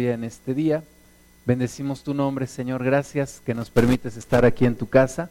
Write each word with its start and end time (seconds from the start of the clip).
en 0.00 0.24
este 0.24 0.54
día. 0.54 0.82
Bendecimos 1.46 2.02
tu 2.02 2.14
nombre, 2.14 2.46
Señor. 2.46 2.84
Gracias 2.84 3.40
que 3.44 3.54
nos 3.54 3.70
permites 3.70 4.16
estar 4.16 4.44
aquí 4.44 4.66
en 4.66 4.76
tu 4.76 4.88
casa 4.88 5.30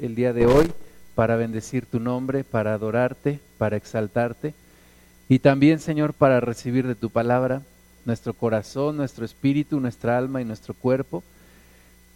el 0.00 0.14
día 0.14 0.32
de 0.32 0.46
hoy 0.46 0.70
para 1.14 1.36
bendecir 1.36 1.86
tu 1.86 2.00
nombre, 2.00 2.44
para 2.44 2.74
adorarte, 2.74 3.40
para 3.58 3.76
exaltarte 3.76 4.54
y 5.30 5.38
también, 5.38 5.78
Señor, 5.78 6.12
para 6.12 6.40
recibir 6.40 6.88
de 6.88 6.96
tu 6.96 7.08
palabra 7.08 7.62
nuestro 8.04 8.34
corazón, 8.34 8.96
nuestro 8.96 9.24
espíritu, 9.24 9.78
nuestra 9.78 10.18
alma 10.18 10.42
y 10.42 10.44
nuestro 10.44 10.74
cuerpo. 10.74 11.22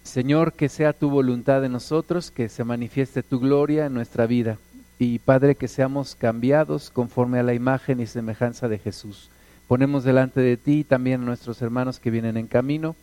Señor, 0.02 0.52
que 0.52 0.68
sea 0.68 0.92
tu 0.92 1.10
voluntad 1.10 1.64
en 1.64 1.70
nosotros, 1.70 2.32
que 2.32 2.48
se 2.48 2.64
manifieste 2.64 3.22
tu 3.22 3.38
gloria 3.38 3.86
en 3.86 3.94
nuestra 3.94 4.26
vida. 4.26 4.58
Y 4.98 5.20
Padre, 5.20 5.54
que 5.54 5.68
seamos 5.68 6.16
cambiados 6.16 6.90
conforme 6.90 7.38
a 7.38 7.44
la 7.44 7.54
imagen 7.54 8.00
y 8.00 8.08
semejanza 8.08 8.66
de 8.66 8.78
Jesús. 8.78 9.30
Ponemos 9.68 10.04
delante 10.04 10.40
de 10.40 10.56
ti 10.56 10.84
también 10.84 11.22
a 11.22 11.24
nuestros 11.24 11.62
hermanos 11.62 11.98
que 11.98 12.10
vienen 12.10 12.36
en 12.36 12.46
camino, 12.46 12.94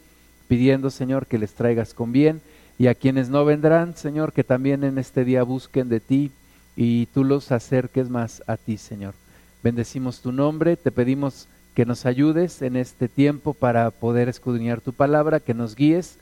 pidiendo, 0.48 0.90
Señor, 0.90 1.26
que 1.26 1.40
les 1.40 1.54
traigas 1.54 1.94
con 1.94 2.12
bien, 2.12 2.42
y 2.78 2.88
a 2.88 2.96
quienes 2.96 3.30
no 3.30 3.46
vendrán, 3.46 3.96
Señor, 3.96 4.34
que 4.34 4.44
también 4.44 4.84
en 4.84 4.98
este 4.98 5.24
día 5.26 5.44
busquen 5.44 5.90
de 5.90 6.00
ti 6.00 6.32
y 6.76 7.08
tú 7.08 7.24
los 7.24 7.52
acerques 7.52 8.10
más 8.10 8.44
a 8.48 8.58
ti, 8.58 8.78
Señor. 8.78 9.14
Bendecimos 9.64 10.22
tu 10.22 10.32
nombre, 10.32 10.78
te 10.78 10.92
pedimos 10.92 11.48
que 11.76 11.86
nos 11.86 12.06
ayudes 12.06 12.62
en 12.62 12.76
este 12.76 13.08
tiempo 13.08 13.54
para 13.54 13.90
poder 13.92 14.30
escudriñar 14.30 14.82
tu 14.82 14.94
palabra, 14.94 15.40
que 15.40 15.54
nos 15.54 15.76
guíes 15.76 16.18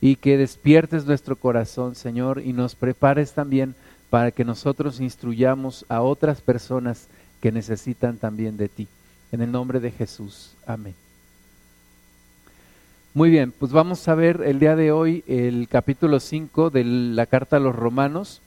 y 0.00 0.16
que 0.16 0.36
despiertes 0.36 1.06
nuestro 1.06 1.36
corazón, 1.36 1.94
Señor, 1.94 2.42
y 2.44 2.52
nos 2.52 2.74
prepares 2.74 3.32
también 3.32 3.74
para 4.10 4.30
que 4.30 4.44
nosotros 4.44 5.00
instruyamos 5.00 5.86
a 5.88 6.02
otras 6.02 6.40
personas 6.40 7.08
que 7.40 7.52
necesitan 7.52 8.18
también 8.18 8.56
de 8.56 8.68
ti. 8.68 8.88
En 9.32 9.40
el 9.40 9.50
nombre 9.50 9.80
de 9.80 9.90
Jesús. 9.90 10.52
Amén. 10.66 10.94
Muy 13.14 13.30
bien, 13.30 13.50
pues 13.50 13.72
vamos 13.72 14.06
a 14.06 14.14
ver 14.14 14.42
el 14.44 14.58
día 14.58 14.76
de 14.76 14.92
hoy 14.92 15.24
el 15.26 15.68
capítulo 15.70 16.20
5 16.20 16.68
de 16.68 16.84
la 16.84 17.24
carta 17.24 17.56
a 17.56 17.60
los 17.60 17.74
romanos 17.74 18.42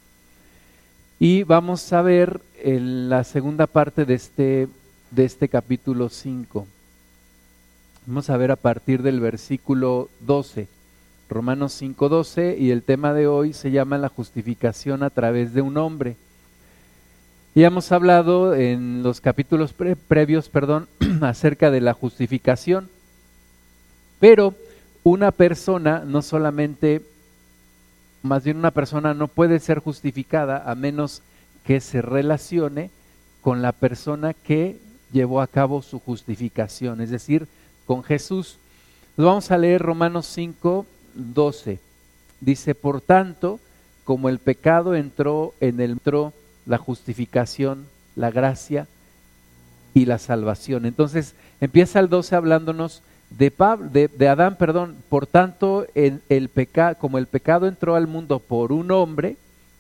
y 1.20 1.42
vamos 1.42 1.92
a 1.92 2.04
ver 2.04 2.40
la 2.64 3.24
segunda 3.24 3.66
parte 3.66 4.06
de 4.06 4.14
este, 4.14 4.68
de 5.10 5.26
este 5.26 5.50
capítulo 5.50 6.10
5. 6.10 6.68
Vamos 8.06 8.30
a 8.30 8.38
ver 8.38 8.52
a 8.52 8.56
partir 8.56 9.02
del 9.02 9.20
versículo 9.20 10.10
12, 10.20 10.68
Romanos 11.30 11.74
5, 11.74 12.10
12, 12.10 12.58
y 12.60 12.70
el 12.70 12.84
tema 12.84 13.14
de 13.14 13.26
hoy 13.26 13.54
se 13.54 13.72
llama 13.72 13.98
la 13.98 14.10
justificación 14.10 15.02
a 15.02 15.10
través 15.10 15.52
de 15.56 15.62
un 15.62 15.78
hombre. 15.78 16.16
Y 17.58 17.64
hemos 17.64 17.94
hablado 17.94 18.54
en 18.54 19.02
los 19.02 19.22
capítulos 19.22 19.72
previos, 19.72 20.50
perdón, 20.50 20.90
acerca 21.22 21.72
de 21.72 21.80
la 21.80 21.94
justificación. 21.94 22.90
Pero 24.20 24.54
una 25.04 25.32
persona 25.32 26.04
no 26.06 26.22
solamente, 26.22 27.02
más 28.24 28.44
bien 28.44 28.58
una 28.58 28.72
persona 28.72 29.14
no 29.14 29.30
puede 29.30 29.62
ser 29.62 29.80
justificada 29.80 30.70
a 30.70 30.76
menos 30.76 31.22
que 31.64 31.80
se 31.80 32.02
relacione 32.02 32.90
con 33.40 33.62
la 33.62 33.72
persona 33.72 34.34
que 34.34 34.78
llevó 35.14 35.40
a 35.40 35.48
cabo 35.48 35.82
su 35.82 36.00
justificación, 36.00 37.00
es 37.00 37.10
decir, 37.10 37.48
con 37.86 38.04
Jesús. 38.04 38.58
vamos 39.16 39.50
a 39.50 39.58
leer 39.58 39.82
Romanos 39.82 40.26
5, 40.26 40.86
12. 41.14 41.80
Dice, 42.42 42.76
por 42.76 43.00
tanto, 43.00 43.62
como 44.04 44.28
el 44.28 44.40
pecado 44.40 44.94
entró 44.94 45.54
en 45.62 45.80
el 45.80 45.92
entró 45.92 46.34
la 46.66 46.78
justificación, 46.78 47.86
la 48.16 48.32
gracia 48.32 48.88
y 49.94 50.06
la 50.06 50.18
salvación. 50.18 50.86
Entonces 50.86 51.36
empieza 51.62 52.00
el 52.00 52.10
12 52.10 52.36
hablándonos 52.36 53.02
de, 53.30 54.10
de, 54.18 54.28
Adán, 54.30 54.56
perdón, 54.58 54.96
por 55.10 55.28
tanto, 55.28 55.88
el, 55.96 56.22
el 56.30 56.50
como 57.00 57.18
el 57.18 57.28
pecado 57.28 57.68
entró 57.68 57.96
al 57.96 58.08
mundo 58.08 58.40
por 58.40 58.72
un 58.72 58.92
hombre, 58.92 59.36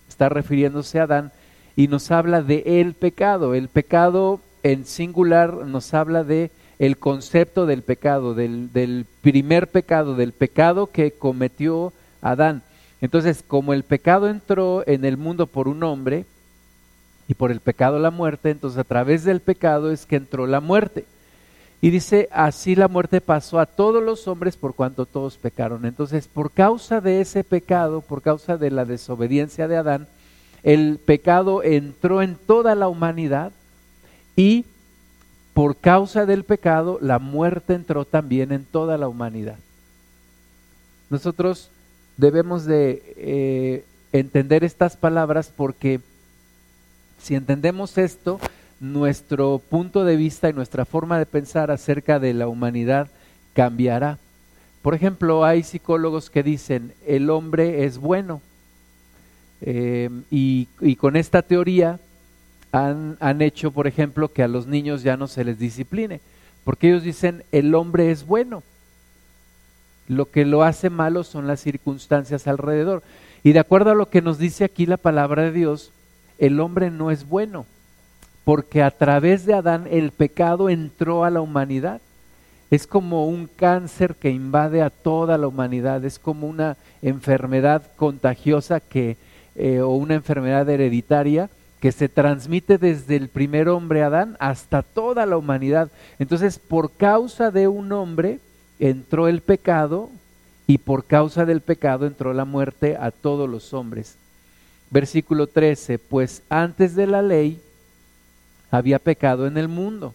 está 0.09 0.29
refiriéndose 0.29 0.99
a 0.99 1.03
Adán, 1.03 1.31
y 1.75 1.87
nos 1.87 2.11
habla 2.11 2.41
de 2.41 2.63
el 2.65 2.93
pecado. 2.93 3.53
El 3.53 3.69
pecado 3.69 4.39
en 4.63 4.85
singular 4.85 5.53
nos 5.53 5.93
habla 5.93 6.23
de 6.23 6.51
el 6.79 6.97
concepto 6.97 7.65
del 7.65 7.81
pecado, 7.81 8.33
del, 8.33 8.73
del 8.73 9.05
primer 9.21 9.67
pecado, 9.67 10.15
del 10.15 10.33
pecado 10.33 10.87
que 10.87 11.11
cometió 11.11 11.93
Adán. 12.21 12.61
Entonces, 13.01 13.43
como 13.45 13.73
el 13.73 13.83
pecado 13.83 14.29
entró 14.29 14.83
en 14.87 15.05
el 15.05 15.17
mundo 15.17 15.47
por 15.47 15.67
un 15.67 15.83
hombre, 15.83 16.25
y 17.27 17.33
por 17.33 17.51
el 17.51 17.59
pecado 17.59 17.99
la 17.99 18.11
muerte, 18.11 18.51
entonces 18.51 18.79
a 18.79 18.83
través 18.83 19.23
del 19.23 19.39
pecado 19.39 19.91
es 19.91 20.05
que 20.05 20.15
entró 20.15 20.45
la 20.47 20.61
muerte. 20.61 21.05
Y 21.81 21.89
dice, 21.89 22.29
así 22.31 22.75
la 22.75 22.87
muerte 22.87 23.21
pasó 23.21 23.59
a 23.59 23.65
todos 23.65 24.01
los 24.01 24.27
hombres 24.27 24.57
por 24.57 24.75
cuanto 24.75 25.05
todos 25.05 25.37
pecaron. 25.37 25.85
Entonces, 25.85 26.27
por 26.27 26.51
causa 26.51 27.01
de 27.01 27.21
ese 27.21 27.43
pecado, 27.43 28.01
por 28.01 28.21
causa 28.21 28.57
de 28.57 28.71
la 28.71 28.85
desobediencia 28.85 29.67
de 29.67 29.77
Adán, 29.77 30.07
el 30.63 30.97
pecado 30.97 31.61
entró 31.61 32.21
en 32.21 32.35
toda 32.35 32.73
la 32.73 32.87
humanidad 32.87 33.51
y 34.35 34.65
por 35.53 35.77
causa 35.77 36.25
del 36.25 36.43
pecado 36.43 36.97
la 37.01 37.19
muerte 37.19 37.75
entró 37.75 38.05
también 38.05 38.51
en 38.51 38.65
toda 38.65 38.97
la 38.97 39.07
humanidad. 39.07 39.57
Nosotros 41.09 41.69
debemos 42.17 42.65
de 42.65 43.03
eh, 43.15 43.85
entender 44.11 44.63
estas 44.63 44.97
palabras 44.97 45.51
porque 45.55 45.99
si 47.19 47.35
entendemos 47.35 47.97
esto, 47.97 48.39
nuestro 48.79 49.59
punto 49.59 50.03
de 50.03 50.15
vista 50.15 50.49
y 50.49 50.53
nuestra 50.53 50.85
forma 50.85 51.17
de 51.17 51.25
pensar 51.25 51.71
acerca 51.71 52.19
de 52.19 52.33
la 52.33 52.47
humanidad 52.47 53.07
cambiará. 53.53 54.17
Por 54.81 54.93
ejemplo, 54.93 55.45
hay 55.45 55.63
psicólogos 55.63 56.29
que 56.29 56.43
dicen 56.43 56.93
el 57.07 57.29
hombre 57.29 57.85
es 57.85 57.97
bueno 57.97 58.41
eh, 59.61 60.09
y, 60.29 60.67
con 60.97 61.15
esta 61.15 61.41
teoría 61.41 61.99
han, 62.71 63.17
han 63.19 63.41
hecho, 63.41 63.71
por 63.71 63.87
ejemplo, 63.87 64.31
que 64.31 64.43
a 64.43 64.47
los 64.47 64.67
niños 64.67 65.01
ya 65.01 65.17
no 65.17 65.27
se 65.27 65.43
les 65.43 65.57
discipline, 65.57 66.19
porque 66.63 66.89
ellos 66.89 67.03
dicen 67.03 67.43
el 67.51 67.73
hombre 67.73 68.11
es 68.11 68.25
bueno. 68.25 68.63
Lo 70.07 70.29
que 70.29 70.45
lo 70.45 70.63
hace 70.63 70.89
malo 70.89 71.23
son 71.23 71.47
las 71.47 71.61
circunstancias 71.61 72.47
alrededor. 72.47 73.01
Y 73.43 73.53
de 73.53 73.59
acuerdo 73.59 73.91
a 73.91 73.95
lo 73.95 74.09
que 74.09 74.21
nos 74.21 74.37
dice 74.37 74.65
aquí 74.65 74.85
la 74.85 74.97
palabra 74.97 75.43
de 75.43 75.51
Dios, 75.51 75.91
el 76.37 76.59
hombre 76.59 76.91
no 76.91 77.11
es 77.11 77.27
bueno, 77.27 77.65
porque 78.43 78.83
a 78.83 78.91
través 78.91 79.45
de 79.45 79.53
Adán 79.53 79.87
el 79.89 80.11
pecado 80.11 80.69
entró 80.69 81.23
a 81.23 81.29
la 81.29 81.41
humanidad. 81.41 82.01
Es 82.71 82.87
como 82.87 83.27
un 83.27 83.47
cáncer 83.47 84.15
que 84.15 84.31
invade 84.31 84.81
a 84.81 84.89
toda 84.89 85.37
la 85.37 85.47
humanidad, 85.47 86.03
es 86.03 86.19
como 86.19 86.47
una 86.47 86.77
enfermedad 87.01 87.83
contagiosa 87.95 88.79
que, 88.79 89.17
eh, 89.55 89.81
o 89.81 89.89
una 89.91 90.15
enfermedad 90.15 90.67
hereditaria 90.69 91.49
que 91.79 91.91
se 91.91 92.09
transmite 92.09 92.77
desde 92.77 93.15
el 93.15 93.29
primer 93.29 93.69
hombre 93.69 94.01
Adán 94.01 94.37
hasta 94.39 94.81
toda 94.81 95.25
la 95.25 95.37
humanidad. 95.37 95.91
Entonces, 96.17 96.57
por 96.57 96.91
causa 96.91 97.51
de 97.51 97.67
un 97.67 97.91
hombre 97.91 98.39
entró 98.79 99.27
el 99.27 99.41
pecado 99.41 100.09
y 100.67 100.79
por 100.79 101.05
causa 101.05 101.45
del 101.45 101.61
pecado 101.61 102.07
entró 102.07 102.33
la 102.33 102.45
muerte 102.45 102.97
a 102.99 103.11
todos 103.11 103.47
los 103.47 103.73
hombres. 103.73 104.17
Versículo 104.91 105.47
13, 105.47 105.99
pues 105.99 106.41
antes 106.49 106.95
de 106.95 107.07
la 107.07 107.21
ley 107.21 107.59
había 108.71 108.99
pecado 108.99 109.47
en 109.47 109.57
el 109.57 109.67
mundo, 109.67 110.13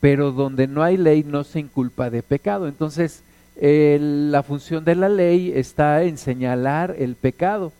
pero 0.00 0.32
donde 0.32 0.66
no 0.66 0.82
hay 0.82 0.96
ley 0.96 1.24
no 1.24 1.44
se 1.44 1.60
inculpa 1.60 2.10
de 2.10 2.22
pecado. 2.22 2.68
Entonces, 2.68 3.22
la 3.60 4.42
función 4.42 4.84
de 4.84 4.94
la 4.94 5.08
ley 5.08 5.52
está 5.54 6.02
en 6.04 6.16
señalar 6.16 6.94
el 6.98 7.16
pecado, 7.16 7.72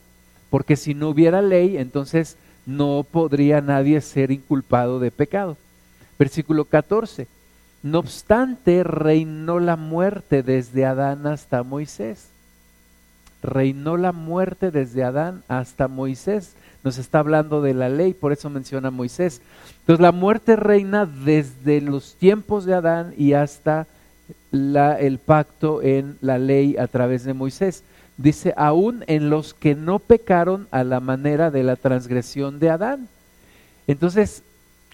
porque 0.51 0.77
si 0.77 0.95
no 0.95 1.11
hubiera 1.11 1.43
ley, 1.43 1.77
entonces 1.77 2.37
no 2.67 3.07
podría 3.09 3.61
nadie 3.61 4.01
ser 4.01 4.31
inculpado 4.31 4.99
de 4.99 5.11
pecado. 5.11 5.57
Versículo 6.19 6.65
14, 6.65 7.29
no 7.83 8.01
obstante 8.01 8.83
reinó 8.83 9.61
la 9.61 9.77
muerte 9.77 10.43
desde 10.43 10.85
Adán 10.85 11.27
hasta 11.27 11.63
Moisés 11.63 12.29
reinó 13.47 13.97
la 13.97 14.13
muerte 14.13 14.71
desde 14.71 15.05
Adán 15.05 15.43
hasta 15.49 15.89
Moisés. 15.89 16.55
Nos 16.85 16.99
está 16.99 17.21
hablando 17.21 17.63
de 17.63 17.75
la 17.75 17.89
ley, 17.89 18.13
por 18.13 18.33
eso 18.33 18.51
menciona 18.51 18.91
Moisés. 18.91 19.41
Entonces 19.81 20.03
la 20.03 20.13
muerte 20.13 20.57
reina 20.57 21.07
desde 21.07 21.81
los 21.81 22.15
tiempos 22.17 22.65
de 22.65 22.75
Adán 22.75 23.15
y 23.17 23.33
hasta 23.33 23.87
el 24.53 25.19
pacto 25.19 25.83
en 25.83 26.17
la 26.21 26.39
ley 26.39 26.77
a 26.77 26.87
través 26.87 27.25
de 27.25 27.35
Moisés. 27.35 27.83
Dice, 28.19 28.55
aún 28.57 29.05
en 29.07 29.31
los 29.31 29.55
que 29.55 29.75
no 29.75 29.99
pecaron 29.99 30.69
a 30.71 30.85
la 30.85 31.01
manera 31.01 31.51
de 31.51 31.63
la 31.63 31.77
transgresión 31.77 32.59
de 32.59 32.71
Adán. 32.71 33.09
Entonces, 33.87 34.43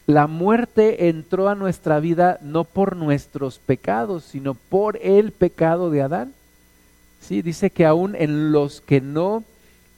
la 0.06 0.26
muerte 0.26 1.08
entró 1.08 1.48
a 1.48 1.54
nuestra 1.54 2.00
vida 2.00 2.38
no 2.42 2.64
por 2.64 2.96
nuestros 2.96 3.58
pecados, 3.58 4.24
sino 4.24 4.54
por 4.54 4.98
el 5.02 5.30
pecado 5.30 5.90
de 5.90 6.02
Adán. 6.02 6.32
Sí, 7.22 7.40
dice 7.40 7.70
que 7.70 7.86
aún 7.86 8.16
en 8.16 8.52
los 8.52 8.80
que 8.80 9.00
no, 9.00 9.44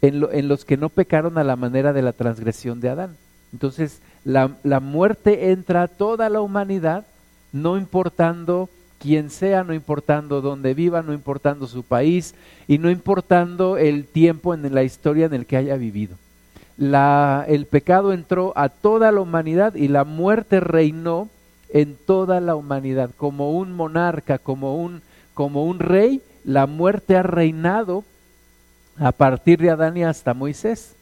en, 0.03 0.49
los 0.49 0.65
que 0.65 0.77
no 0.77 0.91
pecaron 0.91 1.39
a 1.39 1.45
la 1.45 1.57
manera 1.57 1.93
de 1.93 2.03
la 2.03 2.13
transgresión 2.13 2.81
de 2.81 2.91
Adán. 2.91 3.17
Entonces, 3.53 4.01
la, 4.25 4.57
la 4.63 4.81
muerte 4.81 5.51
entra 5.51 5.83
a 5.83 5.89
toda 5.89 6.29
la 6.29 6.43
humanidad, 6.43 7.07
no 7.53 7.79
importando 7.79 8.69
quien 8.99 9.31
sea, 9.31 9.65
no 9.65 9.73
importando 9.75 10.43
dónde 10.43 10.75
viva, 10.75 11.03
no 11.03 11.13
importando 11.15 11.67
su 11.67 11.83
país 11.83 12.35
y 12.69 12.79
no 12.79 12.91
importando 12.91 13.79
el 13.79 14.07
tiempo 14.07 14.55
en 14.55 14.75
la 14.75 14.83
historia 14.83 15.27
en 15.27 15.35
el 15.35 15.47
que 15.47 15.57
haya 15.57 15.77
vivido. 15.77 16.17
La, 16.77 17.45
el 17.49 17.67
pecado 17.67 18.13
entró 18.13 18.53
a 18.57 18.69
toda 18.69 19.13
la 19.13 19.21
humanidad 19.21 19.75
y 19.75 19.89
la 19.89 20.05
muerte 20.05 20.61
reinó 20.61 21.29
en 21.71 21.97
toda 21.97 22.41
la 22.41 22.55
humanidad. 22.55 23.11
Como 23.17 23.53
un 23.53 23.73
monarca, 23.73 24.39
como 24.39 24.77
un, 24.77 25.03
como 25.35 25.65
un 25.65 25.79
rey, 25.79 26.21
la 26.45 26.67
muerte 26.67 27.17
ha 27.17 27.23
reinado 27.23 28.05
a 28.97 29.13
partir 29.13 29.59
de 29.59 29.71
Adán 29.71 29.97
y 29.97 30.05
hasta 30.05 30.35
Moisés. 30.35 30.95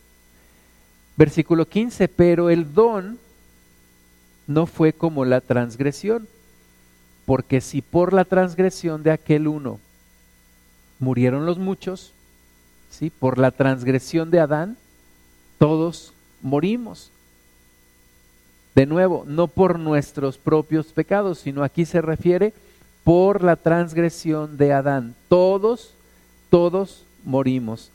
Versículo 1.17 1.67
15, 1.67 2.09
pero 2.09 2.49
el 2.49 2.73
don 2.73 3.19
no 4.47 4.67
fue 4.67 4.93
como 4.93 5.25
la 5.25 5.41
transgresión 5.41 6.27
porque 7.27 7.61
si 7.61 7.83
por 7.83 8.13
la 8.13 8.25
transgresión 8.25 9.03
de 9.03 9.11
aquel 9.11 9.49
uno 9.49 9.79
murieron 10.99 11.47
los 11.47 11.59
muchos, 11.59 12.13
¿sí? 12.91 13.11
por 13.11 13.39
la 13.39 13.51
transgresión 13.51 14.31
de 14.31 14.41
Adán, 14.41 14.77
todos 15.59 16.13
morimos. 16.43 17.11
De 18.75 18.87
nuevo, 18.87 19.25
no 19.27 19.49
por 19.49 19.79
nuestros 19.79 20.39
propios 20.39 20.87
pecados, 20.87 21.39
sino 21.39 21.63
aquí 21.63 21.85
se 21.85 22.01
refiere 22.01 22.53
por 23.05 23.43
la 23.43 23.57
transgresión 23.57 24.57
de 24.57 24.73
Adán. 24.73 25.15
Todos, 25.29 25.95
todos 26.51 27.05
morimos. 27.25 27.91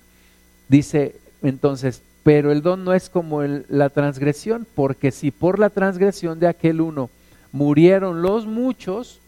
Dice 0.68 1.16
entonces, 1.42 2.02
pero 2.24 2.52
el 2.52 2.62
don 2.62 2.84
no 2.84 2.94
es 2.94 3.10
como 3.10 3.42
la 3.42 3.90
transgresión, 3.90 4.68
porque 4.76 5.12
si 5.12 5.32
por 5.32 5.60
la 5.60 5.70
transgresión 5.70 6.40
de 6.40 6.48
aquel 6.48 6.82
uno 6.82 7.10
murieron 7.52 8.22
los 8.22 8.46
muchos, 8.46 9.22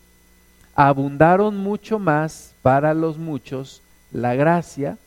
abundaron 0.76 1.58
mucho 1.58 2.00
más 2.00 2.54
para 2.62 2.94
los 2.94 3.18
muchos 3.18 3.82
la 4.12 4.36
gracia 4.36 4.98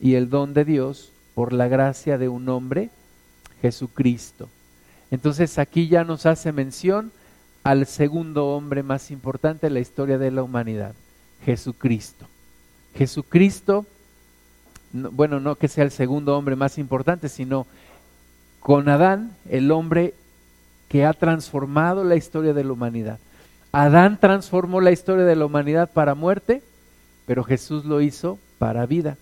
y 0.00 0.14
el 0.14 0.28
don 0.28 0.52
de 0.52 0.64
Dios 0.64 1.12
por 1.34 1.52
la 1.52 1.68
gracia 1.68 2.18
de 2.18 2.28
un 2.28 2.48
hombre, 2.48 2.90
Jesucristo. 3.62 4.48
Entonces 5.10 5.58
aquí 5.58 5.88
ya 5.88 6.04
nos 6.04 6.26
hace 6.26 6.52
mención 6.52 7.12
al 7.68 7.84
segundo 7.84 8.46
hombre 8.46 8.82
más 8.82 9.10
importante 9.10 9.66
en 9.66 9.74
la 9.74 9.80
historia 9.80 10.16
de 10.16 10.30
la 10.30 10.42
humanidad, 10.42 10.94
Jesucristo. 11.44 12.26
Jesucristo, 12.94 13.84
bueno, 14.90 15.38
no 15.38 15.56
que 15.56 15.68
sea 15.68 15.84
el 15.84 15.90
segundo 15.90 16.34
hombre 16.38 16.56
más 16.56 16.78
importante, 16.78 17.28
sino 17.28 17.66
con 18.60 18.88
Adán, 18.88 19.36
el 19.50 19.70
hombre 19.70 20.14
que 20.88 21.04
ha 21.04 21.12
transformado 21.12 22.04
la 22.04 22.16
historia 22.16 22.54
de 22.54 22.64
la 22.64 22.72
humanidad. 22.72 23.18
Adán 23.70 24.18
transformó 24.18 24.80
la 24.80 24.90
historia 24.92 25.26
de 25.26 25.36
la 25.36 25.44
humanidad 25.44 25.90
para 25.92 26.14
muerte, 26.14 26.62
pero 27.26 27.44
Jesús 27.44 27.84
lo 27.84 28.00
hizo 28.00 28.38
para 28.58 28.86
vida. 28.86 29.18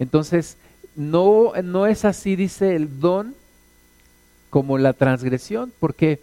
Entonces, 0.00 0.56
no, 0.96 1.52
no 1.62 1.86
es 1.86 2.04
así, 2.04 2.34
dice 2.34 2.74
el 2.74 2.98
don, 2.98 3.36
como 4.50 4.78
la 4.78 4.94
transgresión, 4.94 5.72
porque 5.78 6.18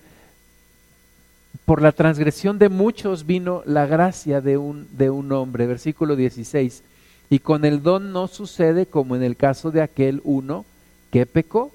por 1.66 1.82
la 1.82 1.92
transgresión 1.92 2.60
de 2.60 2.70
muchos 2.70 3.26
vino 3.26 3.64
la 3.66 3.86
gracia 3.86 4.42
de 4.42 4.58
un, 4.58 4.88
de 4.92 5.10
un 5.10 5.32
hombre. 5.32 5.68
Versículo 5.68 6.16
16. 6.16 6.84
Y 7.30 7.40
con 7.40 7.66
el 7.66 7.82
don 7.82 8.12
no 8.12 8.28
sucede 8.28 8.86
como 8.86 9.16
en 9.16 9.24
el 9.24 9.38
caso 9.38 9.72
de 9.72 9.82
aquel 9.82 10.22
uno 10.24 10.66
que 11.12 11.26
pecó 11.26 11.72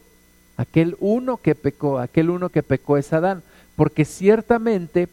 Aquel 0.56 0.96
uno 1.00 1.36
que 1.36 1.54
pecó, 1.54 1.98
aquel 1.98 2.30
uno 2.30 2.48
que 2.48 2.62
pecó 2.62 2.96
es 2.96 3.12
Adán, 3.12 3.42
porque 3.74 4.04
ciertamente 4.04 5.08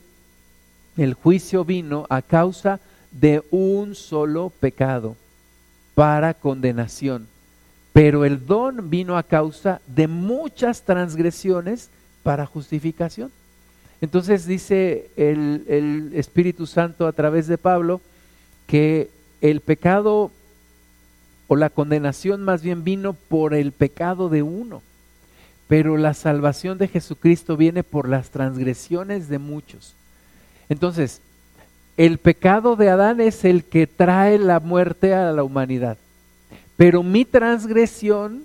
el 0.95 1.15
juicio 1.15 1.65
vino 1.65 2.05
a 2.09 2.21
causa 2.21 2.79
de 3.11 3.43
un 3.51 3.93
solo 3.93 4.51
pecado 4.59 5.17
para 5.95 6.33
condenación, 6.33 7.27
pero 7.91 8.25
el 8.25 8.45
don 8.45 8.89
vino 8.89 9.17
a 9.17 9.23
causa 9.23 9.81
de 9.85 10.07
muchas 10.07 10.83
transgresiones 10.83 11.89
para 12.23 12.45
justificación. 12.45 13.31
Entonces 14.03 14.45
dice 14.45 15.09
el, 15.15 16.11
Espíritu 16.13 16.67
Santo 16.67 17.07
a 17.07 17.13
través 17.13 17.47
de 17.47 17.57
Pablo 17.57 18.01
que 18.67 19.09
el 19.39 19.61
pecado 19.61 20.29
o 21.47 21.55
la 21.55 21.69
condenación 21.69 22.43
más 22.43 22.61
bien 22.61 22.83
vino 22.83 23.13
por 23.13 23.53
el 23.53 23.71
pecado 23.71 24.27
de 24.27 24.43
uno 24.43 24.81
pero 25.69 25.95
la 25.95 26.13
salvación 26.13 26.77
de 26.77 26.89
Jesucristo 26.89 27.55
viene 27.55 27.81
por 27.81 28.09
las 28.09 28.29
transgresiones 28.29 29.29
de 29.29 29.39
muchos. 29.39 29.95
Entonces, 30.67 31.21
el 31.95 32.17
pecado 32.17 32.75
de 32.75 32.89
Adán 32.89 33.21
es 33.21 33.45
el 33.45 33.63
que 33.63 33.87
trae 33.87 34.37
la 34.37 34.59
muerte 34.59 35.15
a 35.15 35.31
la 35.31 35.43
humanidad, 35.43 35.97
pero 36.75 37.03
mi 37.03 37.23
transgresión, 37.23 38.43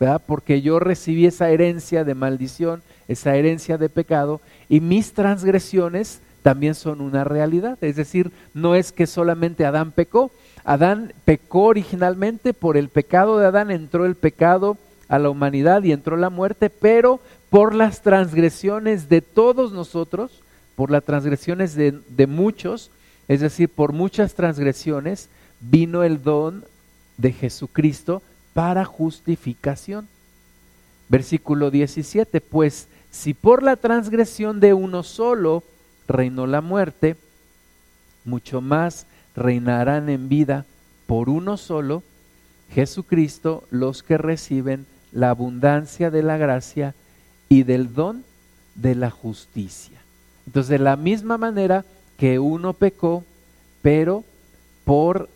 ¿verdad? 0.00 0.22
porque 0.26 0.62
yo 0.62 0.80
recibí 0.80 1.26
esa 1.26 1.50
herencia 1.50 2.04
de 2.04 2.14
maldición, 2.14 2.82
esa 3.08 3.34
herencia 3.34 3.78
de 3.78 3.88
pecado, 3.88 4.40
y 4.68 4.80
mis 4.80 5.12
transgresiones 5.12 6.20
también 6.42 6.74
son 6.74 7.00
una 7.00 7.24
realidad. 7.24 7.78
Es 7.80 7.96
decir, 7.96 8.30
no 8.54 8.74
es 8.74 8.92
que 8.92 9.06
solamente 9.06 9.66
Adán 9.66 9.92
pecó, 9.92 10.30
Adán 10.64 11.12
pecó 11.24 11.64
originalmente, 11.64 12.54
por 12.54 12.76
el 12.76 12.88
pecado 12.88 13.38
de 13.38 13.46
Adán 13.46 13.70
entró 13.70 14.04
el 14.04 14.14
pecado 14.14 14.76
a 15.08 15.18
la 15.18 15.30
humanidad 15.30 15.82
y 15.82 15.92
entró 15.92 16.16
la 16.16 16.30
muerte, 16.30 16.70
pero 16.70 17.20
por 17.50 17.74
las 17.74 18.02
transgresiones 18.02 19.08
de 19.08 19.22
todos 19.22 19.72
nosotros, 19.72 20.42
por 20.76 20.90
las 20.90 21.04
transgresiones 21.04 21.74
de, 21.74 21.98
de 22.08 22.26
muchos, 22.26 22.90
es 23.26 23.40
decir, 23.40 23.68
por 23.68 23.92
muchas 23.92 24.34
transgresiones, 24.34 25.28
vino 25.60 26.02
el 26.02 26.22
don 26.22 26.64
de 27.16 27.32
Jesucristo 27.32 28.22
para 28.54 28.84
justificación. 28.84 30.08
Versículo 31.08 31.70
17, 31.70 32.40
pues 32.40 32.88
si 33.10 33.34
por 33.34 33.62
la 33.62 33.76
transgresión 33.76 34.60
de 34.60 34.74
uno 34.74 35.02
solo 35.02 35.62
reinó 36.06 36.46
la 36.46 36.60
muerte, 36.60 37.16
mucho 38.24 38.60
más 38.60 39.06
reinarán 39.34 40.08
en 40.08 40.28
vida 40.28 40.66
por 41.06 41.28
uno 41.28 41.56
solo, 41.56 42.02
Jesucristo, 42.70 43.64
los 43.70 44.02
que 44.02 44.18
reciben 44.18 44.86
la 45.12 45.30
abundancia 45.30 46.10
de 46.10 46.22
la 46.22 46.36
gracia 46.36 46.94
y 47.48 47.62
del 47.62 47.94
don 47.94 48.24
de 48.74 48.94
la 48.94 49.10
justicia. 49.10 49.98
Entonces, 50.46 50.70
de 50.70 50.78
la 50.78 50.96
misma 50.96 51.38
manera 51.38 51.84
que 52.18 52.38
uno 52.38 52.74
pecó, 52.74 53.24
pero 53.80 54.24
por 54.84 55.28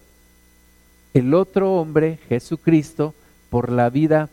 el 1.14 1.34
otro 1.34 1.74
hombre, 1.74 2.18
Jesucristo, 2.28 3.14
por 3.50 3.70
la 3.70 3.90
vida 3.90 4.28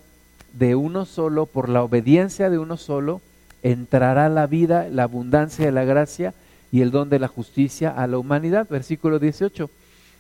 de 0.54 0.76
uno 0.76 1.06
solo, 1.06 1.46
por 1.46 1.70
la 1.70 1.84
obediencia 1.84 2.50
de 2.50 2.58
uno 2.58 2.78
solo, 2.78 3.22
entrará 3.64 4.30
la 4.30 4.48
vida, 4.48 4.88
la 4.90 5.04
abundancia 5.04 5.66
de 5.66 5.72
la 5.72 5.84
gracia 5.84 6.34
y 6.72 6.82
el 6.82 6.92
don 6.92 7.10
de 7.10 7.20
la 7.20 7.28
justicia 7.28 7.90
a 7.90 8.08
la 8.08 8.18
humanidad. 8.18 8.68
Versículo 8.70 9.20
18. 9.20 9.70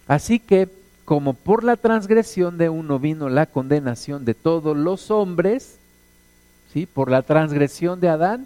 Así 0.08 0.39
que 0.39 0.67
como 1.05 1.34
por 1.34 1.63
la 1.63 1.75
transgresión 1.75 2.60
de 2.60 2.69
uno 2.69 3.00
vino 3.00 3.29
la 3.29 3.48
condenación 3.48 4.25
de 4.25 4.36
todos 4.36 4.77
los 4.77 5.10
hombres, 5.10 5.79
¿sí? 6.72 6.86
por 6.86 7.10
la 7.10 7.24
transgresión 7.24 8.00
de 8.00 8.10
Adán, 8.10 8.46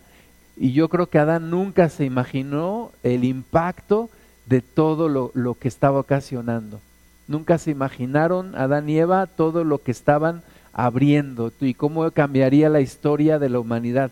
y 0.55 0.71
yo 0.71 0.87
creo 0.87 1.07
que 1.07 1.19
Adán 1.19 1.49
nunca 1.49 1.89
se 1.89 2.05
imaginó 2.05 2.91
el 3.03 3.25
impacto 3.25 4.09
de 4.45 4.61
todo 4.61 5.09
lo, 5.09 5.31
lo 5.33 5.55
que 5.55 5.67
estaba 5.67 5.99
ocasionando. 5.99 6.79
Nunca 7.27 7.57
se 7.57 7.71
imaginaron 7.71 8.55
Adán 8.55 8.87
y 8.89 8.97
Eva 8.97 9.25
todo 9.27 9.63
lo 9.63 9.79
que 9.79 9.91
estaban 9.91 10.41
abriendo 10.73 11.51
y 11.59 11.73
cómo 11.73 12.09
cambiaría 12.11 12.69
la 12.69 12.81
historia 12.81 13.39
de 13.39 13.49
la 13.49 13.59
humanidad. 13.59 14.11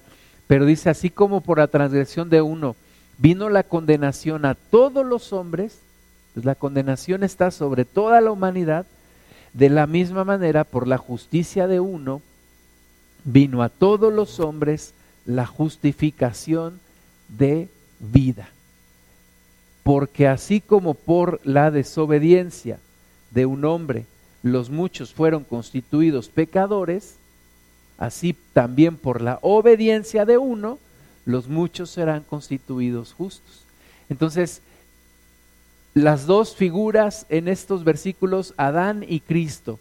Pero 0.51 0.65
dice, 0.65 0.89
así 0.89 1.10
como 1.10 1.39
por 1.39 1.60
la 1.60 1.67
transgresión 1.67 2.29
de 2.29 2.41
uno 2.41 2.75
vino 3.17 3.48
la 3.48 3.63
condenación 3.63 4.43
a 4.43 4.53
todos 4.53 5.05
los 5.05 5.31
hombres, 5.31 5.79
pues 6.34 6.46
la 6.46 6.55
condenación 6.55 7.24
está 7.24 7.51
sobre 7.51 7.86
toda 7.86 8.20
la 8.20 8.31
humanidad. 8.31 8.86
De 9.53 9.70
la 9.70 9.88
misma 9.88 10.25
manera, 10.25 10.65
por 10.65 10.89
la 10.89 10.98
justicia 10.98 11.70
de 11.70 11.79
uno, 11.79 12.22
vino 13.24 13.63
a 13.63 13.70
todos 13.70 14.12
los 14.12 14.41
hombres 14.41 14.93
la 15.25 15.46
justificación 15.46 16.81
de 17.29 17.70
vida. 18.01 18.50
Porque 19.84 20.27
así 20.27 20.60
como 20.60 20.96
por 20.96 21.39
la 21.46 21.72
desobediencia 21.72 22.77
de 23.29 23.46
un 23.46 23.63
hombre 23.63 24.05
los 24.43 24.70
muchos 24.70 25.13
fueron 25.13 25.46
constituidos 25.46 26.27
pecadores, 26.27 27.15
así 28.01 28.36
también 28.53 28.98
por 28.98 29.22
la 29.22 29.38
obediencia 29.43 30.25
de 30.25 30.39
uno 30.39 30.79
los 31.24 31.48
muchos 31.48 31.91
serán 31.91 32.24
constituidos 32.24 33.13
justos. 33.13 33.63
Entonces, 34.10 34.63
las 35.93 36.25
dos 36.25 36.55
figuras 36.55 37.27
en 37.29 37.48
estos 37.48 37.84
versículos, 37.84 38.55
Adán 38.58 39.05
y 39.08 39.20
Cristo, 39.20 39.77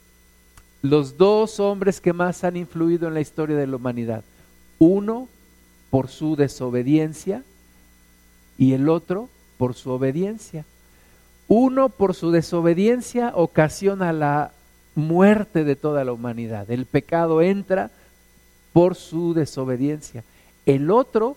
los 0.82 1.16
dos 1.16 1.60
hombres 1.60 2.02
que 2.02 2.12
más 2.12 2.44
han 2.44 2.58
influido 2.58 3.08
en 3.08 3.14
la 3.14 3.22
historia 3.22 3.56
de 3.56 3.66
la 3.66 3.76
humanidad. 3.76 4.22
Uno 4.78 5.26
por 5.88 6.08
su 6.08 6.36
desobediencia 6.36 7.42
y 8.58 8.74
el 8.74 8.90
otro 8.90 9.30
por 9.56 9.74
su 9.74 9.90
obediencia. 9.92 10.66
Uno, 11.48 11.88
por 11.88 12.14
su 12.14 12.30
desobediencia, 12.32 13.32
ocasiona 13.34 14.12
la 14.12 14.52
muerte 14.94 15.64
de 15.64 15.74
toda 15.74 16.04
la 16.04 16.12
humanidad. 16.12 16.70
El 16.70 16.84
pecado 16.84 17.40
entra 17.40 17.90
por 18.72 18.94
su 18.94 19.34
desobediencia. 19.34 20.24
El 20.66 20.90
otro, 20.90 21.36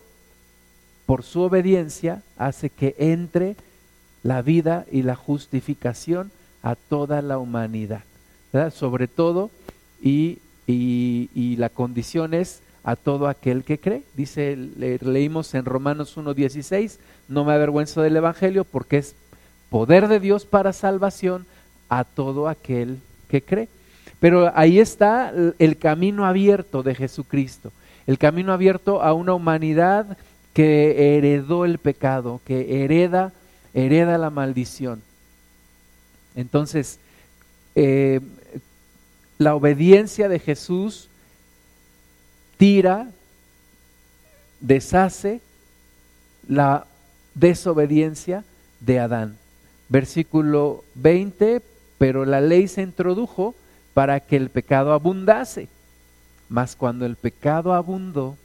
por 1.06 1.24
su 1.24 1.42
obediencia, 1.42 2.22
hace 2.38 2.70
que 2.70 2.96
entre 2.98 3.56
la 4.24 4.42
vida 4.42 4.86
y 4.92 5.04
la 5.04 5.16
justificación 5.16 6.32
a 6.62 6.76
toda 6.76 7.22
la 7.22 7.38
humanidad. 7.38 8.04
Sobre 8.72 9.08
todo, 9.08 9.50
y, 10.02 10.40
y, 10.68 11.56
la 11.58 11.70
condición 11.70 12.34
es 12.34 12.62
a 12.84 12.96
todo 12.96 13.28
aquel 13.28 13.64
que 13.64 13.80
cree. 13.80 14.04
Dice, 14.16 14.56
leímos 14.56 15.54
en 15.56 15.66
Romanos 15.66 16.18
1.16, 16.18 16.98
no 17.28 17.46
me 17.46 17.54
avergüenzo 17.54 18.02
del 18.02 18.18
Evangelio 18.18 18.64
porque 18.64 19.00
es 19.00 19.16
poder 19.70 20.08
de 20.08 20.20
Dios 20.20 20.46
para 20.46 20.72
salvación 20.72 21.46
a 21.90 22.04
todo 22.04 22.48
aquel 22.48 23.00
que 23.28 23.42
cree. 23.42 23.70
Pero 24.24 24.54
ahí 24.56 24.80
está 24.80 25.34
el 25.60 25.78
camino 25.78 26.26
abierto 26.26 26.82
de 26.82 26.96
Jesucristo, 26.96 27.74
el 28.08 28.18
camino 28.18 28.54
abierto 28.54 29.02
a 29.02 29.12
una 29.12 29.34
humanidad 29.34 30.18
que 30.54 31.18
heredó 31.18 31.66
el 31.66 31.78
pecado, 31.78 32.40
que 32.46 32.86
hereda, 32.86 33.34
hereda 33.74 34.18
la 34.18 34.30
maldición. 34.30 35.02
Entonces, 36.38 37.00
eh, 37.76 38.22
la 39.40 39.56
obediencia 39.56 40.30
de 40.30 40.40
Jesús 40.40 41.10
tira, 42.56 43.10
deshace 44.62 45.42
la 46.48 46.88
desobediencia 47.36 48.46
de 48.80 49.02
Adán. 49.02 49.36
Versículo 49.90 50.86
20, 50.96 51.62
pero 51.98 52.24
la 52.24 52.40
ley 52.40 52.70
se 52.70 52.84
introdujo 52.84 53.54
para 53.94 54.20
que 54.20 54.36
el 54.36 54.50
pecado 54.50 54.94
abundase. 54.94 55.68
Mas 56.50 56.76
cuando 56.76 57.06
el 57.06 57.16
pecado 57.16 57.74
abundó, 57.74 58.38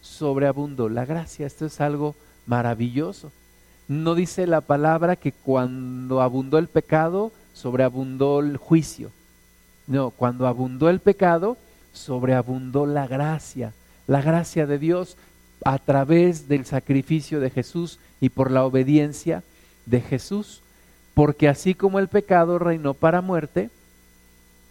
sobreabundó 0.00 0.88
la 0.88 1.04
gracia. 1.04 1.46
Esto 1.46 1.66
es 1.66 1.80
algo 1.80 2.14
maravilloso. 2.46 3.32
No 3.88 4.14
dice 4.14 4.46
la 4.46 4.60
palabra 4.60 5.16
que 5.16 5.32
cuando 5.32 6.20
abundó 6.20 6.58
el 6.58 6.68
pecado, 6.68 7.32
sobreabundó 7.52 8.40
el 8.40 8.56
juicio. 8.56 9.10
No, 9.86 10.10
cuando 10.10 10.46
abundó 10.46 10.90
el 10.90 11.00
pecado, 11.00 11.56
sobreabundó 11.92 12.86
la 12.86 13.06
gracia. 13.06 13.72
La 14.06 14.20
gracia 14.20 14.66
de 14.66 14.78
Dios 14.78 15.16
a 15.64 15.78
través 15.78 16.48
del 16.48 16.64
sacrificio 16.66 17.40
de 17.40 17.50
Jesús 17.50 17.98
y 18.20 18.28
por 18.28 18.50
la 18.50 18.64
obediencia 18.64 19.42
de 19.86 20.00
Jesús. 20.00 20.62
Porque 21.14 21.48
así 21.48 21.74
como 21.74 21.98
el 21.98 22.08
pecado 22.08 22.58
reinó 22.58 22.94
para 22.94 23.22
muerte, 23.22 23.70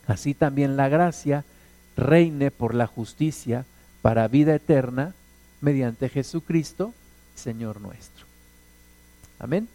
así 0.07 0.33
también 0.33 0.77
la 0.77 0.89
gracia 0.89 1.43
reine 1.95 2.51
por 2.51 2.73
la 2.75 2.87
justicia 2.87 3.65
para 4.01 4.27
vida 4.27 4.55
eterna 4.55 5.13
mediante 5.61 6.09
Jesucristo, 6.09 6.93
Señor 7.35 7.81
nuestro. 7.81 8.25
Amén. 9.39 9.67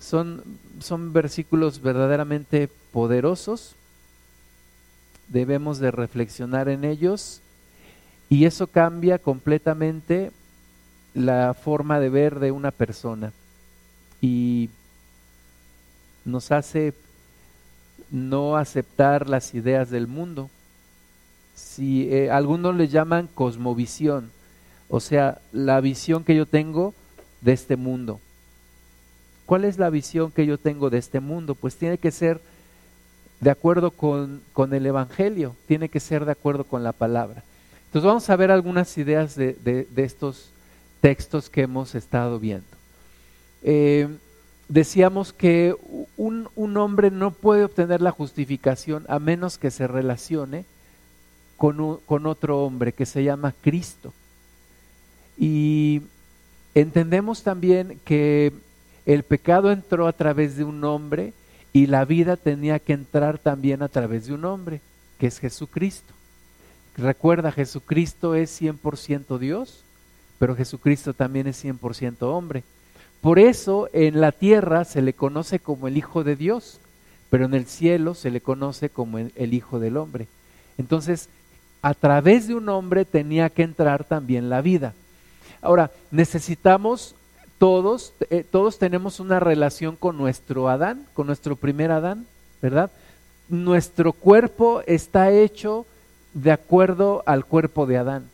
Son, 0.00 0.42
son 0.80 1.12
versículos 1.12 1.82
verdaderamente 1.82 2.68
poderosos, 2.92 3.74
debemos 5.28 5.78
de 5.78 5.90
reflexionar 5.90 6.68
en 6.68 6.84
ellos 6.84 7.40
y 8.28 8.44
eso 8.46 8.66
cambia 8.66 9.18
completamente 9.18 10.32
la 11.14 11.54
forma 11.54 12.00
de 12.00 12.08
ver 12.08 12.40
de 12.40 12.50
una 12.50 12.70
persona 12.70 13.32
y 14.20 14.70
nos 16.24 16.50
hace 16.52 16.94
no 18.10 18.56
aceptar 18.56 19.28
las 19.28 19.54
ideas 19.54 19.90
del 19.90 20.06
mundo. 20.06 20.50
Si 21.54 22.08
eh, 22.12 22.30
algunos 22.30 22.74
le 22.74 22.88
llaman 22.88 23.28
cosmovisión, 23.34 24.30
o 24.88 25.00
sea, 25.00 25.40
la 25.52 25.80
visión 25.80 26.24
que 26.24 26.34
yo 26.34 26.46
tengo 26.46 26.94
de 27.40 27.52
este 27.52 27.76
mundo. 27.76 28.20
¿Cuál 29.46 29.64
es 29.64 29.78
la 29.78 29.90
visión 29.90 30.30
que 30.30 30.46
yo 30.46 30.58
tengo 30.58 30.90
de 30.90 30.98
este 30.98 31.20
mundo? 31.20 31.54
Pues 31.54 31.76
tiene 31.76 31.98
que 31.98 32.10
ser 32.10 32.40
de 33.40 33.50
acuerdo 33.50 33.90
con, 33.90 34.42
con 34.52 34.74
el 34.74 34.86
Evangelio, 34.86 35.56
tiene 35.66 35.88
que 35.88 36.00
ser 36.00 36.24
de 36.24 36.32
acuerdo 36.32 36.64
con 36.64 36.84
la 36.84 36.92
palabra. 36.92 37.42
Entonces 37.86 38.06
vamos 38.06 38.30
a 38.30 38.36
ver 38.36 38.50
algunas 38.50 38.96
ideas 38.98 39.34
de, 39.34 39.54
de, 39.54 40.04
estos 40.04 40.50
textos 41.00 41.50
que 41.50 41.62
hemos 41.62 41.94
estado 41.94 42.38
viendo. 42.38 42.66
Eh, 43.62 44.08
decíamos 44.70 45.32
que 45.32 45.74
un, 46.16 46.76
hombre 46.76 47.10
no 47.10 47.32
puede 47.32 47.64
obtener 47.64 48.00
la 48.00 48.12
justificación 48.12 49.04
a 49.08 49.18
menos 49.18 49.58
que 49.58 49.72
se 49.72 49.88
relacione 49.88 50.64
con, 51.56 51.98
con 52.06 52.26
otro 52.26 52.64
hombre 52.64 52.92
que 52.92 53.04
se 53.04 53.24
llama 53.24 53.52
Cristo. 53.60 54.12
Y 55.36 56.02
entendemos 56.74 57.42
también 57.42 57.98
que 58.04 58.52
el 59.06 59.24
pecado 59.24 59.72
entró 59.72 60.06
a 60.06 60.12
través 60.12 60.56
de 60.56 60.62
un 60.62 60.84
hombre 60.84 61.32
y 61.72 61.86
la 61.86 62.04
vida 62.04 62.36
tenía 62.36 62.78
que 62.78 62.92
entrar 62.92 63.38
también 63.38 63.82
a 63.82 63.88
través 63.88 64.26
de 64.26 64.34
un 64.34 64.44
hombre, 64.44 64.80
que 65.18 65.26
es 65.26 65.40
Jesucristo. 65.40 66.14
Recuerda, 66.96 67.50
Jesucristo 67.50 68.36
es 68.36 68.60
100% 68.60 69.38
Dios, 69.38 69.82
pero 70.38 70.54
Jesucristo 70.54 71.12
también 71.12 71.48
es 71.48 71.64
100% 71.64 72.16
hombre. 72.22 72.62
Por 73.20 73.38
eso 73.38 73.88
en 73.92 74.20
la 74.20 74.32
tierra 74.32 74.84
se 74.84 75.02
le 75.02 75.12
conoce 75.12 75.58
como 75.58 75.88
el 75.88 75.96
Hijo 75.96 76.24
de 76.24 76.36
Dios, 76.36 76.80
pero 77.28 77.44
en 77.44 77.54
el 77.54 77.66
cielo 77.66 78.14
se 78.14 78.30
le 78.30 78.40
conoce 78.40 78.88
como 78.88 79.18
el 79.18 79.54
Hijo 79.54 79.78
del 79.78 79.96
Hombre. 79.96 80.26
Entonces, 80.78 81.28
a 81.82 81.94
través 81.94 82.48
de 82.48 82.54
un 82.54 82.68
hombre 82.68 83.04
tenía 83.04 83.50
que 83.50 83.62
entrar 83.62 84.04
también 84.04 84.50
la 84.50 84.60
vida. 84.60 84.94
Ahora, 85.62 85.90
necesitamos 86.10 87.14
todos, 87.58 88.14
eh, 88.30 88.44
todos 88.50 88.78
tenemos 88.78 89.20
una 89.20 89.38
relación 89.38 89.96
con 89.96 90.16
nuestro 90.16 90.68
Adán, 90.68 91.06
con 91.12 91.26
nuestro 91.26 91.56
primer 91.56 91.90
Adán, 91.90 92.26
¿verdad? 92.62 92.90
Nuestro 93.48 94.12
cuerpo 94.14 94.82
está 94.86 95.30
hecho 95.30 95.86
de 96.32 96.52
acuerdo 96.52 97.22
al 97.26 97.44
cuerpo 97.44 97.84
de 97.84 97.98
Adán. 97.98 98.28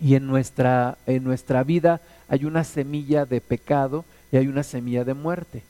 Y 0.00 0.14
en 0.14 0.26
nuestra, 0.26 0.96
en 1.06 1.24
nuestra 1.24 1.62
vida 1.62 2.00
hay 2.28 2.44
una 2.44 2.64
semilla 2.64 3.26
de 3.26 3.40
pecado 3.40 4.04
y 4.32 4.36
hay 4.36 4.46
una 4.46 4.62
semilla 4.62 5.04
de 5.04 5.14
muerte. 5.14 5.62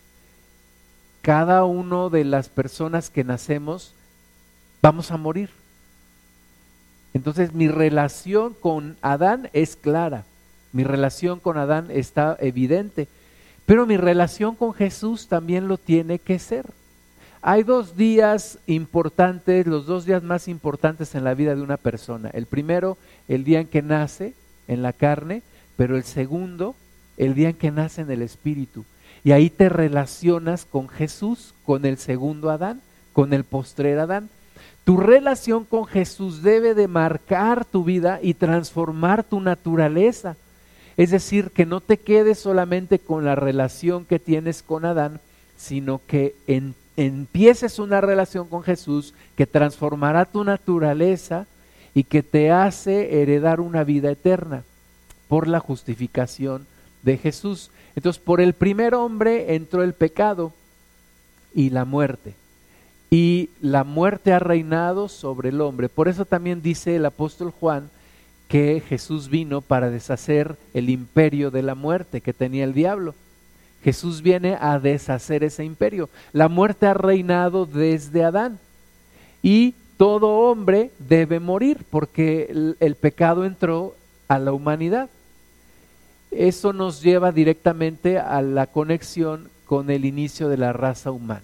Cada 1.22 1.64
uno 1.64 2.10
de 2.10 2.24
las 2.24 2.48
personas 2.48 3.10
que 3.10 3.24
nacemos 3.24 3.94
vamos 4.80 5.10
a 5.10 5.16
morir. 5.16 5.50
Entonces 7.12 7.52
mi 7.52 7.68
relación 7.68 8.54
con 8.54 8.96
Adán 9.02 9.50
es 9.52 9.76
clara, 9.76 10.24
mi 10.72 10.84
relación 10.84 11.40
con 11.40 11.58
Adán 11.58 11.88
está 11.90 12.36
evidente, 12.40 13.08
pero 13.66 13.86
mi 13.86 13.96
relación 13.96 14.54
con 14.54 14.72
Jesús 14.72 15.26
también 15.26 15.66
lo 15.66 15.76
tiene 15.76 16.18
que 16.18 16.38
ser. 16.38 16.66
Hay 17.42 17.62
dos 17.62 17.96
días 17.96 18.58
importantes, 18.66 19.66
los 19.66 19.86
dos 19.86 20.04
días 20.04 20.22
más 20.22 20.46
importantes 20.46 21.14
en 21.14 21.24
la 21.24 21.32
vida 21.32 21.54
de 21.54 21.62
una 21.62 21.78
persona. 21.78 22.28
El 22.34 22.44
primero, 22.44 22.98
el 23.28 23.44
día 23.44 23.60
en 23.60 23.66
que 23.66 23.80
nace 23.80 24.34
en 24.68 24.82
la 24.82 24.92
carne, 24.92 25.42
pero 25.76 25.96
el 25.96 26.04
segundo, 26.04 26.74
el 27.16 27.34
día 27.34 27.48
en 27.48 27.56
que 27.56 27.70
nace 27.70 28.02
en 28.02 28.10
el 28.10 28.20
Espíritu. 28.20 28.84
Y 29.24 29.32
ahí 29.32 29.48
te 29.48 29.70
relacionas 29.70 30.66
con 30.66 30.90
Jesús, 30.90 31.54
con 31.64 31.86
el 31.86 31.96
segundo 31.96 32.50
Adán, 32.50 32.82
con 33.14 33.32
el 33.32 33.44
postrer 33.44 33.98
Adán. 33.98 34.28
Tu 34.84 34.98
relación 34.98 35.64
con 35.64 35.86
Jesús 35.86 36.42
debe 36.42 36.74
de 36.74 36.88
marcar 36.88 37.64
tu 37.64 37.84
vida 37.84 38.18
y 38.22 38.34
transformar 38.34 39.24
tu 39.24 39.40
naturaleza. 39.40 40.36
Es 40.98 41.10
decir, 41.10 41.52
que 41.52 41.64
no 41.64 41.80
te 41.80 41.96
quedes 41.96 42.38
solamente 42.38 42.98
con 42.98 43.24
la 43.24 43.34
relación 43.34 44.04
que 44.04 44.18
tienes 44.18 44.62
con 44.62 44.84
Adán, 44.84 45.20
sino 45.56 46.02
que 46.06 46.34
empieces 47.06 47.78
una 47.78 48.00
relación 48.00 48.48
con 48.48 48.62
Jesús 48.62 49.14
que 49.36 49.46
transformará 49.46 50.26
tu 50.26 50.44
naturaleza 50.44 51.46
y 51.94 52.04
que 52.04 52.22
te 52.22 52.50
hace 52.50 53.22
heredar 53.22 53.60
una 53.60 53.84
vida 53.84 54.10
eterna 54.10 54.64
por 55.28 55.48
la 55.48 55.60
justificación 55.60 56.66
de 57.02 57.16
Jesús. 57.16 57.70
Entonces, 57.96 58.22
por 58.22 58.40
el 58.40 58.52
primer 58.52 58.94
hombre 58.94 59.54
entró 59.54 59.82
el 59.82 59.94
pecado 59.94 60.52
y 61.54 61.70
la 61.70 61.84
muerte. 61.84 62.34
Y 63.10 63.50
la 63.60 63.82
muerte 63.82 64.32
ha 64.32 64.38
reinado 64.38 65.08
sobre 65.08 65.48
el 65.48 65.60
hombre. 65.60 65.88
Por 65.88 66.06
eso 66.08 66.24
también 66.24 66.62
dice 66.62 66.96
el 66.96 67.06
apóstol 67.06 67.50
Juan 67.50 67.90
que 68.46 68.82
Jesús 68.86 69.28
vino 69.28 69.60
para 69.62 69.90
deshacer 69.90 70.56
el 70.74 70.90
imperio 70.90 71.50
de 71.50 71.62
la 71.62 71.74
muerte 71.74 72.20
que 72.20 72.32
tenía 72.32 72.64
el 72.64 72.74
diablo. 72.74 73.14
Jesús 73.82 74.22
viene 74.22 74.56
a 74.60 74.78
deshacer 74.78 75.42
ese 75.44 75.64
imperio. 75.64 76.10
La 76.32 76.48
muerte 76.48 76.86
ha 76.86 76.94
reinado 76.94 77.66
desde 77.66 78.24
Adán. 78.24 78.58
Y 79.42 79.74
todo 79.96 80.50
hombre 80.50 80.90
debe 80.98 81.40
morir 81.40 81.84
porque 81.90 82.74
el, 82.78 82.94
pecado 82.96 83.44
entró 83.44 83.94
a 84.28 84.38
la 84.38 84.52
humanidad. 84.52 85.08
Eso 86.30 86.72
nos 86.72 87.02
lleva 87.02 87.32
directamente 87.32 88.18
a 88.18 88.42
la 88.42 88.66
conexión 88.66 89.48
con 89.64 89.90
el 89.90 90.04
inicio 90.04 90.48
de 90.48 90.56
la 90.58 90.72
raza 90.72 91.10
humana. 91.10 91.42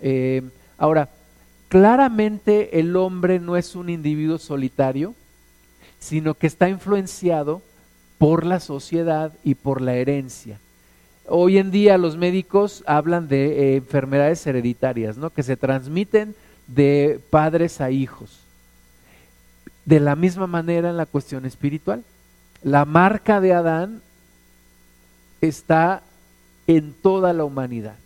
Eh, 0.00 0.42
ahora, 0.76 1.08
claramente 1.68 2.78
el 2.78 2.96
hombre 2.96 3.40
no 3.40 3.56
es 3.56 3.74
un 3.74 3.90
individuo 3.90 4.38
solitario, 4.38 5.14
sino 5.98 6.34
que 6.34 6.46
está 6.46 6.68
influenciado 6.68 7.62
por 8.16 8.44
la 8.44 8.60
sociedad 8.60 9.32
y 9.44 9.54
por 9.54 9.80
la 9.80 9.94
herencia. 9.94 10.58
Hoy 11.30 11.58
en 11.58 11.70
día 11.70 11.98
los 11.98 12.16
médicos 12.16 12.82
hablan 12.86 13.28
de 13.28 13.74
eh, 13.74 13.76
enfermedades 13.76 14.46
hereditarias, 14.46 15.18
¿no? 15.18 15.28
que 15.28 15.42
se 15.42 15.58
transmiten 15.58 16.34
de 16.66 17.20
padres 17.28 17.82
a 17.82 17.90
hijos. 17.90 18.40
De 19.84 20.00
la 20.00 20.16
misma 20.16 20.46
manera 20.46 20.88
en 20.88 20.96
la 20.96 21.04
cuestión 21.04 21.44
espiritual. 21.44 22.02
La 22.62 22.86
marca 22.86 23.42
de 23.42 23.52
Adán 23.52 24.00
está 25.42 26.02
en 26.66 26.94
toda 26.94 27.34
la 27.34 27.44
humanidad. 27.44 27.96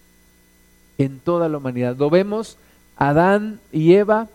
En 0.99 1.21
toda 1.21 1.49
la 1.49 1.59
humanidad. 1.59 1.97
Lo 1.97 2.11
vemos, 2.11 2.59
Adán 2.97 3.61
y 3.71 3.95
Eva 3.95 4.29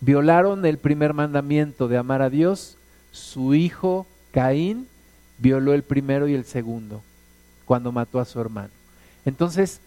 violaron 0.00 0.64
el 0.64 0.78
primer 0.78 1.12
mandamiento 1.12 1.86
de 1.86 1.98
amar 1.98 2.22
a 2.22 2.30
Dios. 2.30 2.78
Su 3.12 3.54
hijo 3.54 4.06
Caín 4.30 4.86
violó 5.36 5.74
el 5.74 5.82
primero 5.82 6.28
y 6.28 6.34
el 6.34 6.46
segundo 6.46 7.02
cuando 7.70 7.92
mató 7.92 8.18
a 8.18 8.24
su 8.24 8.40
hermano. 8.40 8.70
Entonces, 9.24 9.78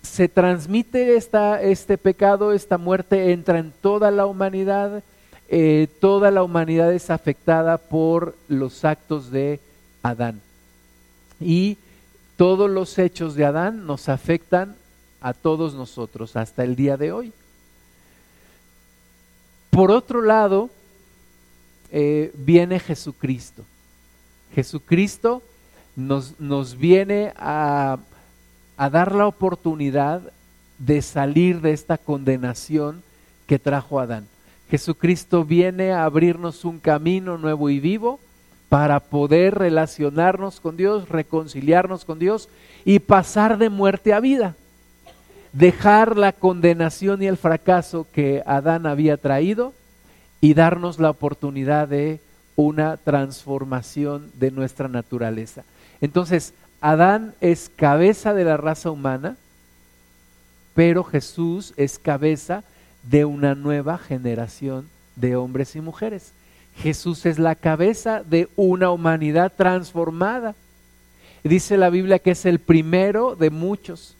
se 0.00 0.30
transmite 0.30 1.16
esta, 1.18 1.60
este 1.60 1.98
pecado, 1.98 2.54
esta 2.54 2.78
muerte 2.78 3.32
entra 3.32 3.58
en 3.58 3.70
toda 3.82 4.10
la 4.10 4.24
humanidad, 4.24 5.02
eh, 5.50 5.88
toda 6.00 6.30
la 6.30 6.42
humanidad 6.42 6.90
es 6.94 7.10
afectada 7.10 7.76
por 7.76 8.34
los 8.48 8.82
actos 8.86 9.30
de 9.30 9.60
Adán. 10.02 10.40
Y 11.38 11.76
todos 12.38 12.70
los 12.70 12.98
hechos 12.98 13.34
de 13.34 13.44
Adán 13.44 13.84
nos 13.84 14.08
afectan 14.08 14.74
a 15.20 15.34
todos 15.34 15.74
nosotros 15.74 16.34
hasta 16.34 16.64
el 16.64 16.76
día 16.76 16.96
de 16.96 17.12
hoy. 17.12 17.30
Por 19.68 19.90
otro 19.90 20.22
lado, 20.22 20.70
eh, 21.92 22.32
viene 22.38 22.80
Jesucristo. 22.80 23.64
Jesucristo 24.54 25.42
nos, 25.96 26.38
nos 26.38 26.76
viene 26.76 27.32
a, 27.36 27.98
a 28.76 28.90
dar 28.90 29.14
la 29.14 29.26
oportunidad 29.26 30.20
de 30.78 31.02
salir 31.02 31.60
de 31.62 31.72
esta 31.72 31.98
condenación 31.98 33.02
que 33.46 33.58
trajo 33.58 33.98
Adán. 33.98 34.26
Jesucristo 34.70 35.44
viene 35.44 35.92
a 35.92 36.04
abrirnos 36.04 36.64
un 36.64 36.78
camino 36.78 37.38
nuevo 37.38 37.70
y 37.70 37.80
vivo 37.80 38.20
para 38.68 39.00
poder 39.00 39.54
relacionarnos 39.54 40.60
con 40.60 40.76
Dios, 40.76 41.08
reconciliarnos 41.08 42.04
con 42.04 42.18
Dios 42.18 42.48
y 42.84 42.98
pasar 42.98 43.58
de 43.58 43.70
muerte 43.70 44.12
a 44.12 44.20
vida. 44.20 44.56
Dejar 45.52 46.18
la 46.18 46.32
condenación 46.32 47.22
y 47.22 47.26
el 47.26 47.36
fracaso 47.36 48.06
que 48.12 48.42
Adán 48.44 48.86
había 48.86 49.16
traído 49.16 49.72
y 50.40 50.52
darnos 50.52 50.98
la 50.98 51.10
oportunidad 51.10 51.88
de 51.88 52.20
una 52.56 52.96
transformación 52.96 54.30
de 54.34 54.50
nuestra 54.50 54.88
naturaleza. 54.88 55.64
Entonces, 56.00 56.54
Adán 56.80 57.34
es 57.40 57.70
cabeza 57.74 58.34
de 58.34 58.44
la 58.44 58.56
raza 58.56 58.90
humana, 58.90 59.36
pero 60.74 61.04
Jesús 61.04 61.72
es 61.76 61.98
cabeza 61.98 62.62
de 63.02 63.24
una 63.24 63.54
nueva 63.54 63.98
generación 63.98 64.88
de 65.16 65.36
hombres 65.36 65.74
y 65.76 65.80
mujeres. 65.80 66.32
Jesús 66.76 67.24
es 67.24 67.38
la 67.38 67.54
cabeza 67.54 68.22
de 68.22 68.48
una 68.56 68.90
humanidad 68.90 69.52
transformada. 69.56 70.54
Dice 71.42 71.76
la 71.76 71.90
Biblia 71.90 72.18
que 72.18 72.32
es 72.32 72.44
el 72.44 72.58
primero 72.58 73.34
de 73.36 73.50
muchos. 73.50 74.16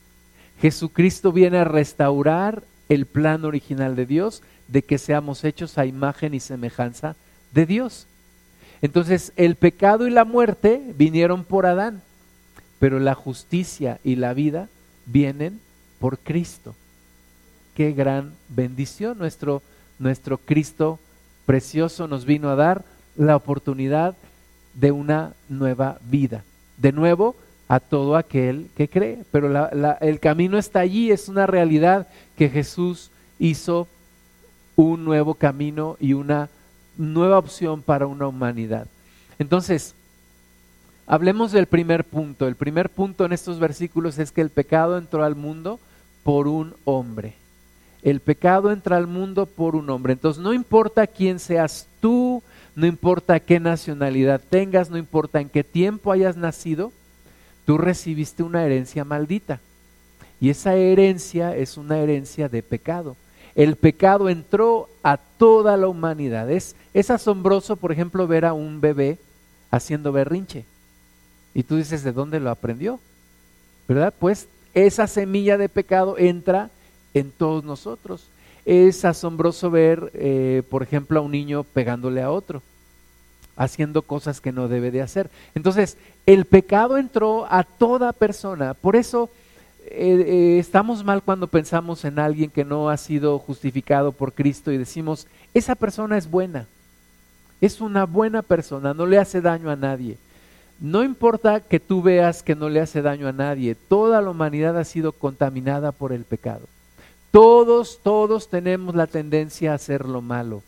Jesucristo 0.60 1.32
viene 1.32 1.58
a 1.58 1.64
restaurar 1.64 2.62
el 2.88 3.04
plan 3.04 3.44
original 3.44 3.94
de 3.96 4.06
Dios 4.06 4.42
de 4.68 4.82
que 4.82 4.98
seamos 4.98 5.44
hechos 5.44 5.76
a 5.76 5.86
imagen 5.86 6.34
y 6.34 6.40
semejanza 6.40 7.16
de 7.52 7.66
Dios. 7.66 8.06
Entonces 8.82 9.32
el 9.36 9.56
pecado 9.56 10.06
y 10.06 10.10
la 10.10 10.24
muerte 10.24 10.82
vinieron 10.96 11.44
por 11.44 11.66
Adán, 11.66 12.02
pero 12.78 12.98
la 12.98 13.14
justicia 13.14 13.98
y 14.04 14.16
la 14.16 14.34
vida 14.34 14.68
vienen 15.06 15.60
por 15.98 16.18
Cristo. 16.18 16.74
Qué 17.74 17.92
gran 17.92 18.32
bendición 18.48 19.18
nuestro, 19.18 19.62
nuestro 19.98 20.38
Cristo 20.38 20.98
precioso 21.46 22.08
nos 22.08 22.24
vino 22.24 22.50
a 22.50 22.56
dar 22.56 22.84
la 23.16 23.36
oportunidad 23.36 24.14
de 24.74 24.92
una 24.92 25.32
nueva 25.48 25.98
vida. 26.10 26.44
De 26.76 26.92
nuevo, 26.92 27.36
a 27.68 27.80
todo 27.80 28.16
aquel 28.16 28.68
que 28.76 28.88
cree. 28.88 29.24
Pero 29.30 29.68
el 30.00 30.20
camino 30.20 30.58
está 30.58 30.80
allí, 30.80 31.10
es 31.10 31.28
una 31.28 31.46
realidad 31.46 32.06
que 32.36 32.48
Jesús 32.48 33.10
hizo 33.38 33.88
un 34.76 35.04
nuevo 35.04 35.34
camino 35.34 35.96
y 36.00 36.12
una 36.12 36.48
nueva 36.96 37.38
opción 37.38 37.82
para 37.82 38.06
una 38.06 38.26
humanidad. 38.26 38.86
Entonces, 39.38 39.94
hablemos 41.06 41.52
del 41.52 41.66
primer 41.66 42.04
punto. 42.04 42.46
El 42.46 42.56
primer 42.56 42.90
punto 42.90 43.24
en 43.24 43.32
estos 43.32 43.58
versículos 43.58 44.18
es 44.18 44.32
que 44.32 44.40
el 44.40 44.50
pecado 44.50 44.98
entró 44.98 45.24
al 45.24 45.34
mundo 45.34 45.78
por 46.22 46.48
un 46.48 46.74
hombre. 46.84 47.34
El 48.02 48.20
pecado 48.20 48.70
entra 48.70 48.96
al 48.96 49.06
mundo 49.06 49.46
por 49.46 49.74
un 49.76 49.90
hombre. 49.90 50.12
Entonces, 50.12 50.42
no 50.42 50.52
importa 50.52 51.06
quién 51.06 51.38
seas 51.38 51.88
tú, 52.00 52.42
no 52.74 52.86
importa 52.86 53.40
qué 53.40 53.58
nacionalidad 53.58 54.40
tengas, 54.48 54.90
no 54.90 54.98
importa 54.98 55.40
en 55.40 55.48
qué 55.48 55.64
tiempo 55.64 56.12
hayas 56.12 56.36
nacido, 56.36 56.92
tú 57.64 57.78
recibiste 57.78 58.42
una 58.42 58.64
herencia 58.64 59.04
maldita. 59.04 59.60
Y 60.40 60.50
esa 60.50 60.74
herencia 60.74 61.56
es 61.56 61.76
una 61.76 61.98
herencia 61.98 62.48
de 62.48 62.62
pecado 62.62 63.16
el 63.56 63.76
pecado 63.76 64.28
entró 64.28 64.88
a 65.02 65.16
toda 65.16 65.78
la 65.78 65.88
humanidad. 65.88 66.50
Es, 66.50 66.76
es 66.92 67.10
asombroso, 67.10 67.76
por 67.76 67.90
ejemplo, 67.90 68.26
ver 68.26 68.44
a 68.44 68.52
un 68.52 68.82
bebé 68.82 69.18
haciendo 69.70 70.12
berrinche. 70.12 70.66
Y 71.54 71.62
tú 71.62 71.76
dices, 71.76 72.04
¿de 72.04 72.12
dónde 72.12 72.38
lo 72.38 72.50
aprendió? 72.50 73.00
¿Verdad? 73.88 74.12
Pues 74.18 74.46
esa 74.74 75.06
semilla 75.06 75.56
de 75.56 75.70
pecado 75.70 76.18
entra 76.18 76.68
en 77.14 77.30
todos 77.30 77.64
nosotros. 77.64 78.28
Es 78.66 79.06
asombroso 79.06 79.70
ver, 79.70 80.10
eh, 80.12 80.62
por 80.68 80.82
ejemplo, 80.82 81.18
a 81.18 81.22
un 81.22 81.32
niño 81.32 81.64
pegándole 81.64 82.20
a 82.20 82.30
otro, 82.30 82.60
haciendo 83.56 84.02
cosas 84.02 84.42
que 84.42 84.52
no 84.52 84.68
debe 84.68 84.90
de 84.90 85.00
hacer. 85.00 85.30
Entonces, 85.54 85.96
el 86.26 86.44
pecado 86.44 86.98
entró 86.98 87.46
a 87.50 87.64
toda 87.64 88.12
persona. 88.12 88.74
Por 88.74 88.96
eso 88.96 89.30
eh, 89.90 90.24
eh, 90.26 90.58
estamos 90.58 91.04
mal 91.04 91.22
cuando 91.22 91.46
pensamos 91.46 92.04
en 92.04 92.18
alguien 92.18 92.50
que 92.50 92.64
no 92.64 92.90
ha 92.90 92.96
sido 92.96 93.38
justificado 93.38 94.12
por 94.12 94.32
Cristo 94.32 94.72
y 94.72 94.78
decimos, 94.78 95.26
esa 95.54 95.74
persona 95.74 96.18
es 96.18 96.30
buena, 96.30 96.66
es 97.60 97.80
una 97.80 98.04
buena 98.04 98.42
persona, 98.42 98.94
no 98.94 99.06
le 99.06 99.18
hace 99.18 99.40
daño 99.40 99.70
a 99.70 99.76
nadie. 99.76 100.18
No 100.78 101.02
importa 101.02 101.60
que 101.60 101.80
tú 101.80 102.02
veas 102.02 102.42
que 102.42 102.54
no 102.54 102.68
le 102.68 102.80
hace 102.80 103.00
daño 103.00 103.28
a 103.28 103.32
nadie, 103.32 103.74
toda 103.74 104.20
la 104.20 104.30
humanidad 104.30 104.76
ha 104.76 104.84
sido 104.84 105.12
contaminada 105.12 105.92
por 105.92 106.12
el 106.12 106.24
pecado. 106.24 106.66
Todos, 107.30 108.00
todos 108.02 108.48
tenemos 108.48 108.94
la 108.94 109.06
tendencia 109.06 109.72
a 109.72 109.76
hacer 109.76 110.04
lo 110.06 110.20
malo. 110.20 110.62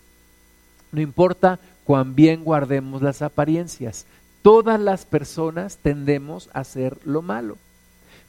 No 0.92 1.00
importa 1.00 1.58
cuán 1.84 2.14
bien 2.14 2.44
guardemos 2.44 3.02
las 3.02 3.20
apariencias, 3.20 4.06
todas 4.42 4.80
las 4.80 5.04
personas 5.04 5.78
tendemos 5.78 6.48
a 6.54 6.60
hacer 6.60 6.96
lo 7.04 7.20
malo. 7.20 7.58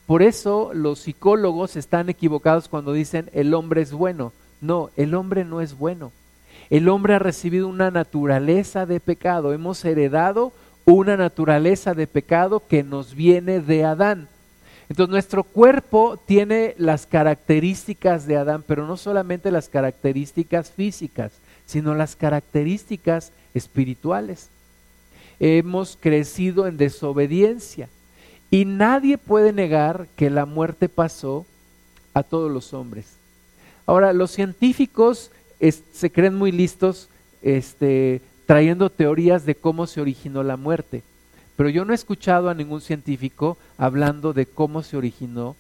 Por 0.10 0.24
eso 0.24 0.72
los 0.74 1.02
psicólogos 1.02 1.76
están 1.76 2.10
equivocados 2.10 2.68
cuando 2.68 2.94
dicen 2.94 3.30
el 3.32 3.54
hombre 3.54 3.84
es 3.84 3.92
bueno. 3.92 4.34
No, 4.60 4.90
el 4.98 5.14
hombre 5.14 5.46
no 5.46 5.62
es 5.62 5.78
bueno. 5.78 6.12
El 6.72 6.90
hombre 6.90 7.14
ha 7.14 7.20
recibido 7.20 7.68
una 7.68 7.92
naturaleza 7.92 8.88
de 8.88 9.00
pecado. 9.00 9.54
Hemos 9.54 9.86
heredado 9.86 10.52
una 10.86 11.16
naturaleza 11.16 11.94
de 11.94 12.08
pecado 12.08 12.64
que 12.68 12.82
nos 12.82 13.14
viene 13.14 13.60
de 13.60 13.86
Adán. 13.86 14.28
Entonces 14.90 15.12
nuestro 15.12 15.44
cuerpo 15.44 16.18
tiene 16.26 16.74
las 16.80 17.06
características 17.06 18.26
de 18.26 18.38
Adán, 18.38 18.64
pero 18.66 18.88
no 18.88 18.98
solamente 18.98 19.52
las 19.52 19.70
características 19.70 20.72
físicas, 20.72 21.34
sino 21.68 21.94
las 21.94 22.16
características 22.16 23.32
espirituales. 23.54 24.50
Hemos 25.40 26.00
crecido 26.02 26.66
en 26.66 26.78
desobediencia. 26.78 27.90
Y 28.52 28.66
nadie 28.66 29.18
puede 29.18 29.54
negar 29.54 30.08
que 30.16 30.30
la 30.30 30.46
muerte 30.46 30.90
pasó 30.90 31.46
a 32.14 32.24
todos 32.24 32.52
los 32.52 32.74
hombres. 32.74 33.16
Ahora, 33.86 34.14
los 34.14 34.32
científicos 34.32 35.32
se 35.92 36.12
creen 36.12 36.36
muy 36.36 36.52
listos 36.52 37.10
este, 37.42 38.22
trayendo 38.46 38.90
teorías 38.90 39.46
de 39.46 39.56
cómo 39.56 39.88
se 39.88 40.02
originó 40.02 40.44
la 40.44 40.58
muerte, 40.58 41.04
pero 41.56 41.70
yo 41.70 41.86
no 41.86 41.92
he 41.92 41.96
escuchado 41.96 42.50
a 42.50 42.54
ningún 42.54 42.82
científico 42.82 43.58
hablando 43.78 44.34
de 44.34 44.46
cómo 44.46 44.82
se 44.82 44.98
originó, 44.98 45.56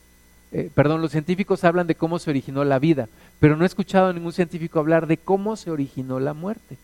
eh, 0.51 0.71
perdón, 0.73 1.01
los 1.01 1.11
científicos 1.11 1.63
hablan 1.63 1.87
de 1.87 1.95
cómo 1.95 2.19
se 2.19 2.29
originó 2.29 2.63
la 2.63 2.79
vida, 2.79 3.07
pero 3.39 3.55
no 3.55 3.63
he 3.63 3.67
escuchado 3.67 4.07
a 4.07 4.13
ningún 4.13 4.33
científico 4.33 4.79
hablar 4.79 5.07
de 5.07 5.17
cómo 5.17 5.55
se 5.55 5.71
originó 5.71 6.19
la 6.19 6.33
muerte. 6.33 6.77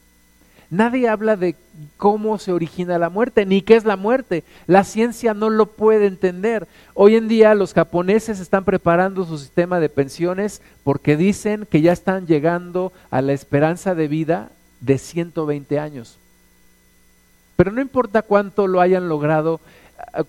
Nadie 0.69 1.09
habla 1.09 1.35
de 1.35 1.55
cómo 1.97 2.37
se 2.37 2.51
origina 2.51 2.97
la 2.97 3.09
muerte, 3.09 3.45
ni 3.45 3.61
qué 3.61 3.75
es 3.75 3.85
la 3.85 3.95
muerte. 3.95 4.43
La 4.67 4.83
ciencia 4.83 5.33
no 5.33 5.49
lo 5.49 5.67
puede 5.67 6.07
entender. 6.07 6.67
Hoy 6.93 7.15
en 7.15 7.27
día 7.27 7.53
los 7.55 7.73
japoneses 7.73 8.39
están 8.39 8.65
preparando 8.65 9.25
su 9.25 9.37
sistema 9.37 9.79
de 9.79 9.89
pensiones 9.89 10.61
porque 10.83 11.17
dicen 11.17 11.67
que 11.69 11.81
ya 11.81 11.91
están 11.91 12.25
llegando 12.27 12.91
a 13.11 13.21
la 13.21 13.33
esperanza 13.33 13.95
de 13.95 14.07
vida 14.07 14.49
de 14.81 14.97
120 14.97 15.79
años. 15.79 16.17
Pero 17.55 17.71
no 17.71 17.81
importa 17.81 18.21
cuánto 18.21 18.67
lo 18.67 18.81
hayan 18.81 19.07
logrado, 19.07 19.59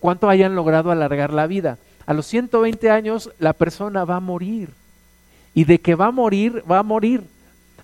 cuánto 0.01 0.29
hayan 0.29 0.55
logrado 0.55 0.91
alargar 0.91 1.33
la 1.33 1.47
vida. 1.47 1.79
A 2.07 2.15
los 2.15 2.27
120 2.27 2.91
años 2.91 3.31
la 3.39 3.53
persona 3.53 4.05
va 4.05 4.17
a 4.17 4.21
morir. 4.21 4.71
Y 5.55 5.65
de 5.65 5.81
que 5.81 5.95
va 5.95 6.07
a 6.07 6.13
morir, 6.13 6.63
va 6.71 6.79
a 6.79 6.83
morir. 6.83 7.25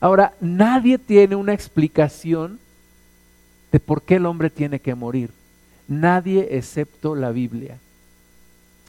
Ahora, 0.02 0.34
nadie 0.40 0.98
tiene 0.98 1.36
una 1.36 1.54
explicación 1.54 2.58
de 3.70 3.78
por 3.78 4.02
qué 4.02 4.16
el 4.16 4.26
hombre 4.26 4.50
tiene 4.50 4.80
que 4.80 4.96
morir. 4.96 5.30
Nadie 5.86 6.56
excepto 6.58 7.14
la 7.14 7.30
Biblia. 7.30 7.78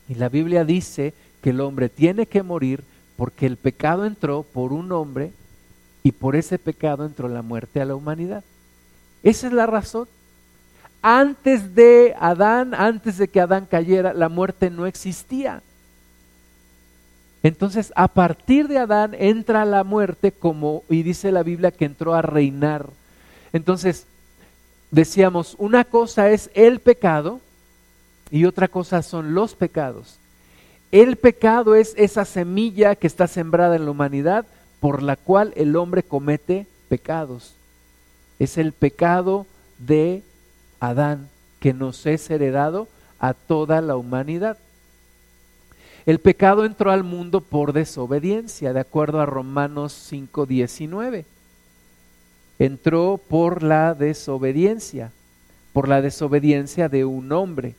Y 0.10 0.16
la 0.16 0.28
Biblia 0.28 0.66
dice 0.66 1.14
que 1.44 1.52
el 1.52 1.62
hombre 1.62 1.88
tiene 1.88 2.26
que 2.26 2.42
morir 2.42 2.84
porque 3.16 3.46
el 3.46 3.58
pecado 3.58 4.08
entró 4.08 4.42
por 4.42 4.74
un 4.74 4.92
hombre 4.92 5.32
y 6.02 6.14
por 6.14 6.36
ese 6.36 6.58
pecado 6.58 7.06
entró 7.06 7.28
la 7.28 7.44
muerte 7.44 7.80
a 7.80 7.86
la 7.86 7.94
humanidad. 7.94 8.44
Esa 9.22 9.46
es 9.46 9.54
la 9.54 9.68
razón. 9.68 10.08
Antes 11.04 11.76
de 11.76 12.16
Adán, 12.20 12.74
antes 12.74 13.20
de 13.20 13.28
que 13.28 13.40
Adán 13.40 13.68
cayera, 13.70 14.14
la 14.14 14.30
muerte 14.30 14.72
no 14.72 14.88
existía. 14.88 15.62
Entonces, 17.44 17.92
a 17.96 18.08
partir 18.08 18.70
de 18.70 18.78
Adán 18.78 19.14
entra 19.20 19.66
la 19.66 19.84
muerte 19.84 20.32
como, 20.32 20.84
y 20.90 21.04
dice 21.04 21.32
la 21.32 21.44
Biblia 21.44 21.72
que 21.72 21.86
entró 21.86 22.14
a 22.14 22.22
reinar. 22.22 22.88
Entonces, 23.52 24.06
decíamos, 24.92 25.56
una 25.60 25.84
cosa 25.84 26.30
es 26.32 26.50
el 26.54 26.80
pecado 26.80 27.42
y 28.32 28.46
otra 28.46 28.70
cosa 28.70 29.02
son 29.02 29.34
los 29.34 29.56
pecados. 29.56 30.18
El 30.92 31.18
pecado 31.18 31.76
es 31.76 31.94
esa 31.98 32.24
semilla 32.24 32.96
que 32.96 33.08
está 33.08 33.28
sembrada 33.28 33.76
en 33.76 33.86
la 33.86 33.92
humanidad 33.92 34.46
por 34.80 35.04
la 35.04 35.16
cual 35.16 35.52
el 35.56 35.76
hombre 35.76 36.04
comete 36.04 36.66
pecados. 36.88 37.56
Es 38.40 38.58
el 38.58 38.72
pecado 38.72 39.46
de 39.80 40.24
Adán 40.80 41.30
que 41.60 41.74
nos 41.74 42.06
es 42.06 42.30
heredado 42.30 42.88
a 43.20 43.34
toda 43.34 43.82
la 43.82 43.96
humanidad. 43.96 44.58
El 46.06 46.20
pecado 46.20 46.66
entró 46.66 46.92
al 46.92 47.04
mundo 47.04 47.40
por 47.42 47.72
desobediencia, 47.72 48.74
de 48.74 48.80
acuerdo 48.82 49.22
a 49.22 49.26
Romanos 49.26 49.94
5:19. 49.94 51.26
Entró 52.60 53.20
por 53.28 53.64
la 53.64 53.94
desobediencia, 53.94 55.12
por 55.72 55.88
la 55.88 56.02
desobediencia 56.02 56.90
de 56.90 57.06
un 57.06 57.32
hombre. 57.32 57.76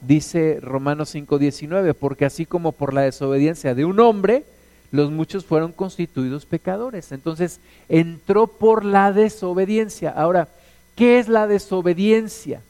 Dice 0.00 0.60
Romanos 0.62 1.14
5:19, 1.14 1.94
porque 1.94 2.24
así 2.24 2.46
como 2.46 2.72
por 2.72 2.94
la 2.94 3.02
desobediencia 3.02 3.74
de 3.74 3.84
un 3.84 3.98
hombre, 3.98 4.44
los 4.92 5.10
muchos 5.10 5.44
fueron 5.44 5.72
constituidos 5.72 6.46
pecadores. 6.46 7.10
Entonces, 7.10 7.60
entró 7.88 8.46
por 8.46 8.84
la 8.84 9.12
desobediencia. 9.12 10.10
Ahora, 10.10 10.48
¿qué 10.94 11.18
es 11.18 11.28
la 11.28 11.48
desobediencia? 11.48 12.62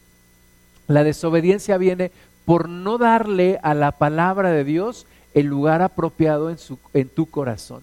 La 0.89 1.05
desobediencia 1.05 1.77
viene 1.77 2.11
por 2.47 2.69
no 2.69 2.97
darle 2.97 3.59
a 3.63 3.75
la 3.75 3.93
palabra 3.93 4.51
de 4.51 4.65
Dios 4.65 5.05
el 5.35 5.47
lugar 5.47 5.83
apropiado 5.83 6.49
en, 6.95 7.09
tu 7.11 7.27
corazón. 7.27 7.83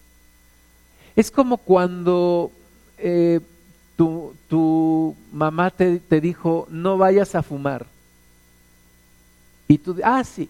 Es 1.15 1.30
como 1.30 1.58
cuando 1.58 2.49
eh, 2.97 3.41
tu, 3.95 5.15
mamá 5.32 5.69
te, 5.69 5.99
dijo, 6.21 6.65
no 6.71 6.97
vayas 6.97 7.36
a 7.36 7.43
fumar. 7.43 7.86
Y 9.67 9.78
tú, 9.78 9.97
ah, 10.04 10.23
sí, 10.23 10.49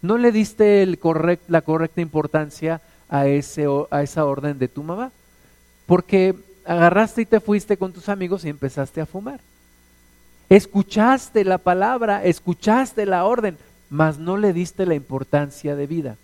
no 0.00 0.16
le 0.16 0.32
diste 0.32 0.86
la 0.86 1.60
correcta 1.60 2.00
importancia 2.00 2.80
a, 3.08 3.26
ese, 3.26 3.66
a 3.90 4.02
esa 4.02 4.24
orden 4.24 4.58
de 4.58 4.68
tu 4.68 4.82
mamá, 4.82 5.10
porque 5.86 6.36
agarraste 6.64 7.22
y 7.22 7.26
te 7.26 7.40
fuiste 7.40 7.76
con 7.76 7.92
tus 7.92 8.08
amigos 8.08 8.44
y 8.44 8.48
empezaste 8.48 9.00
a 9.00 9.06
fumar. 9.06 9.40
Escuchaste 10.48 11.44
la 11.44 11.58
palabra, 11.58 12.24
escuchaste 12.24 13.04
la 13.04 13.24
orden, 13.24 13.58
mas 13.90 14.18
no 14.18 14.36
le 14.36 14.52
diste 14.52 14.86
la 14.86 14.94
importancia 14.94 15.76
de 15.76 15.86
vida. 15.86 16.16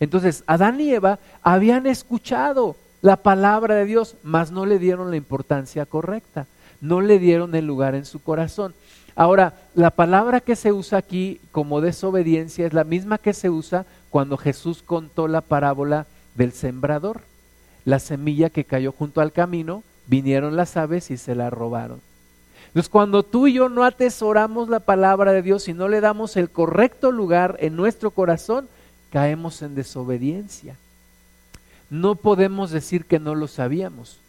Entonces, 0.00 0.44
Adán 0.46 0.80
y 0.80 0.92
Eva 0.92 1.18
habían 1.42 1.86
escuchado 1.86 2.76
la 3.02 3.16
palabra 3.16 3.74
de 3.74 3.86
Dios, 3.86 4.16
mas 4.22 4.50
no 4.50 4.66
le 4.66 4.78
dieron 4.78 5.10
la 5.10 5.16
importancia 5.16 5.86
correcta, 5.86 6.46
no 6.80 7.00
le 7.00 7.18
dieron 7.18 7.54
el 7.54 7.66
lugar 7.66 7.94
en 7.94 8.04
su 8.04 8.22
corazón. 8.22 8.74
Ahora, 9.16 9.54
la 9.74 9.90
palabra 9.90 10.40
que 10.40 10.56
se 10.56 10.72
usa 10.72 10.98
aquí 10.98 11.40
como 11.52 11.80
desobediencia 11.80 12.66
es 12.66 12.72
la 12.72 12.84
misma 12.84 13.18
que 13.18 13.32
se 13.32 13.50
usa 13.50 13.84
cuando 14.08 14.36
Jesús 14.36 14.82
contó 14.82 15.28
la 15.28 15.40
parábola 15.40 16.06
del 16.34 16.52
sembrador. 16.52 17.22
La 17.84 17.98
semilla 17.98 18.50
que 18.50 18.64
cayó 18.64 18.92
junto 18.92 19.20
al 19.20 19.32
camino, 19.32 19.82
vinieron 20.06 20.56
las 20.56 20.76
aves 20.76 21.10
y 21.10 21.16
se 21.16 21.34
la 21.34 21.50
robaron. 21.50 22.00
Entonces, 22.70 22.88
cuando 22.88 23.24
tú 23.24 23.48
y 23.48 23.54
yo 23.54 23.68
no 23.68 23.82
atesoramos 23.82 24.68
la 24.68 24.78
palabra 24.78 25.32
de 25.32 25.42
Dios 25.42 25.66
y 25.66 25.74
no 25.74 25.88
le 25.88 26.00
damos 26.00 26.36
el 26.36 26.50
correcto 26.50 27.10
lugar 27.10 27.56
en 27.58 27.74
nuestro 27.74 28.12
corazón, 28.12 28.68
caemos 29.10 29.62
en 29.62 29.74
desobediencia. 29.74 30.76
No 31.90 32.14
podemos 32.14 32.70
decir 32.70 33.06
que 33.06 33.18
no 33.18 33.34
lo 33.34 33.48
sabíamos. 33.48 34.20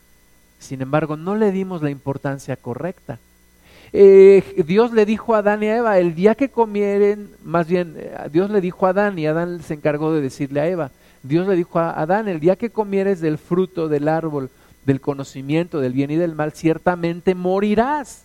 Sin 0.57 0.81
embargo, 0.81 1.17
no 1.17 1.35
le 1.35 1.51
dimos 1.51 1.83
la 1.83 1.91
importancia 1.91 2.55
correcta. 2.55 3.19
Eh, 3.93 4.63
Dios 4.65 4.91
le 4.91 5.05
dijo 5.05 5.35
a 5.35 5.39
Adán 5.39 5.61
y 5.61 5.67
a 5.67 5.77
Eva, 5.77 5.99
el 5.99 6.15
día 6.15 6.33
que 6.33 6.49
comieren, 6.49 7.29
más 7.43 7.67
bien, 7.67 7.95
eh, 7.97 8.15
Dios 8.31 8.49
le 8.49 8.59
dijo 8.59 8.87
a 8.87 8.89
Adán 8.89 9.19
y 9.19 9.27
Adán 9.27 9.61
se 9.61 9.75
encargó 9.75 10.13
de 10.13 10.21
decirle 10.21 10.61
a 10.61 10.67
Eva, 10.67 10.91
Dios 11.21 11.47
le 11.47 11.55
dijo 11.55 11.77
a 11.77 11.91
Adán, 11.91 12.27
el 12.27 12.39
día 12.39 12.55
que 12.55 12.71
comieres 12.71 13.21
del 13.21 13.37
fruto 13.37 13.87
del 13.87 14.07
árbol, 14.07 14.49
del 14.85 14.99
conocimiento 14.99 15.79
del 15.79 15.93
bien 15.93 16.09
y 16.09 16.15
del 16.15 16.33
mal, 16.33 16.53
ciertamente 16.53 17.35
morirás. 17.35 18.23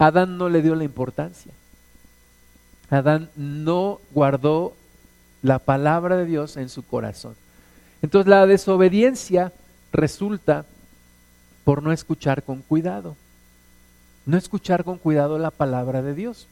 Adán 0.00 0.38
no 0.38 0.48
le 0.48 0.62
dio 0.62 0.74
la 0.74 0.84
importancia. 0.84 1.52
Adán 2.88 3.28
no 3.36 4.00
guardó 4.12 4.74
la 5.42 5.58
palabra 5.58 6.16
de 6.16 6.24
Dios 6.24 6.56
en 6.56 6.70
su 6.70 6.82
corazón. 6.82 7.34
Entonces 8.00 8.26
la 8.26 8.46
desobediencia 8.46 9.52
resulta 9.92 10.64
por 11.64 11.82
no 11.82 11.92
escuchar 11.92 12.42
con 12.42 12.62
cuidado. 12.62 13.14
No 14.24 14.38
escuchar 14.38 14.84
con 14.84 14.96
cuidado 14.96 15.38
la 15.38 15.50
palabra 15.50 16.00
de 16.00 16.14
Dios. 16.14 16.48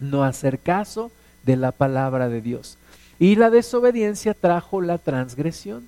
No 0.00 0.24
hacer 0.24 0.58
caso 0.58 1.12
de 1.44 1.56
la 1.56 1.70
palabra 1.70 2.30
de 2.30 2.40
Dios. 2.40 2.78
Y 3.18 3.36
la 3.36 3.50
desobediencia 3.50 4.32
trajo 4.32 4.80
la 4.80 4.96
transgresión. 4.96 5.86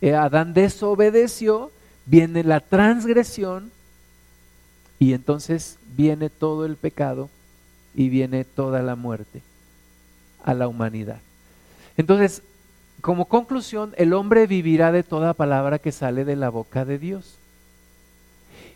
Eh, 0.00 0.14
Adán 0.14 0.54
desobedeció, 0.54 1.72
viene 2.04 2.44
la 2.44 2.60
transgresión 2.60 3.72
y 4.98 5.12
entonces 5.12 5.78
viene 5.96 6.30
todo 6.30 6.64
el 6.64 6.76
pecado 6.76 7.28
y 7.94 8.08
viene 8.08 8.44
toda 8.44 8.82
la 8.82 8.96
muerte 8.96 9.42
a 10.44 10.54
la 10.54 10.68
humanidad. 10.68 11.18
Entonces, 11.96 12.42
como 13.00 13.26
conclusión, 13.26 13.92
el 13.96 14.12
hombre 14.12 14.46
vivirá 14.46 14.92
de 14.92 15.02
toda 15.02 15.34
palabra 15.34 15.78
que 15.78 15.92
sale 15.92 16.24
de 16.24 16.36
la 16.36 16.50
boca 16.50 16.84
de 16.84 16.98
Dios. 16.98 17.36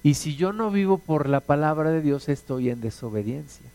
Y 0.03 0.15
si 0.15 0.37
yo 0.37 0.53
no 0.53 0.71
vivo 0.71 0.99
por 0.99 1.29
la 1.29 1.41
palabra 1.41 1.91
de 1.91 2.01
Dios, 2.01 2.29
estoy 2.29 2.71
en 2.71 2.81
desobediencia. 2.81 3.67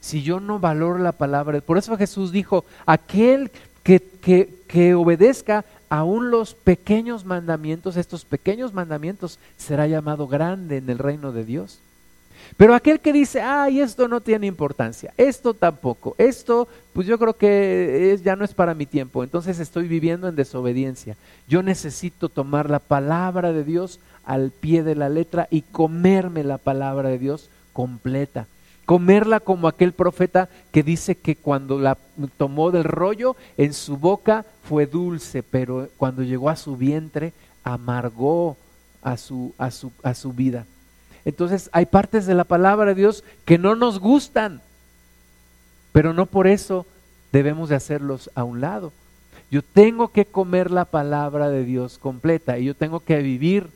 Si 0.00 0.22
yo 0.22 0.40
no 0.40 0.58
valoro 0.58 0.98
la 0.98 1.12
palabra, 1.12 1.60
por 1.60 1.78
eso 1.78 1.96
Jesús 1.96 2.32
dijo, 2.32 2.64
aquel 2.86 3.50
que, 3.82 4.00
que, 4.00 4.48
que 4.66 4.94
obedezca 4.94 5.64
aún 5.88 6.30
los 6.30 6.54
pequeños 6.54 7.24
mandamientos, 7.24 7.96
estos 7.96 8.24
pequeños 8.24 8.72
mandamientos, 8.72 9.38
será 9.56 9.86
llamado 9.86 10.26
grande 10.26 10.78
en 10.78 10.90
el 10.90 10.98
reino 10.98 11.32
de 11.32 11.44
Dios. 11.44 11.80
Pero 12.56 12.74
aquel 12.74 13.00
que 13.00 13.12
dice, 13.12 13.40
ay, 13.40 13.80
esto 13.80 14.08
no 14.08 14.20
tiene 14.20 14.46
importancia, 14.46 15.12
esto 15.16 15.54
tampoco, 15.54 16.14
esto, 16.18 16.68
pues 16.92 17.06
yo 17.06 17.18
creo 17.18 17.34
que 17.34 18.18
ya 18.22 18.36
no 18.36 18.44
es 18.44 18.54
para 18.54 18.74
mi 18.74 18.86
tiempo, 18.86 19.24
entonces 19.24 19.58
estoy 19.58 19.88
viviendo 19.88 20.28
en 20.28 20.36
desobediencia. 20.36 21.16
Yo 21.48 21.62
necesito 21.62 22.28
tomar 22.28 22.70
la 22.70 22.78
palabra 22.78 23.52
de 23.52 23.64
Dios 23.64 24.00
al 24.24 24.50
pie 24.50 24.82
de 24.82 24.94
la 24.94 25.08
letra 25.08 25.48
y 25.50 25.62
comerme 25.62 26.44
la 26.44 26.58
palabra 26.58 27.08
de 27.08 27.18
Dios 27.18 27.50
completa 27.72 28.46
comerla 28.86 29.40
como 29.40 29.66
aquel 29.68 29.92
profeta 29.92 30.48
que 30.70 30.84
dice 30.84 31.16
que 31.16 31.34
cuando 31.36 31.78
la 31.78 31.98
tomó 32.38 32.70
del 32.70 32.84
rollo 32.84 33.36
en 33.58 33.74
su 33.74 33.96
boca 33.96 34.46
fue 34.62 34.86
dulce, 34.86 35.42
pero 35.42 35.88
cuando 35.98 36.22
llegó 36.22 36.48
a 36.48 36.56
su 36.56 36.76
vientre 36.76 37.32
amargó 37.64 38.56
a 39.02 39.16
su, 39.16 39.52
a 39.58 39.72
su, 39.72 39.92
a 40.04 40.14
su 40.14 40.32
vida. 40.32 40.66
Entonces 41.24 41.68
hay 41.72 41.86
partes 41.86 42.26
de 42.26 42.34
la 42.34 42.44
palabra 42.44 42.86
de 42.86 42.94
Dios 42.94 43.24
que 43.44 43.58
no 43.58 43.74
nos 43.74 43.98
gustan, 43.98 44.62
pero 45.90 46.14
no 46.14 46.26
por 46.26 46.46
eso 46.46 46.86
debemos 47.32 47.68
de 47.68 47.74
hacerlos 47.74 48.30
a 48.36 48.44
un 48.44 48.60
lado. 48.60 48.92
Yo 49.50 49.62
tengo 49.62 50.08
que 50.08 50.24
comer 50.24 50.70
la 50.70 50.84
palabra 50.84 51.50
de 51.50 51.64
Dios 51.64 51.98
completa 51.98 52.58
y 52.58 52.66
yo 52.66 52.74
tengo 52.74 53.00
que 53.00 53.20
vivir 53.20 53.68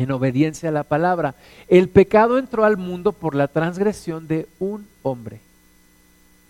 en 0.00 0.10
obediencia 0.12 0.70
a 0.70 0.72
la 0.72 0.82
palabra. 0.82 1.34
El 1.68 1.90
pecado 1.90 2.38
entró 2.38 2.64
al 2.64 2.78
mundo 2.78 3.12
por 3.12 3.34
la 3.34 3.48
transgresión 3.48 4.26
de 4.26 4.48
un 4.58 4.88
hombre, 5.02 5.40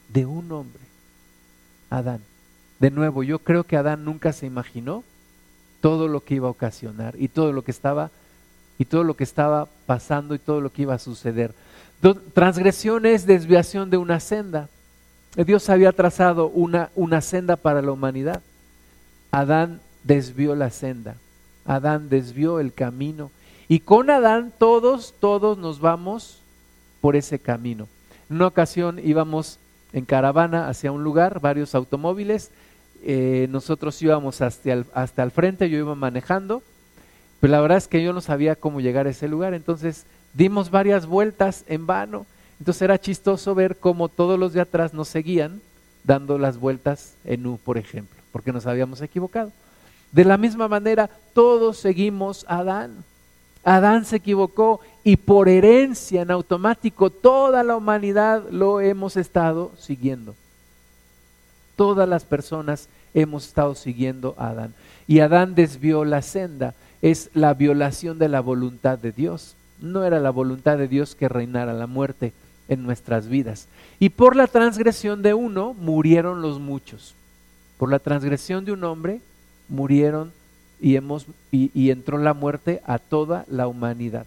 de 0.08 0.24
un 0.24 0.52
hombre, 0.52 0.80
Adán. 1.90 2.20
De 2.78 2.92
nuevo, 2.92 3.24
yo 3.24 3.40
creo 3.40 3.64
que 3.64 3.76
Adán 3.76 4.04
nunca 4.04 4.32
se 4.32 4.46
imaginó 4.46 5.02
todo 5.80 6.06
lo 6.06 6.22
que 6.22 6.36
iba 6.36 6.46
a 6.46 6.52
ocasionar 6.52 7.16
y 7.18 7.26
todo 7.26 7.52
lo 7.52 7.62
que 7.62 7.72
estaba 7.72 8.12
y 8.78 8.84
todo 8.84 9.02
lo 9.02 9.14
que 9.14 9.24
estaba 9.24 9.66
pasando 9.84 10.36
y 10.36 10.38
todo 10.38 10.60
lo 10.60 10.70
que 10.70 10.82
iba 10.82 10.94
a 10.94 10.98
suceder. 11.00 11.52
Transgresión 12.32 13.04
es 13.04 13.26
desviación 13.26 13.90
de 13.90 13.96
una 13.96 14.20
senda. 14.20 14.68
Dios 15.34 15.68
había 15.68 15.90
trazado 15.90 16.46
una, 16.48 16.90
una 16.94 17.20
senda 17.20 17.56
para 17.56 17.82
la 17.82 17.90
humanidad. 17.90 18.42
Adán 19.32 19.80
desvió 20.04 20.54
la 20.54 20.70
senda. 20.70 21.16
Adán 21.66 22.08
desvió 22.08 22.60
el 22.60 22.72
camino. 22.72 23.32
Y 23.70 23.80
con 23.80 24.11
Adán 24.11 24.52
todos, 24.59 25.14
todos 25.18 25.56
nos 25.56 25.80
vamos 25.80 26.42
por 27.00 27.16
ese 27.16 27.38
camino. 27.38 27.88
En 28.28 28.37
una 28.37 28.48
ocasión 28.48 29.00
íbamos 29.02 29.59
en 29.94 30.04
caravana 30.04 30.68
hacia 30.68 30.92
un 30.92 31.02
lugar, 31.02 31.40
varios 31.40 31.74
automóviles. 31.74 32.50
Eh, 33.02 33.46
nosotros 33.48 34.02
íbamos 34.02 34.42
hasta 34.42 34.74
el, 34.74 34.85
hasta 34.92 35.22
el 35.22 35.30
frente, 35.30 35.70
yo 35.70 35.78
iba 35.78 35.94
manejando 35.94 36.62
pero 37.40 37.52
la 37.52 37.61
verdad 37.61 37.78
es 37.78 37.88
que 37.88 38.02
yo 38.02 38.12
no 38.12 38.20
sabía 38.20 38.54
cómo 38.54 38.80
llegar 38.80 39.06
a 39.06 39.11
ese 39.11 39.26
lugar, 39.26 39.54
entonces 39.54 40.04
dimos 40.35 40.70
varias 40.70 41.06
vueltas 41.06 41.64
en 41.66 41.87
vano. 41.87 42.26
Entonces 42.59 42.83
era 42.83 43.00
chistoso 43.00 43.54
ver 43.54 43.78
cómo 43.78 44.11
todos 44.11 44.38
los 44.38 44.52
de 44.52 44.61
atrás 44.61 44.92
nos 44.92 45.09
seguían 45.09 45.62
dando 46.04 46.37
las 46.37 46.59
vueltas 46.59 47.14
en 47.24 47.46
U, 47.46 47.59
por 47.59 47.78
ejemplo, 47.78 48.20
porque 48.30 48.52
nos 48.52 48.66
habíamos 48.66 49.00
equivocado. 49.00 49.50
De 50.12 50.26
la 50.26 50.37
misma 50.37 50.68
manera, 50.68 51.09
todos 51.33 51.78
seguimos 51.78 52.44
a 52.46 52.59
Adán. 52.59 53.04
Adán 53.64 54.04
se 54.04 54.16
equivocó 54.16 54.80
y 55.04 55.16
por 55.16 55.48
herencia 55.48 56.22
en 56.22 56.30
automático 56.30 57.10
toda 57.10 57.62
la 57.62 57.76
humanidad 57.76 58.44
lo 58.50 58.80
hemos 58.80 59.16
estado 59.16 59.72
siguiendo. 59.78 60.34
Todas 61.76 62.08
las 62.08 62.24
personas 62.24 62.88
hemos 63.14 63.46
estado 63.46 63.74
siguiendo 63.74 64.34
a 64.38 64.48
Adán. 64.48 64.74
Y 65.06 65.20
Adán 65.20 65.54
desvió 65.54 66.04
la 66.04 66.22
senda 66.22 66.74
es 67.02 67.30
la 67.34 67.54
violación 67.54 68.18
de 68.18 68.28
la 68.28 68.40
voluntad 68.40 68.98
de 68.98 69.12
Dios. 69.12 69.56
No 69.80 70.04
era 70.04 70.20
la 70.20 70.30
voluntad 70.30 70.76
de 70.76 70.88
Dios 70.88 71.14
que 71.14 71.28
reinara 71.28 71.72
la 71.72 71.86
muerte 71.86 72.32
en 72.68 72.82
nuestras 72.82 73.28
vidas. 73.28 73.66
Y 73.98 74.10
por 74.10 74.36
la 74.36 74.46
transgresión 74.46 75.22
de 75.22 75.34
uno 75.34 75.74
murieron 75.74 76.42
los 76.42 76.60
muchos. 76.60 77.14
Por 77.78 77.90
la 77.90 77.98
transgresión 77.98 78.64
de 78.64 78.72
un 78.72 78.84
hombre 78.84 79.20
murieron 79.68 80.32
y, 80.80 80.96
hemos, 80.96 81.26
y, 81.50 81.90
entró 81.90 82.18
la 82.18 82.34
muerte 82.34 82.80
a 82.86 82.98
toda 82.98 83.44
la 83.48 83.66
humanidad. 83.66 84.26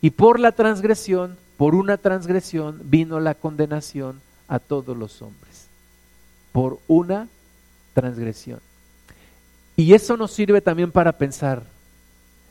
Y 0.00 0.10
por 0.10 0.38
la 0.38 0.52
transgresión, 0.52 1.36
por 1.56 1.74
una 1.74 1.96
transgresión, 1.96 2.80
vino 2.84 3.20
la 3.20 3.34
condenación 3.34 4.20
a 4.48 4.58
todos 4.58 4.96
los 4.96 5.22
hombres. 5.22 5.68
Por 6.52 6.78
una 6.88 7.28
transgresión. 7.94 8.60
Y 9.76 9.94
eso 9.94 10.16
nos 10.16 10.32
sirve 10.32 10.60
también 10.60 10.92
para 10.92 11.12
pensar, 11.12 11.62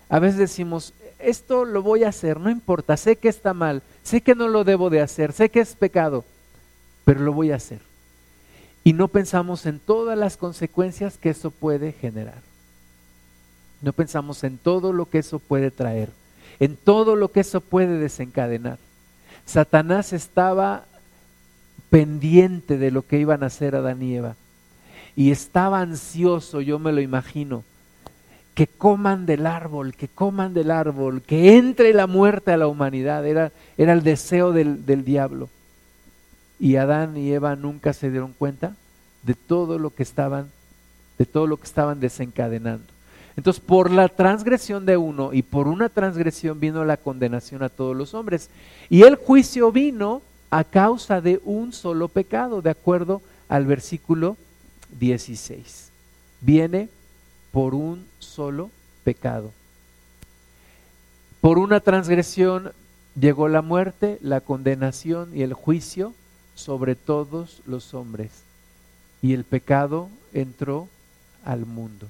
a 0.09 0.19
veces 0.19 0.37
decimos, 0.37 0.93
esto 1.19 1.65
lo 1.65 1.81
voy 1.81 2.03
a 2.03 2.09
hacer, 2.09 2.39
no 2.39 2.49
importa, 2.49 2.97
sé 2.97 3.15
que 3.15 3.29
está 3.29 3.53
mal, 3.53 3.81
sé 4.03 4.21
que 4.21 4.35
no 4.35 4.47
lo 4.47 4.63
debo 4.63 4.89
de 4.89 5.01
hacer, 5.01 5.31
sé 5.31 5.49
que 5.49 5.61
es 5.61 5.75
pecado, 5.75 6.25
pero 7.05 7.21
lo 7.21 7.33
voy 7.33 7.51
a 7.51 7.55
hacer. 7.55 7.79
Y 8.83 8.93
no 8.93 9.07
pensamos 9.07 9.65
en 9.65 9.79
todas 9.79 10.17
las 10.17 10.35
consecuencias 10.35 11.17
que 11.17 11.29
eso 11.29 11.49
puede 11.49 11.93
generar. 11.93 12.41
No 13.83 13.93
pensamos 13.93 14.43
en 14.43 14.57
todo 14.57 14.93
lo 14.93 15.07
que 15.07 15.19
eso 15.19 15.37
puede 15.37 15.69
traer, 15.69 16.09
en 16.59 16.75
todo 16.75 17.15
lo 17.15 17.31
que 17.31 17.41
eso 17.41 17.61
puede 17.61 17.99
desencadenar. 17.99 18.79
Satanás 19.45 20.13
estaba 20.13 20.85
pendiente 21.91 22.79
de 22.79 22.89
lo 22.89 23.05
que 23.05 23.19
iban 23.19 23.43
a 23.43 23.47
hacer 23.47 23.75
Adán 23.75 24.01
y 24.01 24.15
Eva 24.15 24.35
y 25.15 25.31
estaba 25.31 25.81
ansioso, 25.81 26.61
yo 26.61 26.79
me 26.79 26.91
lo 26.91 27.01
imagino, 27.01 27.63
que 28.55 28.67
coman 28.67 29.25
del 29.25 29.45
árbol, 29.45 29.93
que 29.93 30.07
coman 30.07 30.53
del 30.53 30.71
árbol, 30.71 31.21
que 31.21 31.57
entre 31.57 31.93
la 31.93 32.07
muerte 32.07 32.51
a 32.51 32.57
la 32.57 32.67
humanidad. 32.67 33.25
Era, 33.25 33.51
era 33.77 33.93
el 33.93 34.03
deseo 34.03 34.51
del, 34.51 34.85
del 34.85 35.03
diablo. 35.03 35.49
Y 36.59 36.75
Adán 36.75 37.17
y 37.17 37.31
Eva 37.31 37.55
nunca 37.55 37.93
se 37.93 38.09
dieron 38.09 38.33
cuenta 38.33 38.75
de 39.23 39.33
todo 39.33 39.79
lo 39.79 39.89
que 39.89 40.03
estaban, 40.03 40.51
de 41.17 41.25
todo 41.25 41.47
lo 41.47 41.57
que 41.57 41.65
estaban 41.65 41.99
desencadenando. 41.99 42.92
Entonces, 43.35 43.63
por 43.65 43.89
la 43.89 44.09
transgresión 44.09 44.85
de 44.85 44.97
uno 44.97 45.33
y 45.33 45.41
por 45.41 45.67
una 45.67 45.89
transgresión 45.89 46.59
vino 46.59 46.85
la 46.85 46.97
condenación 46.97 47.63
a 47.63 47.69
todos 47.69 47.95
los 47.95 48.13
hombres. 48.13 48.49
Y 48.89 49.03
el 49.03 49.15
juicio 49.15 49.71
vino 49.71 50.21
a 50.51 50.63
causa 50.63 51.19
de 51.19 51.41
un 51.43 51.73
solo 51.73 52.07
pecado, 52.07 52.61
de 52.61 52.69
acuerdo 52.69 53.21
al 53.49 53.65
versículo 53.65 54.37
16. 54.99 55.89
Viene 56.41 56.89
por 57.51 57.73
un 57.73 58.05
solo 58.19 58.69
pecado. 59.03 59.51
Por 61.41 61.57
una 61.57 61.79
transgresión 61.79 62.71
llegó 63.19 63.47
la 63.47 63.61
muerte, 63.61 64.17
la 64.21 64.41
condenación 64.41 65.35
y 65.35 65.41
el 65.41 65.53
juicio 65.53 66.13
sobre 66.55 66.95
todos 66.95 67.61
los 67.65 67.93
hombres. 67.93 68.31
Y 69.21 69.33
el 69.33 69.43
pecado 69.43 70.09
entró 70.33 70.87
al 71.43 71.65
mundo. 71.65 72.07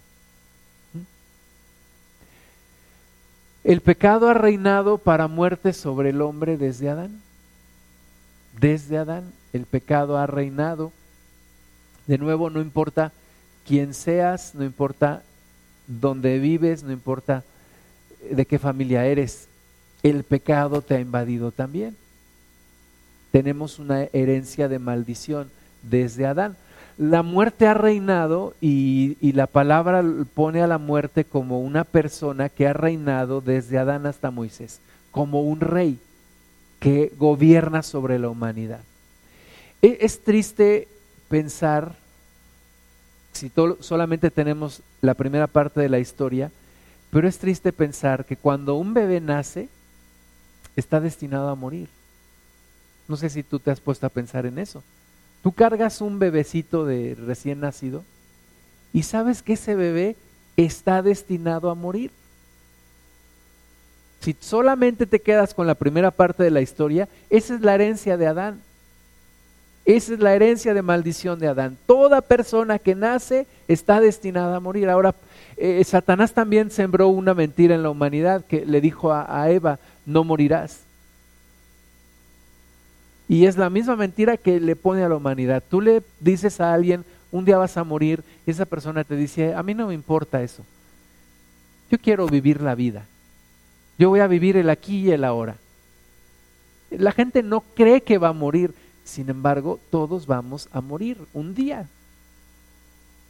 El 3.64 3.82
pecado 3.82 4.28
ha 4.28 4.34
reinado 4.34 4.98
para 4.98 5.28
muerte 5.28 5.72
sobre 5.74 6.10
el 6.10 6.22
hombre 6.22 6.58
desde 6.58 6.90
Adán. 6.90 7.22
Desde 8.60 8.98
Adán 8.98 9.32
el 9.54 9.66
pecado 9.66 10.18
ha 10.18 10.28
reinado. 10.28 10.92
De 12.08 12.18
nuevo, 12.18 12.50
no 12.50 12.60
importa 12.60 13.14
quién 13.66 13.94
seas, 13.94 14.54
no 14.54 14.66
importa 14.66 15.24
donde 15.88 16.40
vives, 16.40 16.84
no 16.84 16.92
importa 16.92 17.44
de 18.30 18.46
qué 18.46 18.60
familia 18.60 19.06
eres, 19.06 19.48
el 20.02 20.24
pecado 20.24 20.82
te 20.82 20.96
ha 20.96 21.00
invadido 21.00 21.52
también. 21.52 21.96
Tenemos 23.32 23.80
una 23.80 24.04
herencia 24.14 24.68
de 24.68 24.80
maldición 24.80 25.50
desde 25.82 26.26
Adán. 26.26 26.58
La 26.98 27.24
muerte 27.24 27.68
ha 27.68 27.74
reinado 27.74 28.54
y, 28.62 29.18
la 29.34 29.48
palabra 29.48 30.04
pone 30.34 30.62
a 30.62 30.68
la 30.68 30.78
muerte 30.78 31.26
como 31.26 31.60
una 31.60 31.84
persona 31.84 32.50
que 32.50 32.68
ha 32.68 32.74
reinado 32.74 33.42
desde 33.42 33.80
Adán 33.80 34.06
hasta 34.06 34.32
Moisés, 34.32 34.80
como 35.12 35.42
un 35.42 35.60
rey 35.60 35.98
que 36.80 37.12
gobierna 37.18 37.82
sobre 37.82 38.20
la 38.20 38.30
humanidad. 38.30 38.82
E, 39.82 39.98
es 40.02 40.24
triste 40.24 40.88
pensar 41.30 41.96
si 43.32 43.52
solamente 43.80 44.30
tenemos 44.30 44.82
la 45.02 45.16
primera 45.16 45.48
parte 45.48 45.82
de 45.82 45.90
la 45.90 46.00
historia, 46.00 46.52
pero 47.10 47.28
es 47.28 47.40
triste 47.40 47.74
pensar 47.74 48.26
que 48.26 48.38
cuando 48.38 48.76
un 48.76 48.94
bebé 48.94 49.20
nace, 49.20 49.70
está 50.76 51.00
destinado 51.00 51.50
a 51.50 51.56
morir. 51.56 51.90
No 53.08 53.18
sé 53.18 53.30
si 53.30 53.44
tú 53.44 53.60
te 53.60 53.72
has 53.72 53.80
puesto 53.80 54.06
a 54.06 54.10
pensar 54.10 54.46
en 54.46 54.60
eso. 54.60 54.84
Tú 55.44 55.52
cargas 55.52 56.02
un 56.02 56.18
bebecito 56.18 56.86
de 56.86 57.16
recién 57.16 57.60
nacido 57.60 58.04
y 58.94 59.04
sabes 59.04 59.44
que 59.44 59.54
ese 59.54 59.76
bebé 59.76 60.16
está 60.58 61.02
destinado 61.02 61.70
a 61.70 61.76
morir. 61.76 62.12
Si 64.22 64.36
solamente 64.40 65.06
te 65.06 65.20
quedas 65.20 65.54
con 65.54 65.68
la 65.68 65.76
primera 65.76 66.10
parte 66.10 66.44
de 66.44 66.52
la 66.52 66.62
historia, 66.62 67.10
esa 67.30 67.56
es 67.56 67.62
la 67.62 67.76
herencia 67.76 68.16
de 68.16 68.28
Adán. 68.28 68.62
Esa 69.86 70.14
es 70.14 70.20
la 70.20 70.34
herencia 70.34 70.74
de 70.74 70.82
maldición 70.82 71.40
de 71.40 71.50
Adán. 71.50 71.78
Toda 71.86 72.22
persona 72.22 72.80
que 72.80 72.96
nace 72.96 73.46
está 73.68 74.00
destinada 74.00 74.56
a 74.56 74.62
morir. 74.62 74.90
Ahora, 74.90 75.14
eh, 75.58 75.84
Satanás 75.84 76.34
también 76.34 76.72
sembró 76.72 77.10
una 77.10 77.34
mentira 77.34 77.76
en 77.76 77.84
la 77.84 77.90
humanidad 77.90 78.46
que 78.46 78.66
le 78.66 78.80
dijo 78.80 79.12
a, 79.12 79.50
Eva, 79.50 79.80
no 80.06 80.24
morirás. 80.24 80.84
Y 83.34 83.48
es 83.48 83.58
la 83.58 83.72
misma 83.72 83.96
mentira 83.96 84.38
que 84.38 84.60
le 84.60 84.76
pone 84.76 85.04
a 85.04 85.10
la 85.10 85.16
humanidad. 85.16 85.64
Tú 85.68 85.82
le 85.82 86.04
dices 86.20 86.62
a 86.62 86.72
alguien, 86.72 87.04
un 87.32 87.44
día 87.46 87.58
vas 87.58 87.78
a 87.78 87.84
morir, 87.84 88.24
y 88.46 88.52
esa 88.52 88.64
persona 88.64 89.04
te 89.04 89.16
dice, 89.16 89.56
a 89.56 89.64
mí 89.64 89.74
no 89.74 89.88
me 89.88 89.96
importa 89.96 90.44
eso. 90.44 90.64
Yo 91.90 91.98
quiero 91.98 92.28
vivir 92.28 92.62
la 92.62 92.76
vida. 92.76 93.08
Yo 93.98 94.10
voy 94.10 94.20
a 94.20 94.28
vivir 94.28 94.56
el 94.56 94.70
aquí 94.70 95.00
y 95.00 95.10
el 95.10 95.24
ahora. 95.24 95.56
La 96.92 97.12
gente 97.12 97.42
no 97.42 97.62
cree 97.62 98.02
que 98.02 98.20
va 98.20 98.28
a 98.28 98.34
morir, 98.34 98.76
sin 99.04 99.28
embargo, 99.32 99.80
todos 99.90 100.28
vamos 100.28 100.70
a 100.72 100.80
morir 100.80 101.18
un 101.34 101.56
día. 101.56 101.88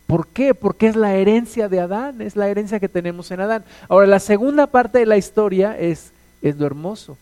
¿Por 0.05 0.27
qué? 0.27 0.53
Porque 0.53 0.87
es 0.87 0.97
la 0.97 1.15
herencia 1.15 1.69
de 1.69 1.79
Adán, 1.79 2.21
es 2.21 2.35
la 2.35 2.49
herencia 2.49 2.81
que 2.81 2.89
tenemos 2.89 3.31
en 3.31 3.39
Adán. 3.39 3.63
Ahora, 3.87 4.05
la 4.05 4.19
segunda 4.19 4.67
parte 4.67 4.99
de 4.99 5.05
la 5.05 5.15
historia 5.15 5.79
es, 5.79 6.11
es 6.41 6.57
lo 6.57 6.65
hermoso. 6.65 7.17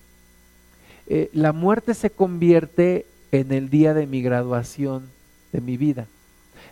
Eh, 1.14 1.30
la 1.34 1.52
muerte 1.52 1.94
se 1.94 2.10
convierte 2.10 3.06
en 3.34 3.52
el 3.52 3.70
día 3.70 3.94
de 3.94 4.08
mi 4.08 4.22
graduación 4.22 5.10
de 5.52 5.60
mi 5.60 5.76
vida. 5.76 6.08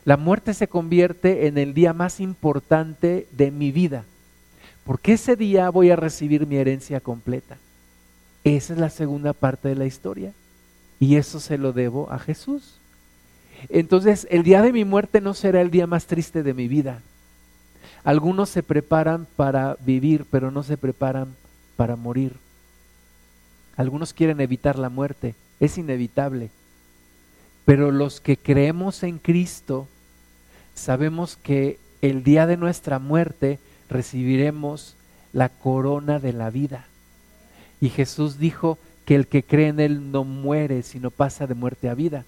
La 0.05 0.15
muerte 0.15 0.53
se 0.53 0.69
convierte 0.69 1.47
en 1.47 1.57
el 1.57 1.73
día 1.73 1.91
más 1.91 2.21
importante 2.21 3.27
de 3.33 3.51
mi 3.51 3.73
vida, 3.73 4.05
porque 4.85 5.11
ese 5.11 5.35
día 5.35 5.69
voy 5.69 5.91
a 5.91 5.97
recibir 5.97 6.47
mi 6.47 6.55
herencia 6.55 7.01
completa. 7.01 7.57
Esa 8.45 8.71
es 8.71 8.79
la 8.79 8.89
segunda 8.89 9.33
parte 9.33 9.67
de 9.67 9.75
la 9.75 9.85
historia. 9.85 10.31
Y 11.01 11.17
eso 11.17 11.41
se 11.41 11.57
lo 11.57 11.73
debo 11.73 12.09
a 12.09 12.17
Jesús. 12.17 12.79
Entonces, 13.67 14.25
el 14.31 14.43
día 14.43 14.61
de 14.61 14.71
mi 14.71 14.85
muerte 14.85 15.19
no 15.19 15.33
será 15.33 15.59
el 15.59 15.69
día 15.69 15.85
más 15.85 16.05
triste 16.05 16.43
de 16.43 16.53
mi 16.53 16.69
vida. 16.69 17.01
Algunos 18.05 18.47
se 18.47 18.63
preparan 18.63 19.27
para 19.35 19.75
vivir, 19.81 20.25
pero 20.31 20.49
no 20.49 20.63
se 20.63 20.77
preparan 20.77 21.35
para 21.75 21.97
morir. 21.97 22.37
Algunos 23.79 24.11
quieren 24.13 24.41
evitar 24.41 24.77
la 24.77 24.89
muerte, 24.89 25.35
es 25.61 25.77
inevitable. 25.77 26.49
Pero 27.63 27.91
los 27.91 28.19
que 28.19 28.35
creemos 28.35 29.03
en 29.03 29.19
Cristo, 29.19 29.87
sabemos 30.75 31.37
que 31.37 31.79
el 32.01 32.25
día 32.25 32.45
de 32.45 32.57
nuestra 32.57 32.99
muerte 32.99 33.57
recibiremos 33.87 34.97
la 35.31 35.47
corona 35.47 36.19
de 36.19 36.33
la 36.33 36.49
vida. 36.49 36.87
Y 37.79 37.87
Jesús 37.87 38.37
dijo 38.37 38.77
que 39.05 39.15
el 39.15 39.27
que 39.27 39.43
cree 39.43 39.69
en 39.69 39.79
Él 39.79 40.11
no 40.11 40.25
muere, 40.25 40.83
sino 40.83 41.09
pasa 41.09 41.47
de 41.47 41.55
muerte 41.55 41.87
a 41.87 41.93
vida. 41.93 42.25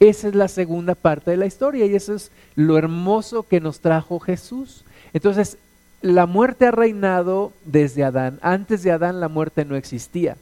Esa 0.00 0.28
es 0.28 0.34
la 0.34 0.48
segunda 0.48 0.94
parte 0.94 1.30
de 1.30 1.38
la 1.38 1.46
historia 1.46 1.86
y 1.86 1.94
eso 1.94 2.14
es 2.14 2.30
lo 2.56 2.76
hermoso 2.76 3.48
que 3.48 3.60
nos 3.60 3.80
trajo 3.80 4.20
Jesús. 4.20 4.84
Entonces, 5.14 5.56
la 6.02 6.26
muerte 6.26 6.66
ha 6.66 6.72
reinado 6.72 7.54
desde 7.64 8.04
Adán. 8.04 8.38
Antes 8.42 8.82
de 8.82 8.92
Adán 8.92 9.18
la 9.18 9.28
muerte 9.28 9.64
no 9.64 9.74
existía. 9.74 10.36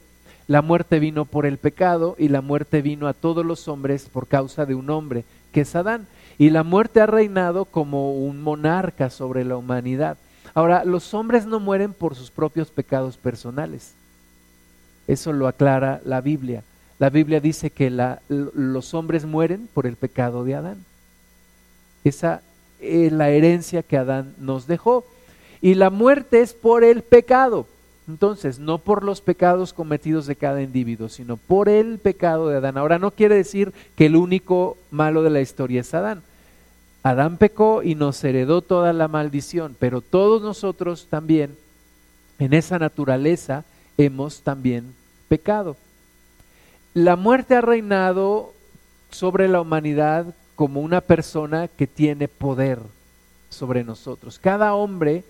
La 0.47 0.61
muerte 0.61 0.99
vino 0.99 1.25
por 1.25 1.45
el 1.45 1.57
pecado 1.57 2.15
y 2.17 2.29
la 2.29 2.41
muerte 2.41 2.81
vino 2.81 3.07
a 3.07 3.13
todos 3.13 3.45
los 3.45 3.67
hombres 3.67 4.07
por 4.09 4.27
causa 4.27 4.65
de 4.65 4.75
un 4.75 4.89
hombre, 4.89 5.25
que 5.51 5.61
es 5.61 5.75
Adán. 5.75 6.07
Y 6.37 6.51
la 6.51 6.63
muerte 6.63 7.01
ha 7.01 7.05
reinado 7.05 7.65
como 7.65 8.13
un 8.13 8.41
monarca 8.41 9.09
sobre 9.09 9.43
la 9.43 9.57
humanidad. 9.57 10.17
Ahora, 10.53 10.85
los 10.85 11.13
hombres 11.13 11.45
no 11.45 11.59
mueren 11.59 11.93
por 11.93 12.15
sus 12.15 12.31
propios 12.31 12.69
pecados 12.69 13.17
personales. 13.17 13.93
Eso 15.07 15.33
lo 15.33 15.47
aclara 15.47 16.01
la 16.05 16.21
Biblia. 16.21 16.63
La 16.97 17.09
Biblia 17.09 17.41
dice 17.41 17.69
que 17.69 17.91
los 18.29 18.93
hombres 18.93 19.25
mueren 19.25 19.67
por 19.73 19.85
el 19.85 19.97
pecado 19.97 20.45
de 20.45 20.55
Adán. 20.55 20.85
Esa 22.03 22.41
es 22.79 23.11
la 23.11 23.29
herencia 23.29 23.83
que 23.83 23.97
Adán 23.97 24.33
nos 24.39 24.65
dejó. 24.65 25.05
Y 25.61 25.75
la 25.75 25.89
muerte 25.89 26.41
es 26.41 26.53
por 26.53 26.83
el 26.83 27.01
pecado. 27.01 27.67
Entonces, 28.07 28.57
no 28.57 28.77
por 28.77 29.03
los 29.03 29.19
pecados 29.19 29.73
cometidos 29.73 30.27
de 30.27 30.37
cada 30.37 30.61
individuo, 30.61 31.09
sino 31.09 31.35
por 31.35 31.67
el 31.67 31.99
pecado 31.99 32.47
de 32.47 32.57
Adán. 32.57 32.77
Ahora, 32.77 32.99
no 32.99 33.11
quiere 33.11 33.35
decir 33.35 33.73
que 33.95 34.05
el 34.05 34.15
único 34.15 34.77
malo 34.91 35.23
de 35.23 35.29
la 35.29 35.41
historia 35.41 35.81
es 35.81 35.93
Adán. 35.93 36.23
Adán 37.03 37.37
pecó 37.37 37.83
y 37.83 37.95
nos 37.95 38.23
heredó 38.23 38.61
toda 38.61 38.93
la 38.93 39.07
maldición, 39.07 39.75
pero 39.77 40.01
todos 40.01 40.41
nosotros 40.41 41.07
también, 41.09 41.55
en 42.39 42.53
esa 42.53 42.79
naturaleza, 42.79 43.65
hemos 43.97 44.41
también 44.41 44.93
pecado. 45.27 45.75
La 46.93 47.15
muerte 47.15 47.55
ha 47.55 47.61
reinado 47.61 48.53
sobre 49.11 49.47
la 49.47 49.61
humanidad 49.61 50.33
como 50.55 50.81
una 50.81 51.01
persona 51.01 51.67
que 51.67 51.87
tiene 51.87 52.27
poder 52.27 52.79
sobre 53.49 53.83
nosotros. 53.83 54.39
Cada 54.39 54.73
hombre 54.73 55.23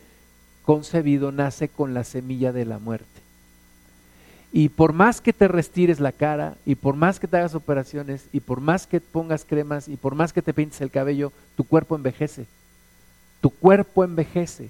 concebido 0.67 1.31
nace 1.31 1.69
con 1.69 1.93
la 1.93 2.03
semilla 2.03 2.51
de 2.51 2.65
la 2.65 2.77
muerte. 2.77 3.07
Y 4.51 4.67
por 4.67 4.91
más 4.91 5.21
que 5.21 5.31
te 5.31 5.47
restires 5.47 6.01
la 6.01 6.11
cara, 6.11 6.55
y 6.65 6.75
por 6.75 6.97
más 6.97 7.21
que 7.21 7.27
te 7.29 7.37
hagas 7.37 7.55
operaciones, 7.55 8.25
y 8.33 8.41
por 8.41 8.59
más 8.59 8.85
que 8.85 8.99
pongas 8.99 9.45
cremas, 9.45 9.87
y 9.87 9.95
por 9.95 10.13
más 10.13 10.33
que 10.33 10.41
te 10.41 10.53
pintes 10.53 10.81
el 10.81 10.91
cabello, 10.91 11.31
tu 11.55 11.63
cuerpo 11.63 11.95
envejece. 11.95 12.47
Tu 13.39 13.49
cuerpo 13.49 14.03
envejece. 14.03 14.69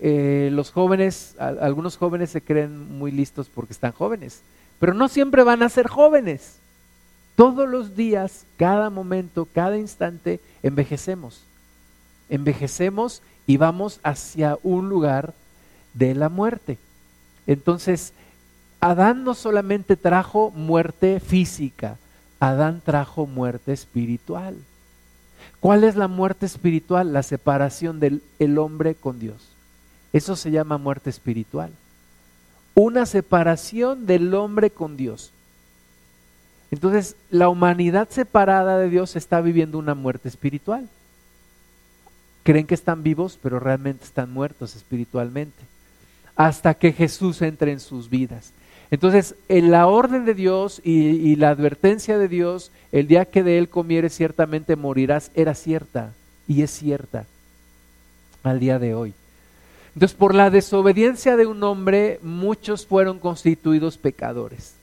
Eh, 0.00 0.50
los 0.52 0.70
jóvenes, 0.70 1.34
algunos 1.40 1.96
jóvenes 1.96 2.30
se 2.30 2.40
creen 2.40 2.96
muy 2.96 3.10
listos 3.10 3.48
porque 3.52 3.72
están 3.72 3.90
jóvenes, 3.90 4.42
pero 4.78 4.94
no 4.94 5.08
siempre 5.08 5.42
van 5.42 5.64
a 5.64 5.68
ser 5.70 5.88
jóvenes. 5.88 6.58
Todos 7.34 7.68
los 7.68 7.96
días, 7.96 8.44
cada 8.58 8.90
momento, 8.90 9.48
cada 9.52 9.76
instante, 9.76 10.38
envejecemos. 10.62 11.42
Envejecemos 12.28 13.22
y 13.46 13.56
vamos 13.56 14.00
hacia 14.02 14.58
un 14.62 14.88
lugar 14.88 15.34
de 15.92 16.14
la 16.14 16.28
muerte. 16.28 16.78
Entonces, 17.46 18.12
Adán 18.80 19.24
no 19.24 19.34
solamente 19.34 19.96
trajo 19.96 20.50
muerte 20.50 21.20
física, 21.20 21.96
Adán 22.40 22.82
trajo 22.84 23.26
muerte 23.26 23.72
espiritual. 23.72 24.56
¿Cuál 25.60 25.84
es 25.84 25.96
la 25.96 26.08
muerte 26.08 26.46
espiritual? 26.46 27.12
La 27.12 27.22
separación 27.22 28.00
del 28.00 28.22
el 28.38 28.58
hombre 28.58 28.94
con 28.94 29.18
Dios. 29.18 29.48
Eso 30.12 30.36
se 30.36 30.50
llama 30.50 30.78
muerte 30.78 31.10
espiritual. 31.10 31.72
Una 32.74 33.06
separación 33.06 34.06
del 34.06 34.34
hombre 34.34 34.70
con 34.70 34.96
Dios. 34.96 35.32
Entonces, 36.70 37.16
la 37.30 37.48
humanidad 37.48 38.08
separada 38.10 38.78
de 38.78 38.90
Dios 38.90 39.16
está 39.16 39.40
viviendo 39.40 39.78
una 39.78 39.94
muerte 39.94 40.28
espiritual. 40.28 40.88
Creen 42.44 42.66
que 42.66 42.74
están 42.74 43.02
vivos, 43.02 43.38
pero 43.42 43.58
realmente 43.58 44.04
están 44.04 44.32
muertos 44.32 44.76
espiritualmente. 44.76 45.64
Hasta 46.36 46.74
que 46.74 46.92
Jesús 46.92 47.42
entre 47.42 47.72
en 47.72 47.80
sus 47.80 48.08
vidas. 48.08 48.52
Entonces, 48.92 49.34
en 49.48 49.72
la 49.72 49.88
orden 49.88 50.24
de 50.24 50.34
Dios 50.34 50.80
y, 50.84 50.92
y, 50.92 51.34
la 51.36 51.50
advertencia 51.50 52.18
de 52.18 52.28
Dios, 52.28 52.70
el 52.92 53.08
día 53.08 53.24
que 53.24 53.42
de 53.42 53.58
él 53.58 53.68
comieres 53.68 54.14
ciertamente 54.14 54.76
morirás, 54.76 55.32
era 55.34 55.54
cierta 55.54 56.12
y 56.46 56.62
es 56.62 56.70
cierta 56.70 57.26
al 58.44 58.60
día 58.60 58.78
de 58.78 58.94
hoy. 58.94 59.14
Entonces, 59.94 60.16
por 60.16 60.34
la 60.34 60.50
desobediencia 60.50 61.36
de 61.36 61.46
un 61.46 61.62
hombre, 61.62 62.18
muchos 62.22 62.86
fueron 62.86 63.18
constituidos 63.18 63.96
pecadores. 63.96 64.74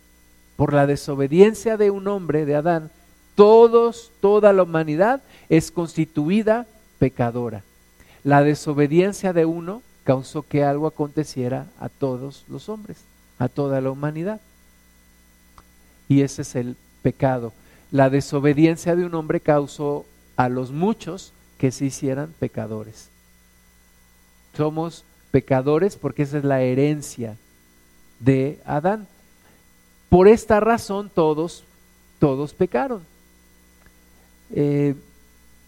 Por 0.56 0.74
la 0.74 0.88
desobediencia 0.88 1.78
de 1.78 1.92
un 1.92 2.08
hombre, 2.08 2.46
de 2.46 2.56
Adán, 2.56 2.90
todos, 3.36 4.12
toda 4.22 4.54
la 4.54 4.64
humanidad 4.64 5.22
es 5.50 5.72
constituida 5.72 6.66
pecadora. 7.02 7.64
La 8.24 8.44
desobediencia 8.44 9.34
de 9.34 9.46
uno 9.46 9.82
causó 10.04 10.44
que 10.44 10.64
algo 10.64 10.86
aconteciera 10.86 11.66
a 11.80 11.90
todos 11.90 12.46
los 12.48 12.70
hombres, 12.70 13.00
a 13.40 13.50
toda 13.50 13.82
la 13.82 13.90
humanidad. 13.90 14.40
Y 16.08 16.22
ese 16.22 16.44
es 16.44 16.56
el 16.56 16.76
pecado. 17.02 17.54
La 17.90 18.12
desobediencia 18.12 18.96
de 18.96 19.04
un 19.04 19.16
hombre 19.16 19.40
causó 19.40 20.06
a 20.36 20.48
los 20.48 20.72
muchos 20.72 21.34
que 21.58 21.72
se 21.72 21.86
hicieran 21.86 22.36
pecadores. 22.40 23.10
Somos 24.56 25.04
pecadores 25.32 25.96
porque 25.96 26.22
esa 26.22 26.38
es 26.38 26.44
la 26.44 26.62
herencia 26.62 27.36
de 28.20 28.60
Adán. 28.64 29.08
Por 30.08 30.28
esta 30.28 30.60
razón 30.60 31.10
todos, 31.12 31.64
todos 32.20 32.54
pecaron. 32.54 33.02
Eh, 34.52 34.94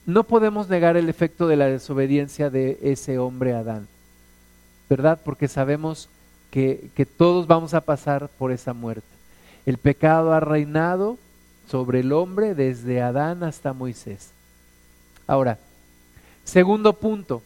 no 0.05 0.23
podemos 0.23 0.69
negar 0.69 0.97
el 0.97 1.09
efecto 1.09 1.47
de 1.47 1.55
la 1.55 1.67
desobediencia 1.67 2.49
de 2.49 2.77
ese 2.81 3.17
hombre 3.17 3.53
Adán, 3.53 3.87
¿verdad? 4.89 5.19
Porque 5.23 5.47
sabemos 5.47 6.09
que, 6.51 6.89
que 6.95 7.05
todos 7.05 7.47
vamos 7.47 7.73
a 7.73 7.81
pasar 7.81 8.29
por 8.37 8.51
esa 8.51 8.73
muerte. 8.73 9.07
El 9.65 9.77
pecado 9.77 10.33
ha 10.33 10.39
reinado 10.39 11.17
sobre 11.69 12.01
el 12.01 12.11
hombre 12.11 12.53
desde 12.53 13.01
Adán 13.01 13.43
hasta 13.43 13.73
Moisés. 13.73 14.31
Ahora, 15.25 15.57
segundo 16.43 16.93
punto, 16.93 17.41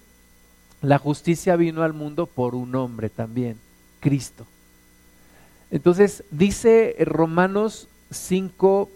la 0.82 0.98
justicia 0.98 1.56
vino 1.56 1.84
al 1.84 1.94
mundo 1.94 2.26
por 2.26 2.56
un 2.56 2.74
hombre 2.76 3.10
también, 3.10 3.58
Cristo. 4.00 4.46
Entonces 5.70 6.24
dice 6.32 6.96
Romanos 7.00 7.88
5, 8.12 8.90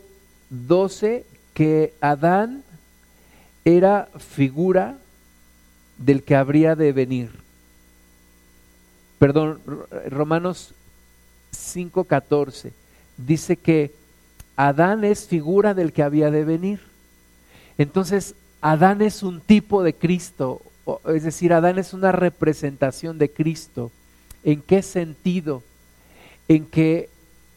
12 0.50 1.26
que 1.54 1.94
Adán 2.02 2.64
era 3.66 4.10
figura 4.18 4.98
del 5.98 6.24
que 6.24 6.36
habría 6.36 6.76
de 6.76 6.92
venir. 6.94 7.32
Perdón, 9.20 9.62
Romanos 10.10 10.74
5, 11.52 12.06
14 12.06 12.74
dice 13.18 13.56
que 13.56 13.92
Adán 14.56 15.04
es 15.04 15.28
figura 15.28 15.74
del 15.74 15.94
que 15.94 16.04
había 16.04 16.32
de 16.32 16.44
venir. 16.44 16.82
Entonces, 17.78 18.36
Adán 18.62 19.02
es 19.02 19.22
un 19.22 19.42
tipo 19.42 19.84
de 19.84 19.94
Cristo 19.94 20.62
es 21.08 21.24
decir, 21.24 21.54
Adán 21.54 21.78
es 21.80 21.94
una 21.94 22.12
representación 22.12 23.18
de 23.18 23.30
Cristo. 23.30 23.92
¿En 24.44 24.62
qué 24.62 24.82
sentido? 24.82 25.64
En 26.48 26.66
que 26.66 27.10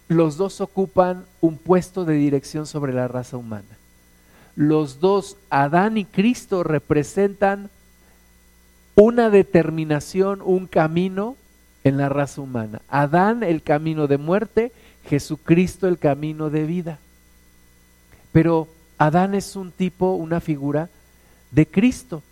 los 0.09 0.37
dos 0.37 0.61
ocupan 0.61 1.25
un 1.41 1.57
puesto 1.57 2.05
de 2.05 2.15
dirección 2.15 2.67
sobre 2.67 2.93
la 2.93 3.09
raza 3.09 3.37
humana. 3.37 3.65
Los 4.57 5.01
dos, 5.01 5.37
Adán 5.51 5.97
y 5.97 6.05
Cristo, 6.05 6.63
representan 6.63 7.71
una 8.95 9.31
determinación, 9.31 10.41
un 10.43 10.67
camino 10.67 11.37
en 11.83 11.97
la 11.97 12.09
raza 12.09 12.41
humana. 12.41 12.81
Adán 12.89 13.43
el 13.43 13.63
camino 13.63 14.07
de 14.07 14.19
muerte, 14.19 14.73
Jesucristo 15.07 15.89
el 15.89 15.99
camino 15.99 16.51
de 16.51 16.65
vida. 16.65 16.99
Pero 18.33 18.69
Adán 18.99 19.35
es 19.35 19.57
un 19.57 19.73
tipo, 19.73 20.15
una 20.15 20.41
figura 20.41 20.89
de 21.51 21.67
Cristo. 21.67 22.23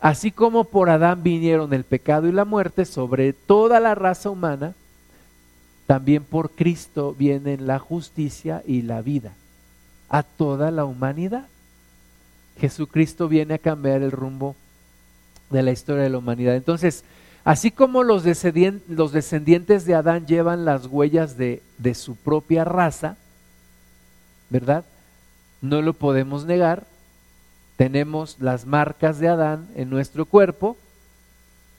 Así 0.00 0.30
como 0.30 0.64
por 0.64 0.90
Adán 0.90 1.22
vinieron 1.22 1.72
el 1.72 1.84
pecado 1.84 2.28
y 2.28 2.32
la 2.32 2.44
muerte 2.44 2.84
sobre 2.84 3.32
toda 3.32 3.80
la 3.80 3.94
raza 3.94 4.30
humana, 4.30 4.74
también 5.86 6.22
por 6.22 6.50
Cristo 6.50 7.14
vienen 7.18 7.66
la 7.66 7.78
justicia 7.78 8.62
y 8.66 8.82
la 8.82 9.00
vida 9.00 9.32
a 10.08 10.22
toda 10.22 10.70
la 10.70 10.84
humanidad. 10.84 11.46
Jesucristo 12.58 13.28
viene 13.28 13.54
a 13.54 13.58
cambiar 13.58 14.02
el 14.02 14.10
rumbo 14.10 14.56
de 15.50 15.62
la 15.62 15.70
historia 15.70 16.02
de 16.02 16.10
la 16.10 16.18
humanidad. 16.18 16.56
Entonces, 16.56 17.04
así 17.44 17.70
como 17.70 18.02
los 18.02 18.22
descendientes, 18.24 19.84
de 19.86 19.94
Adán 19.94 20.26
llevan 20.26 20.64
las 20.64 20.86
huellas 20.86 21.36
de, 21.36 21.62
su 21.94 22.16
propia 22.16 22.64
raza, 22.64 23.16
¿verdad? 24.50 24.84
No 25.60 25.82
lo 25.82 25.94
podemos 25.94 26.44
negar. 26.44 26.84
Tenemos 27.76 28.36
las 28.40 28.66
marcas 28.66 29.18
de 29.18 29.28
Adán 29.28 29.68
en 29.76 29.88
nuestro 29.88 30.26
cuerpo, 30.26 30.76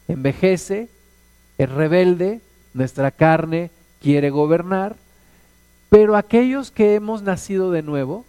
envejece, 0.08 0.88
es 1.58 1.70
rebelde, 1.70 2.40
nuestra 2.74 3.12
carne 3.12 3.70
quiere 4.02 4.30
gobernar, 4.30 4.96
pero 5.90 6.16
aquellos 6.16 6.72
que 6.72 6.96
hemos 6.96 7.22
nacido 7.22 7.72
de 7.72 7.82
nuevo, 7.82 8.24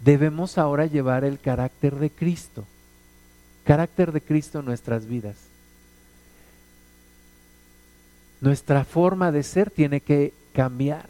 debemos 0.00 0.58
ahora 0.58 0.86
llevar 0.86 1.24
el 1.24 1.38
carácter 1.38 1.96
de 1.96 2.10
Cristo, 2.10 2.64
carácter 3.64 4.12
de 4.12 4.20
Cristo 4.20 4.60
en 4.60 4.64
nuestras 4.66 5.06
vidas. 5.06 5.36
Nuestra 8.40 8.84
forma 8.84 9.30
de 9.30 9.42
ser 9.42 9.70
tiene 9.70 10.00
que 10.00 10.32
cambiar. 10.54 11.06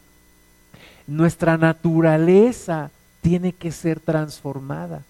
Nuestra 1.06 1.56
naturaleza 1.56 2.90
tiene 3.20 3.52
que 3.52 3.70
ser 3.70 4.00
transformada. 4.00 5.02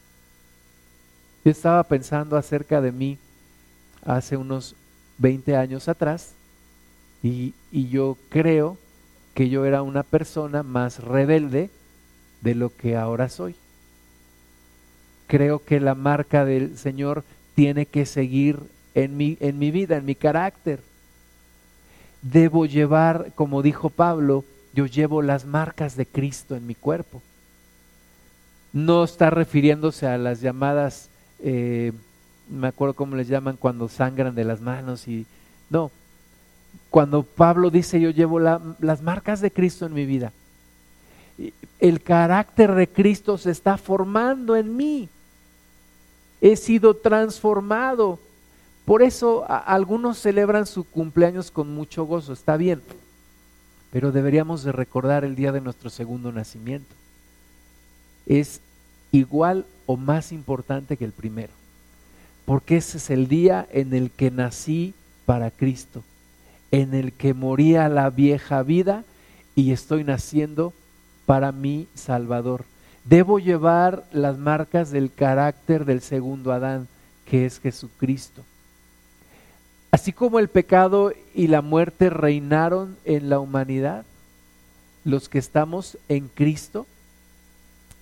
Yo 1.45 1.51
estaba 1.51 1.83
pensando 1.85 2.37
acerca 2.37 2.83
de 2.83 2.93
mí 2.93 3.19
hace 4.05 4.37
unos 4.37 4.75
20 5.19 5.57
años 5.57 5.89
atrás 5.89 6.33
y, 7.23 7.55
y 7.71 7.89
yo 7.89 8.19
creo 8.29 8.77
que 9.35 9.49
yo 9.49 9.65
era 9.65 9.83
una 9.83 10.03
persona 10.03 10.63
más 10.63 11.03
rebelde 11.03 11.71
de 12.43 12.55
lo 12.55 12.75
que 12.75 12.97
ahora 12.97 13.31
soy. 13.31 13.55
Creo 15.31 15.65
que 15.65 15.79
la 15.79 15.95
marca 15.95 16.45
del 16.45 16.77
Señor 16.77 17.23
tiene 17.55 17.87
que 17.87 18.05
seguir 18.05 18.59
en 18.97 19.17
mi, 19.17 19.39
en 19.39 19.61
mi 19.61 19.71
vida, 19.71 19.97
en 19.97 20.05
mi 20.05 20.17
carácter. 20.17 20.81
Debo 22.21 22.67
llevar, 22.67 23.31
como 23.37 23.63
dijo 23.63 23.91
Pablo, 23.91 24.45
yo 24.75 24.87
llevo 24.87 25.23
las 25.23 25.45
marcas 25.45 25.97
de 25.97 26.05
Cristo 26.05 26.57
en 26.57 26.67
mi 26.67 26.75
cuerpo. 26.75 27.23
No 28.73 29.05
está 29.05 29.31
refiriéndose 29.31 30.09
a 30.09 30.19
las 30.19 30.41
llamadas, 30.41 31.11
eh, 31.39 31.93
me 32.49 32.67
acuerdo 32.67 32.95
cómo 32.95 33.15
les 33.15 33.29
llaman 33.29 33.57
cuando 33.57 33.89
sangran 33.89 34.35
de 34.35 34.45
las 34.45 34.61
manos 34.61 35.07
y 35.07 35.27
no, 35.71 35.93
cuando 36.91 37.23
Pablo 37.23 37.71
dice 37.71 38.01
yo 38.01 38.11
llevo 38.11 38.41
las 38.41 39.01
marcas 39.01 39.41
de 39.41 39.53
Cristo 39.53 39.87
en 39.87 39.95
mi 39.95 40.07
vida, 40.07 40.33
el 41.79 42.03
carácter 42.03 42.75
de 42.75 42.89
Cristo 42.89 43.39
se 43.39 43.53
está 43.53 43.77
formando 43.77 44.57
en 44.57 44.77
mí. 44.77 45.09
He 46.41 46.57
sido 46.57 46.95
transformado. 46.95 48.19
Por 48.85 49.03
eso 49.03 49.45
algunos 49.49 50.19
celebran 50.19 50.67
su 50.67 50.85
cumpleaños 50.85 51.51
con 51.51 51.73
mucho 51.75 52.05
gozo, 52.05 52.33
está 52.33 52.57
bien, 52.57 52.83
pero 53.93 54.11
deberíamos 54.11 54.65
de 54.65 54.73
recordar 54.73 55.25
el 55.25 55.37
día 55.37 55.53
de 55.53 55.61
nuestro 55.61 55.91
segundo 55.91 56.33
nacimiento. 56.33 56.93
Es 58.27 58.61
igual 59.13 59.67
o 59.87 59.97
más 59.97 60.33
importante 60.33 60.97
que 60.97 61.05
el 61.05 61.13
primero, 61.13 61.53
porque 62.47 62.79
ese 62.79 62.99
es 62.99 63.11
el 63.11 63.29
día 63.29 63.69
en 63.71 63.95
el 63.95 64.11
que 64.11 64.31
nací 64.31 64.95
para 65.27 65.51
Cristo 65.51 66.03
en 66.71 66.95
el 66.95 67.13
que 67.13 67.35
moría 67.35 67.89
la 67.89 68.11
vieja 68.11 68.63
vida 68.63 69.05
y 69.55 69.73
estoy 69.73 70.05
naciendo 70.05 70.73
para 71.27 71.53
mi 71.53 71.89
Salvador. 71.95 72.65
Debo 73.05 73.39
llevar 73.39 74.05
las 74.13 74.39
marcas 74.39 74.91
del 74.91 75.13
carácter 75.13 75.85
del 75.85 76.01
segundo 76.01 76.53
Adán, 76.53 76.87
que 77.25 77.47
es 77.47 77.61
Jesucristo. 77.61 78.45
Así 79.91 80.13
como 80.13 80.39
el 80.39 80.49
pecado 80.49 81.13
y 81.35 81.49
la 81.49 81.63
muerte 81.63 82.11
reinaron 82.11 82.97
en 83.05 83.29
la 83.29 83.41
humanidad, 83.41 84.05
los 85.05 85.29
que 85.29 85.39
estamos 85.39 85.99
en 86.09 86.29
Cristo 86.29 86.87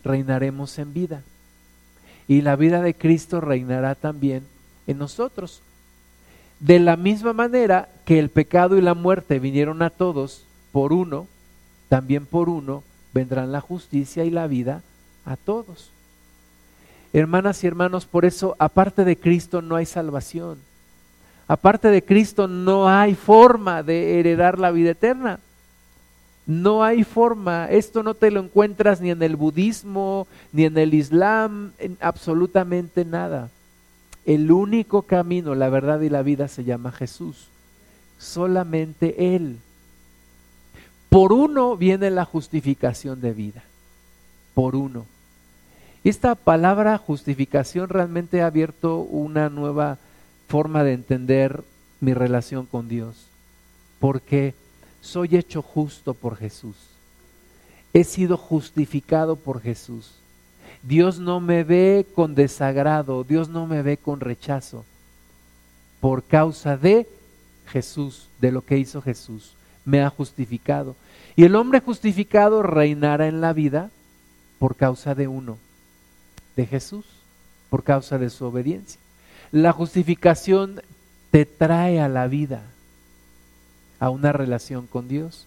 reinaremos 0.04 0.78
en 0.78 0.92
vida. 0.92 1.22
Y 2.26 2.42
la 2.42 2.56
vida 2.56 2.82
de 2.82 2.94
Cristo 2.94 3.40
reinará 3.40 3.94
también 3.94 4.44
en 4.86 4.98
nosotros. 4.98 5.62
De 6.60 6.78
la 6.78 6.96
misma 6.96 7.32
manera 7.32 7.88
que 8.04 8.18
el 8.18 8.28
pecado 8.28 8.76
y 8.76 8.82
la 8.82 8.94
muerte 8.94 9.38
vinieron 9.38 9.80
a 9.80 9.90
todos 9.90 10.44
por 10.72 10.92
uno, 10.92 11.26
también 11.88 12.26
por 12.26 12.48
uno 12.48 12.82
vendrán 13.12 13.52
la 13.52 13.60
justicia 13.60 14.24
y 14.24 14.30
la 14.30 14.46
vida 14.46 14.82
a 15.24 15.36
todos. 15.36 15.90
Hermanas 17.12 17.64
y 17.64 17.66
hermanos, 17.66 18.06
por 18.06 18.24
eso 18.24 18.54
aparte 18.58 19.04
de 19.04 19.16
Cristo 19.16 19.62
no 19.62 19.76
hay 19.76 19.86
salvación. 19.86 20.58
Aparte 21.46 21.88
de 21.88 22.04
Cristo 22.04 22.46
no 22.46 22.88
hay 22.88 23.14
forma 23.14 23.82
de 23.82 24.20
heredar 24.20 24.58
la 24.58 24.70
vida 24.70 24.90
eterna. 24.90 25.40
No 26.46 26.84
hay 26.84 27.04
forma. 27.04 27.66
Esto 27.70 28.02
no 28.02 28.14
te 28.14 28.30
lo 28.30 28.40
encuentras 28.40 29.00
ni 29.00 29.10
en 29.10 29.22
el 29.22 29.36
budismo, 29.36 30.26
ni 30.52 30.64
en 30.64 30.76
el 30.76 30.94
islam, 30.94 31.72
en 31.78 31.96
absolutamente 32.00 33.04
nada. 33.04 33.50
El 34.26 34.50
único 34.52 35.02
camino, 35.02 35.54
la 35.54 35.70
verdad 35.70 36.00
y 36.00 36.10
la 36.10 36.22
vida 36.22 36.48
se 36.48 36.64
llama 36.64 36.92
Jesús. 36.92 37.48
Solamente 38.18 39.34
Él. 39.34 39.58
Por 41.08 41.32
uno 41.32 41.76
viene 41.76 42.10
la 42.10 42.24
justificación 42.24 43.20
de 43.20 43.32
vida. 43.32 43.62
Por 44.54 44.76
uno. 44.76 45.06
Esta 46.04 46.34
palabra 46.34 46.96
justificación 46.98 47.88
realmente 47.88 48.42
ha 48.42 48.46
abierto 48.46 48.98
una 48.98 49.48
nueva 49.48 49.98
forma 50.48 50.84
de 50.84 50.92
entender 50.92 51.64
mi 52.00 52.14
relación 52.14 52.66
con 52.66 52.88
Dios. 52.88 53.26
Porque 53.98 54.54
soy 55.00 55.36
hecho 55.36 55.62
justo 55.62 56.14
por 56.14 56.36
Jesús. 56.36 56.76
He 57.92 58.04
sido 58.04 58.36
justificado 58.36 59.36
por 59.36 59.60
Jesús. 59.60 60.12
Dios 60.82 61.18
no 61.18 61.40
me 61.40 61.64
ve 61.64 62.06
con 62.14 62.34
desagrado, 62.34 63.24
Dios 63.24 63.48
no 63.48 63.66
me 63.66 63.82
ve 63.82 63.96
con 63.96 64.20
rechazo, 64.20 64.84
por 66.00 66.22
causa 66.22 66.76
de 66.76 67.08
Jesús, 67.66 68.28
de 68.40 68.52
lo 68.52 68.62
que 68.62 68.78
hizo 68.78 69.02
Jesús, 69.02 69.54
me 69.88 70.02
ha 70.02 70.10
justificado. 70.10 70.96
Y 71.34 71.44
el 71.44 71.56
hombre 71.56 71.80
justificado 71.80 72.62
reinará 72.62 73.26
en 73.26 73.40
la 73.40 73.54
vida 73.54 73.90
por 74.58 74.76
causa 74.76 75.14
de 75.14 75.28
uno, 75.28 75.56
de 76.56 76.66
Jesús, 76.66 77.06
por 77.70 77.84
causa 77.84 78.18
de 78.18 78.28
su 78.28 78.44
obediencia. 78.44 79.00
La 79.50 79.72
justificación 79.72 80.82
te 81.30 81.46
trae 81.46 82.02
a 82.02 82.08
la 82.08 82.26
vida, 82.26 82.64
a 83.98 84.10
una 84.10 84.30
relación 84.30 84.86
con 84.86 85.08
Dios. 85.08 85.46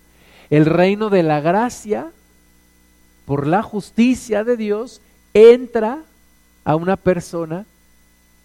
El 0.50 0.66
reino 0.66 1.12
de 1.12 1.22
la 1.22 1.40
gracia, 1.40 2.12
por 3.26 3.46
la 3.46 3.62
justicia 3.62 4.44
de 4.44 4.58
Dis, 4.58 5.02
entra 5.36 6.02
a 6.64 6.76
una 6.76 6.98
persona 6.98 7.68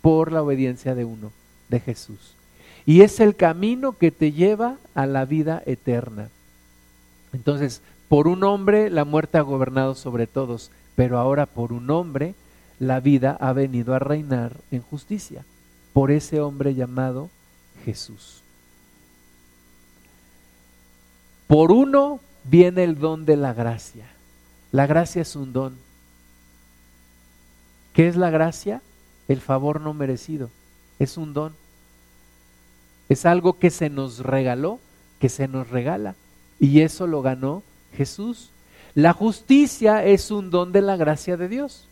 por 0.03 0.30
la 0.30 0.42
obediencia 0.42 0.94
de 0.94 1.07
uno, 1.07 1.32
de 1.70 1.80
Jesús. 1.80 2.36
Y 2.87 3.03
es 3.03 3.18
el 3.20 3.34
camino 3.34 3.99
que 3.99 4.12
te 4.12 4.32
lleva 4.32 4.76
a 4.95 5.07
la 5.07 5.24
vida 5.24 5.62
eterna. 5.66 6.30
Entonces, 7.32 7.82
por 8.09 8.28
un 8.28 8.45
hombre 8.45 8.89
la 8.89 9.05
muerte 9.05 9.39
ha 9.39 9.43
gobernado 9.43 9.97
sobre 9.97 10.26
todos, 10.26 10.70
pero 10.95 11.18
ahora 11.18 11.47
por 11.47 11.72
un 11.72 11.91
hombre 11.91 12.34
la 12.78 13.01
vida 13.01 13.37
ha 13.41 13.53
venido 13.53 13.95
a 13.95 13.99
reinar 13.99 14.57
en 14.70 14.82
justicia, 14.82 15.45
por 15.93 16.11
ese 16.11 16.41
hombre 16.41 16.74
llamado 16.74 17.28
Jesús. 17.84 18.43
Por 21.47 21.72
uno 21.72 22.20
viene 22.45 22.84
el 22.84 22.99
don 22.99 23.24
de 23.24 23.37
la 23.37 23.53
gracia. 23.53 24.07
La 24.72 24.87
gracia 24.87 25.22
es 25.22 25.37
un 25.37 25.53
don. 25.53 25.76
¿Qué 27.93 28.09
es 28.09 28.16
la 28.16 28.30
gracia? 28.30 28.82
El 29.28 29.41
favor 29.41 29.80
no 29.80 29.95
merecido. 29.95 30.51
Es 30.99 31.16
un 31.16 31.32
don. 31.32 31.55
Es 33.09 33.26
algo 33.26 33.59
que 33.59 33.70
se 33.70 33.88
nos 33.88 34.20
regaló, 34.20 34.80
que 35.20 35.28
se 35.28 35.48
nos 35.48 35.70
regala. 35.70 36.14
Y 36.59 36.80
eso 36.80 37.07
lo 37.07 37.22
ganó 37.22 37.62
Jesús. 37.96 38.50
La 38.94 39.12
justicia 39.12 40.04
es 40.04 40.30
un 40.30 40.50
don 40.50 40.72
de 40.72 40.82
la 40.82 40.96
gracia 40.96 41.36
de 41.36 41.48
Dios. 41.48 41.86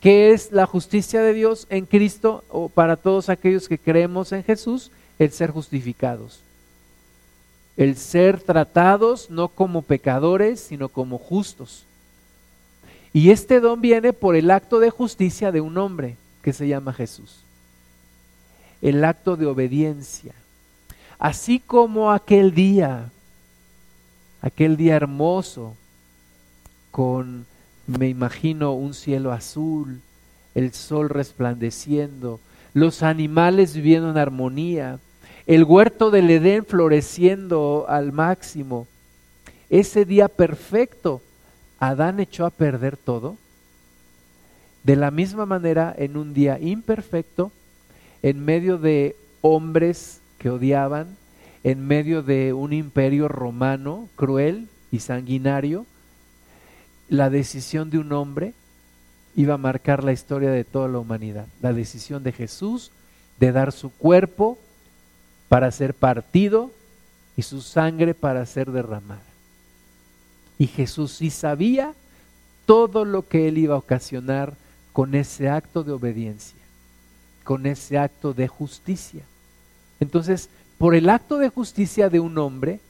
¿Qué 0.00 0.32
es 0.32 0.52
la 0.52 0.66
justicia 0.66 1.22
de 1.22 1.32
Dios 1.32 1.66
en 1.70 1.86
Cristo 1.86 2.44
o 2.48 2.68
para 2.68 2.96
todos 2.96 3.28
aquellos 3.28 3.68
que 3.68 3.78
creemos 3.78 4.32
en 4.32 4.44
Jesús? 4.44 4.90
El 5.18 5.32
ser 5.32 5.50
justificados. 5.50 6.40
El 7.76 7.96
ser 7.96 8.40
tratados 8.40 9.30
no 9.30 9.48
como 9.48 9.82
pecadores, 9.82 10.60
sino 10.60 10.88
como 10.88 11.18
justos 11.18 11.84
Y 13.12 13.30
este 13.30 13.60
don 13.60 13.80
viene 13.80 14.12
por 14.12 14.34
el 14.36 14.50
acto 14.50 14.78
de 14.78 14.90
justicia 14.90 15.52
de 15.52 15.60
un 15.60 15.76
hombre 15.76 16.16
que 16.42 16.52
se 16.52 16.68
llama 16.68 16.92
Jesús. 16.92 17.45
El 18.86 19.04
acto 19.04 19.36
de 19.36 19.46
obediencia. 19.46 20.32
Así 21.18 21.58
como 21.58 22.12
aquel 22.12 22.54
día, 22.54 23.10
aquel 24.40 24.76
día 24.76 24.94
hermoso, 24.94 25.74
con, 26.92 27.46
me 27.88 28.08
imagino, 28.08 28.74
un 28.74 28.94
cielo 28.94 29.32
azul, 29.32 30.02
el 30.54 30.72
sol 30.72 31.08
resplandeciendo, 31.08 32.38
los 32.74 33.02
animales 33.02 33.74
viviendo 33.74 34.08
en 34.08 34.18
armonía, 34.18 35.00
el 35.48 35.64
huerto 35.64 36.12
del 36.12 36.30
Edén 36.30 36.64
floreciendo 36.64 37.86
al 37.88 38.12
máximo. 38.12 38.86
Ese 39.68 40.04
día 40.04 40.28
perfecto, 40.28 41.22
Adán 41.80 42.20
echó 42.20 42.46
a 42.46 42.50
perder 42.50 42.96
todo. 42.96 43.36
De 44.84 44.94
la 44.94 45.10
misma 45.10 45.44
manera, 45.44 45.92
en 45.98 46.16
un 46.16 46.32
día 46.32 46.60
imperfecto, 46.60 47.50
en 48.26 48.44
medio 48.44 48.76
de 48.76 49.14
hombres 49.40 50.20
que 50.38 50.50
odiaban, 50.50 51.16
en 51.62 51.86
medio 51.86 52.24
de 52.24 52.52
un 52.54 52.72
imperio 52.72 53.28
romano 53.28 54.08
cruel 54.16 54.66
y 54.90 54.98
sanguinario, 54.98 55.86
la 57.08 57.30
decisión 57.30 57.88
de 57.88 57.98
un 57.98 58.10
hombre 58.10 58.52
iba 59.36 59.54
a 59.54 59.58
marcar 59.58 60.02
la 60.02 60.12
historia 60.12 60.50
de 60.50 60.64
toda 60.64 60.88
la 60.88 60.98
humanidad. 60.98 61.46
La 61.62 61.72
decisión 61.72 62.24
de 62.24 62.32
Jesús 62.32 62.90
de 63.38 63.52
dar 63.52 63.70
su 63.70 63.90
cuerpo 63.92 64.58
para 65.48 65.70
ser 65.70 65.94
partido 65.94 66.72
y 67.36 67.42
su 67.42 67.60
sangre 67.60 68.12
para 68.12 68.44
ser 68.44 68.72
derramada. 68.72 69.22
Y 70.58 70.66
Jesús 70.66 71.12
sí 71.12 71.30
sabía 71.30 71.94
todo 72.64 73.04
lo 73.04 73.28
que 73.28 73.46
él 73.46 73.58
iba 73.58 73.76
a 73.76 73.78
ocasionar 73.78 74.54
con 74.92 75.14
ese 75.14 75.48
acto 75.48 75.84
de 75.84 75.92
obediencia, 75.92 76.55
con 77.46 77.64
ese 77.64 77.96
acto 77.96 78.34
de 78.34 78.48
justicia. 78.48 79.22
Entonces, 80.00 80.50
por 80.78 80.96
el 80.96 81.08
acto 81.08 81.38
de 81.38 81.48
justicia 81.48 82.10
de 82.10 82.18
un 82.18 82.36
hombre, 82.38 82.80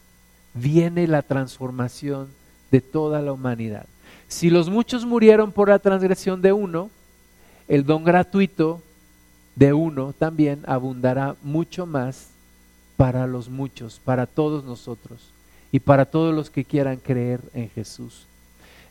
viene 0.54 1.06
la 1.06 1.20
transformación 1.20 2.28
de 2.70 2.80
toda 2.80 3.20
la 3.20 3.34
humanidad. 3.34 3.84
Si 4.28 4.48
los 4.48 4.70
muchos 4.70 5.04
murieron 5.04 5.52
por 5.52 5.68
la 5.68 5.78
transgresión 5.78 6.40
de 6.40 6.54
uno, 6.54 6.88
el 7.68 7.84
don 7.84 8.02
gratuito 8.02 8.80
de 9.56 9.74
uno 9.74 10.14
también 10.14 10.62
abundará 10.66 11.36
mucho 11.42 11.84
más 11.84 12.30
para 12.96 13.26
los 13.26 13.50
muchos, 13.50 14.00
para 14.02 14.26
todos 14.26 14.64
nosotros 14.64 15.32
y 15.70 15.80
para 15.80 16.06
todos 16.06 16.34
los 16.34 16.48
que 16.48 16.64
quieran 16.64 16.96
creer 16.96 17.40
en 17.52 17.68
Jesús. 17.68 18.26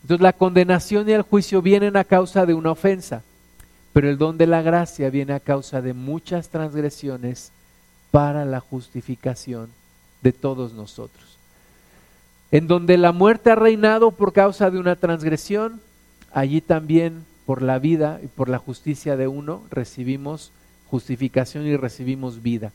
Entonces 0.03 0.21
la 0.21 0.33
condenación 0.33 1.09
y 1.09 1.13
el 1.13 1.23
juicio 1.23 1.63
vienen 1.63 1.97
a 1.97 2.03
causa 2.03 2.45
de 2.45 2.53
una 2.53 2.69
ofensa, 2.71 3.23
pero 3.95 4.09
el 4.09 4.17
don 4.17 4.37
de 4.37 4.45
la 4.45 4.61
gracia 4.61 5.09
viene 5.09 5.31
a 5.31 5.39
causa 5.39 5.81
de 5.81 5.93
muchas 5.93 6.49
transgresiones 6.49 7.53
para 8.11 8.43
la 8.43 8.59
justificación 8.59 9.69
de 10.21 10.33
todos 10.33 10.73
nosotros. 10.73 11.37
En 12.51 12.67
donde 12.67 12.97
la 12.97 13.13
muerte 13.13 13.51
ha 13.51 13.55
reinado 13.55 14.11
por 14.11 14.33
causa 14.33 14.69
de 14.69 14.79
una 14.79 14.97
transgresión, 14.97 15.79
allí 16.33 16.59
también 16.59 17.23
por 17.45 17.61
la 17.61 17.79
vida 17.79 18.19
y 18.21 18.27
por 18.27 18.49
la 18.49 18.57
justicia 18.57 19.15
de 19.15 19.29
uno 19.29 19.63
recibimos 19.71 20.51
justificación 20.91 21.65
y 21.65 21.77
recibimos 21.77 22.43
vida. 22.43 22.73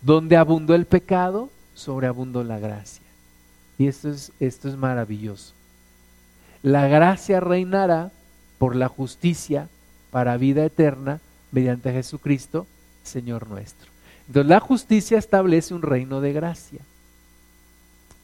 Donde 0.00 0.38
abundó 0.38 0.74
el 0.74 0.86
pecado, 0.86 1.50
sobreabundó 1.74 2.42
la 2.44 2.58
gracia. 2.58 3.04
Y 3.76 3.88
esto 3.88 4.08
es, 4.08 4.32
esto 4.40 4.70
es 4.70 4.76
maravilloso. 4.78 5.52
La 6.62 6.88
gracia 6.88 7.40
reinará 7.40 8.10
por 8.56 8.74
la 8.74 8.88
justicia 8.88 9.68
para 10.16 10.38
vida 10.38 10.64
eterna 10.64 11.20
mediante 11.52 11.92
Jesucristo, 11.92 12.66
Señor 13.02 13.48
nuestro. 13.50 13.90
Entonces 14.26 14.48
la 14.48 14.60
justicia 14.60 15.18
establece 15.18 15.74
un 15.74 15.82
reino 15.82 16.22
de 16.22 16.32
gracia. 16.32 16.80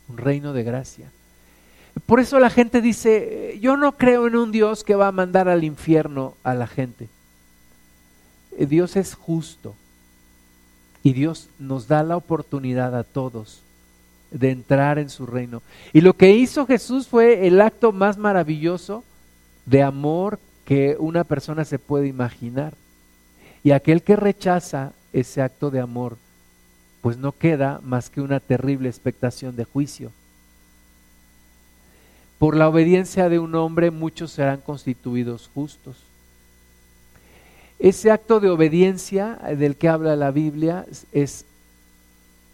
Un 0.08 0.16
reino 0.16 0.54
de 0.54 0.62
gracia. 0.62 1.10
Por 2.06 2.18
eso 2.18 2.40
la 2.40 2.48
gente 2.48 2.80
dice, 2.80 3.58
yo 3.60 3.76
no 3.76 3.98
creo 3.98 4.26
en 4.26 4.36
un 4.36 4.52
Dios 4.52 4.84
que 4.84 4.94
va 4.94 5.08
a 5.08 5.12
mandar 5.12 5.50
al 5.50 5.64
infierno 5.64 6.34
a 6.44 6.54
la 6.54 6.66
gente. 6.66 7.10
Eh, 8.56 8.64
Dios 8.64 8.96
es 8.96 9.14
justo 9.14 9.74
y 11.02 11.12
Dios 11.12 11.50
nos 11.58 11.88
da 11.88 12.02
la 12.02 12.16
oportunidad 12.16 12.96
a 12.96 13.04
todos 13.04 13.60
de 14.30 14.50
entrar 14.50 14.98
en 14.98 15.10
su 15.10 15.26
reino. 15.26 15.60
Y 15.92 16.00
lo 16.00 16.14
que 16.14 16.30
hizo 16.30 16.64
Jesús 16.64 17.06
fue 17.06 17.46
el 17.46 17.60
acto 17.60 17.92
más 17.92 18.16
maravilloso 18.16 19.04
de 19.66 19.82
amor 19.82 20.38
que 20.64 20.96
una 20.98 21.24
persona 21.24 21.64
se 21.64 21.78
puede 21.78 22.06
imaginar. 22.06 22.74
Y 23.64 23.72
aquel 23.72 24.02
que 24.02 24.16
rechaza 24.16 24.92
ese 25.12 25.42
acto 25.42 25.70
de 25.70 25.80
amor, 25.80 26.16
pues 27.00 27.16
no 27.16 27.32
queda 27.32 27.80
más 27.82 28.10
que 28.10 28.20
una 28.20 28.40
terrible 28.40 28.88
expectación 28.88 29.56
de 29.56 29.64
juicio. 29.64 30.12
Por 32.38 32.56
la 32.56 32.68
obediencia 32.68 33.28
de 33.28 33.38
un 33.38 33.54
hombre 33.54 33.90
muchos 33.90 34.32
serán 34.32 34.60
constituidos 34.60 35.48
justos. 35.54 35.96
Ese 37.78 38.10
acto 38.10 38.40
de 38.40 38.48
obediencia 38.48 39.34
del 39.56 39.76
que 39.76 39.88
habla 39.88 40.16
la 40.16 40.30
Biblia 40.30 40.86
es 41.12 41.44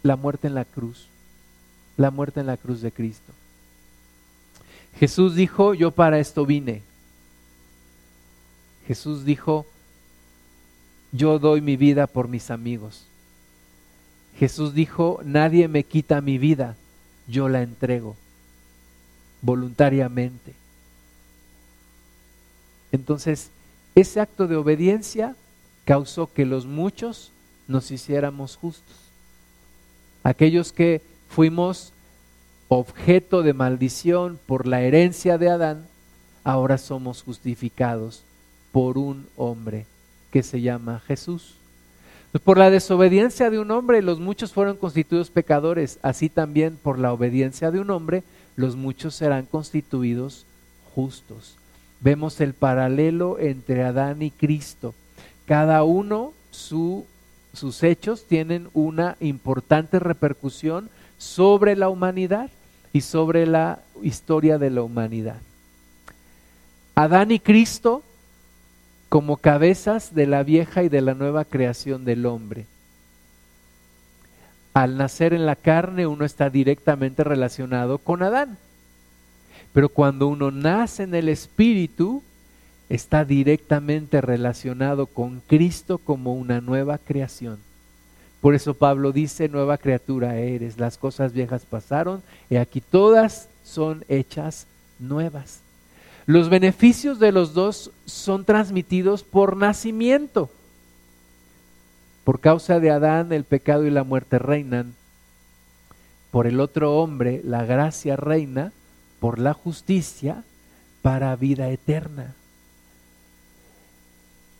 la 0.03 0.15
muerte 0.15 0.47
en 0.47 0.55
la 0.55 0.65
cruz, 0.65 1.07
la 1.97 2.09
muerte 2.09 2.39
en 2.39 2.47
la 2.47 2.57
cruz 2.57 2.81
de 2.81 2.91
Cristo. 2.91 3.31
Jesús 4.99 5.35
dijo, 5.35 5.73
yo 5.73 5.91
para 5.91 6.19
esto 6.19 6.45
vine. 6.45 6.81
Jesús 8.89 9.23
dijo, 9.23 9.67
yo 11.11 11.37
doy 11.37 11.61
mi 11.61 11.77
vida 11.77 12.07
por 12.07 12.27
mis 12.27 12.49
amigos. 12.49 13.03
Jesús 14.39 14.73
dijo, 14.73 15.19
nadie 15.23 15.67
me 15.67 15.83
quita 15.83 16.21
mi 16.21 16.39
vida, 16.39 16.75
yo 17.27 17.49
la 17.49 17.61
entrego 17.61 18.15
voluntariamente. 19.43 20.55
Entonces, 22.91 23.51
ese 23.93 24.21
acto 24.21 24.47
de 24.47 24.55
obediencia 24.55 25.35
causó 25.85 26.33
que 26.33 26.47
los 26.47 26.65
muchos 26.65 27.31
nos 27.67 27.91
hiciéramos 27.91 28.55
justos. 28.55 28.97
Aquellos 30.23 30.73
que 30.73 31.03
fuimos 31.29 31.93
objeto 32.69 33.43
de 33.43 33.53
maldición 33.53 34.39
por 34.47 34.65
la 34.65 34.81
herencia 34.81 35.37
de 35.37 35.51
Adán, 35.51 35.85
ahora 36.43 36.79
somos 36.79 37.21
justificados 37.21 38.23
por 38.71 38.97
un 38.97 39.27
hombre 39.35 39.85
que 40.31 40.43
se 40.43 40.61
llama 40.61 41.01
Jesús. 41.07 41.55
Por 42.43 42.57
la 42.57 42.69
desobediencia 42.69 43.49
de 43.49 43.59
un 43.59 43.71
hombre 43.71 44.01
los 44.01 44.19
muchos 44.19 44.53
fueron 44.53 44.77
constituidos 44.77 45.31
pecadores, 45.31 45.99
así 46.03 46.29
también 46.29 46.77
por 46.77 46.99
la 46.99 47.11
obediencia 47.11 47.71
de 47.71 47.79
un 47.79 47.89
hombre 47.89 48.23
los 48.55 48.75
muchos 48.75 49.15
serán 49.15 49.45
constituidos 49.45 50.45
justos 50.93 51.59
vemos 51.99 52.39
el 52.41 52.53
paralelo 52.53 53.39
entre 53.39 53.83
Adán 53.83 54.21
y 54.21 54.31
Cristo. 54.31 54.93
Cada 55.45 55.83
uno, 55.83 56.33
sus 56.51 57.83
hechos 57.83 58.25
tienen 58.25 58.69
una 58.73 59.17
importante 59.19 59.99
repercusión 59.99 60.89
sobre 61.17 61.75
la 61.75 61.89
humanidad 61.89 62.49
y 62.93 63.01
sobre 63.01 63.45
la 63.45 63.79
historia 64.01 64.57
de 64.57 64.69
la 64.69 64.81
humanidad. 64.81 65.37
Adán 66.95 67.31
y 67.31 67.39
Cristo 67.39 68.03
como 69.09 69.37
cabezas 69.37 70.13
de 70.13 70.27
la 70.27 70.43
vieja 70.43 70.83
y 70.83 70.89
de 70.89 71.01
la 71.01 71.13
nueva 71.13 71.43
creación 71.43 72.05
del 72.05 72.25
hombre. 72.25 72.65
Al 74.73 74.97
nacer 74.97 75.33
en 75.33 75.45
la 75.45 75.55
carne 75.55 76.07
uno 76.07 76.25
está 76.25 76.49
directamente 76.49 77.23
relacionado 77.23 77.97
con 77.97 78.23
Adán 78.23 78.57
pero 79.73 79.89
cuando 79.89 80.27
uno 80.27 80.51
nace 80.51 81.03
en 81.03 81.15
el 81.15 81.29
Espíritu, 81.29 82.23
está 82.89 83.23
directamente 83.23 84.19
relacionado 84.19 85.05
con 85.05 85.41
Cristo 85.41 85.99
como 85.99 86.33
una 86.33 86.59
nueva 86.59 86.97
creación. 86.97 87.59
Por 88.41 88.55
eso 88.55 88.73
Pablo 88.73 89.11
dice, 89.11 89.49
nueva 89.49 89.77
criatura 89.77 90.37
eres, 90.37 90.79
las 90.79 90.97
cosas 90.97 91.33
viejas 91.33 91.65
pasaron 91.65 92.23
y 92.49 92.55
aquí 92.55 92.81
todas 92.81 93.47
son 93.63 94.05
hechas 94.07 94.65
nuevas. 94.97 95.59
Los 96.29 96.49
beneficios 96.49 97.17
de 97.17 97.31
los 97.31 97.55
dos 97.55 97.89
son 98.05 98.45
transmitidos 98.45 99.23
por 99.23 99.57
nacimiento. 99.57 100.51
Por 102.23 102.39
causa 102.39 102.79
de 102.79 102.91
Adán 102.91 103.33
el 103.33 103.45
pecado 103.45 103.87
y 103.87 103.89
la 103.89 104.03
muerte 104.03 104.37
reinan. 104.37 104.93
Por 106.29 106.45
el 106.45 106.59
otro 106.59 106.97
hombre 106.97 107.41
la 107.43 107.65
gracia 107.65 108.15
reina 108.15 108.73
por 109.19 109.39
la 109.39 109.55
justicia 109.55 110.43
para 111.01 111.35
vida 111.35 111.71
eterna. 111.71 112.35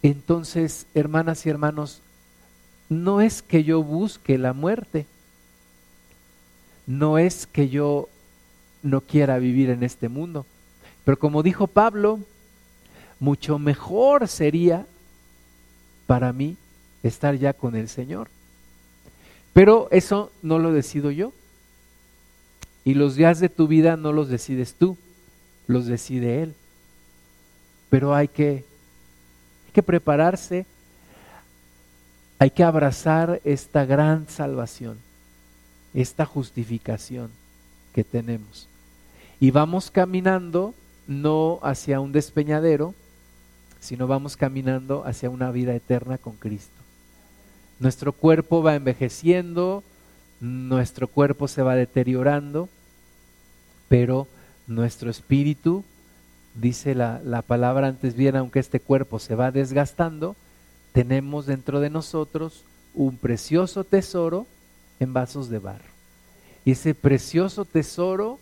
Entonces, 0.01 0.88
hermanas 0.95 1.45
y 1.45 1.51
hermanos, 1.51 2.01
no 2.89 3.22
es 3.22 3.43
que 3.43 3.63
yo 3.63 3.84
busque 3.84 4.39
la 4.39 4.53
muerte, 4.53 5.05
no 6.88 7.20
es 7.20 7.45
que 7.45 7.70
yo 7.70 8.09
no 8.82 9.01
quiera 9.01 9.38
vivir 9.38 9.70
en 9.70 9.84
este 9.84 10.09
mundo, 10.09 10.47
pero 11.10 11.18
como 11.18 11.41
dijo 11.41 11.66
Pablo, 11.66 12.20
mucho 13.20 13.57
mejor 13.57 14.28
sería 14.28 14.86
para 16.05 16.32
mí 16.34 16.55
estar 17.01 17.34
ya 17.34 17.53
con 17.53 17.76
el 17.76 17.89
Señor. 17.89 18.30
Pero 19.51 19.88
eso 19.89 20.32
no 20.43 20.60
lo 20.60 20.72
decido 20.72 21.10
yo. 21.10 21.34
Y 22.86 22.93
los 22.93 23.16
días 23.16 23.39
de 23.39 23.49
tu 23.49 23.68
vida 23.68 23.97
no 23.97 24.14
los 24.14 24.30
decides 24.30 24.76
tú, 24.76 24.97
los 25.66 25.88
decide 25.88 26.43
Él. 26.43 26.53
Pero 27.89 28.14
hay 28.14 28.28
que, 28.28 28.64
hay 29.66 29.72
que 29.74 29.82
prepararse, 29.82 30.68
hay 32.38 32.51
que 32.51 32.64
abrazar 32.64 33.41
esta 33.45 33.84
gran 33.84 34.30
salvación, 34.30 34.99
esta 35.95 36.28
justificación 36.28 37.32
que 37.95 38.03
tenemos. 38.03 38.68
Y 39.39 39.49
vamos 39.49 39.89
caminando 39.89 40.76
no 41.10 41.60
hacia 41.64 41.99
un 41.99 42.12
despeñadero, 42.12 42.93
sino 43.80 44.05
vamos 44.05 44.38
caminando 44.38 45.03
hacia 45.05 45.32
una 45.32 45.49
vida 45.49 45.74
eterna 45.74 46.20
con 46.20 46.36
Cristo. 46.36 46.80
Nuestro 47.80 48.14
cuerpo 48.14 48.62
va 48.62 48.76
envejeciendo, 48.76 49.84
nuestro 50.39 51.07
cuerpo 51.07 51.47
se 51.47 51.64
va 51.64 51.76
deteriorando, 51.76 52.70
pero 53.88 54.28
nuestro 54.68 55.10
espíritu, 55.10 55.84
dice 56.53 56.93
la, 56.93 57.20
la, 57.26 57.41
palabra 57.41 57.88
antes 57.88 58.14
bien, 58.14 58.36
aunque 58.36 58.60
este 58.60 58.80
cuerpo 58.80 59.18
se 59.18 59.34
va 59.34 59.49
desgastando, 59.49 60.36
tenemos 60.91 61.47
dentro 61.47 61.80
de 61.80 61.89
nosotros 61.89 62.66
un 62.93 63.18
precioso 63.18 63.84
tesoro 63.84 64.45
en 64.99 65.14
vasos 65.14 65.49
de 65.49 65.57
barro. 65.57 65.89
Y 66.66 66.72
ese 66.72 66.93
precioso 66.93 67.66
tesoro 67.66 68.38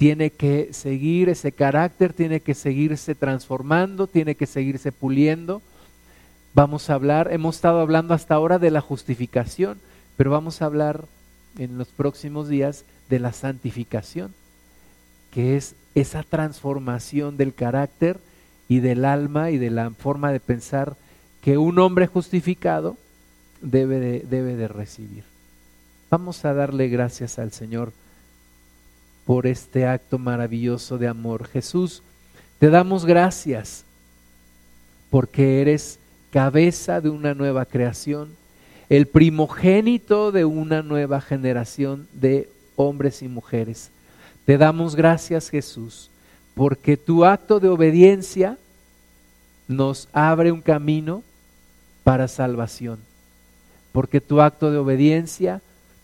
tiene 0.00 0.30
que 0.30 0.72
seguir 0.72 1.28
ese 1.28 1.52
carácter, 1.52 2.14
tiene 2.14 2.40
que 2.40 2.54
seguirse 2.54 3.14
transformando, 3.14 4.06
tiene 4.06 4.34
que 4.34 4.46
seguirse 4.46 4.92
puliendo. 4.92 5.60
Vamos 6.54 6.88
a 6.88 6.94
hablar, 6.94 7.30
hemos 7.30 7.56
estado 7.56 7.80
hablando 7.80 8.14
hasta 8.14 8.34
ahora 8.34 8.58
de 8.58 8.70
la 8.70 8.80
justificación, 8.80 9.78
pero 10.16 10.30
vamos 10.30 10.62
a 10.62 10.64
hablar 10.64 11.04
en 11.58 11.76
los 11.76 11.88
próximos 11.88 12.48
días 12.48 12.86
de 13.10 13.18
la 13.18 13.34
santificación, 13.34 14.32
que 15.32 15.58
es 15.58 15.74
esa 15.94 16.22
transformación 16.22 17.36
del 17.36 17.52
carácter 17.52 18.20
y 18.68 18.80
del 18.80 19.04
alma 19.04 19.50
y 19.50 19.58
de 19.58 19.68
la 19.68 19.90
forma 19.90 20.32
de 20.32 20.40
pensar 20.40 20.96
que 21.42 21.58
un 21.58 21.78
hombre 21.78 22.06
justificado 22.06 22.96
debe 23.60 24.00
de, 24.00 24.20
debe 24.20 24.56
de 24.56 24.66
recibir. 24.66 25.24
Vamos 26.08 26.46
a 26.46 26.54
darle 26.54 26.88
gracias 26.88 27.38
al 27.38 27.52
Señor 27.52 27.92
por 29.30 29.46
este 29.46 29.86
acto 29.86 30.18
maravilloso 30.18 30.98
de 30.98 31.06
amor. 31.06 31.46
Jesús, 31.46 32.02
te 32.58 32.68
damos 32.68 33.06
gracias 33.06 33.84
porque 35.08 35.60
eres 35.60 36.00
cabeza 36.32 37.00
de 37.00 37.10
una 37.10 37.32
nueva 37.32 37.64
creación, 37.64 38.30
el 38.88 39.06
primogénito 39.06 40.32
de 40.32 40.44
una 40.44 40.82
nueva 40.82 41.20
generación 41.20 42.08
de 42.12 42.50
hombres 42.74 43.22
y 43.22 43.28
mujeres. 43.28 43.92
Te 44.46 44.58
damos 44.58 44.96
gracias, 44.96 45.48
Jesús, 45.48 46.10
porque 46.56 46.96
tu 46.96 47.24
acto 47.24 47.60
de 47.60 47.68
obediencia 47.68 48.58
nos 49.68 50.08
abre 50.12 50.50
un 50.50 50.60
camino 50.60 51.22
para 52.02 52.26
salvación, 52.26 52.98
porque 53.92 54.20
tu 54.20 54.40
acto 54.40 54.72
de 54.72 54.78
obediencia 54.78 55.62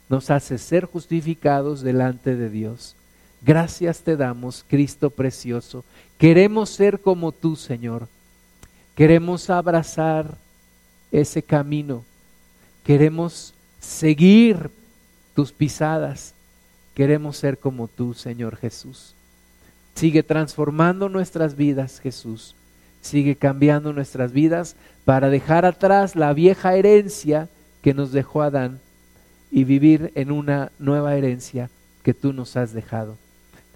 nos 0.08 0.30
hace 0.30 0.58
ser 0.58 0.84
justificados 0.84 1.80
delante 1.80 2.36
de 2.36 2.50
Dios. 2.50 2.95
Gracias 3.46 4.00
te 4.00 4.16
damos, 4.16 4.64
Cristo 4.66 5.08
precioso. 5.08 5.84
Queremos 6.18 6.68
ser 6.68 7.00
como 7.00 7.30
tú, 7.30 7.54
Señor. 7.54 8.08
Queremos 8.96 9.50
abrazar 9.50 10.36
ese 11.12 11.44
camino. 11.44 12.04
Queremos 12.82 13.54
seguir 13.78 14.68
tus 15.36 15.52
pisadas. 15.52 16.34
Queremos 16.92 17.36
ser 17.36 17.56
como 17.56 17.86
tú, 17.86 18.14
Señor 18.14 18.56
Jesús. 18.56 19.14
Sigue 19.94 20.24
transformando 20.24 21.08
nuestras 21.08 21.54
vidas, 21.54 22.00
Jesús. 22.00 22.56
Sigue 23.00 23.36
cambiando 23.36 23.92
nuestras 23.92 24.32
vidas 24.32 24.74
para 25.04 25.30
dejar 25.30 25.64
atrás 25.66 26.16
la 26.16 26.32
vieja 26.32 26.74
herencia 26.74 27.48
que 27.80 27.94
nos 27.94 28.10
dejó 28.10 28.42
Adán 28.42 28.80
y 29.52 29.62
vivir 29.62 30.10
en 30.16 30.32
una 30.32 30.72
nueva 30.80 31.14
herencia 31.14 31.70
que 32.02 32.12
tú 32.12 32.32
nos 32.32 32.56
has 32.56 32.72
dejado 32.72 33.16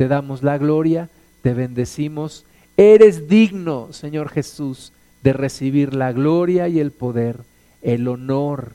te 0.01 0.09
damos 0.09 0.42
la 0.42 0.57
gloria, 0.57 1.11
te 1.42 1.53
bendecimos. 1.53 2.46
Eres 2.78 3.28
digno, 3.28 3.92
Señor 3.92 4.30
Jesús, 4.30 4.94
de 5.22 5.34
recibir 5.34 5.92
la 5.92 6.11
gloria 6.11 6.68
y 6.68 6.80
el 6.80 6.90
poder, 6.90 7.40
el 7.82 8.09
honor, 8.09 8.72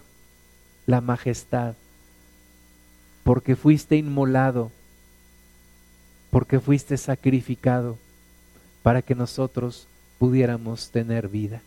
la 0.86 1.02
majestad, 1.02 1.74
porque 3.24 3.56
fuiste 3.56 3.96
inmolado, 3.96 4.70
porque 6.30 6.60
fuiste 6.60 6.96
sacrificado 6.96 7.98
para 8.84 9.02
que 9.02 9.16
nosotros 9.16 9.88
pudiéramos 10.20 10.92
tener 10.92 11.28
vida. 11.28 11.64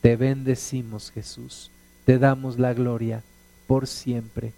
Te 0.00 0.16
bendecimos, 0.16 1.12
Jesús. 1.12 1.70
Te 2.04 2.18
damos 2.18 2.58
la 2.58 2.74
gloria 2.74 3.22
por 3.68 3.86
siempre. 3.86 4.52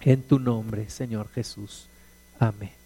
En 0.00 0.22
tu 0.22 0.38
nombre, 0.38 0.88
Señor 0.88 1.28
Jesús. 1.28 1.88
Amén. 2.38 2.83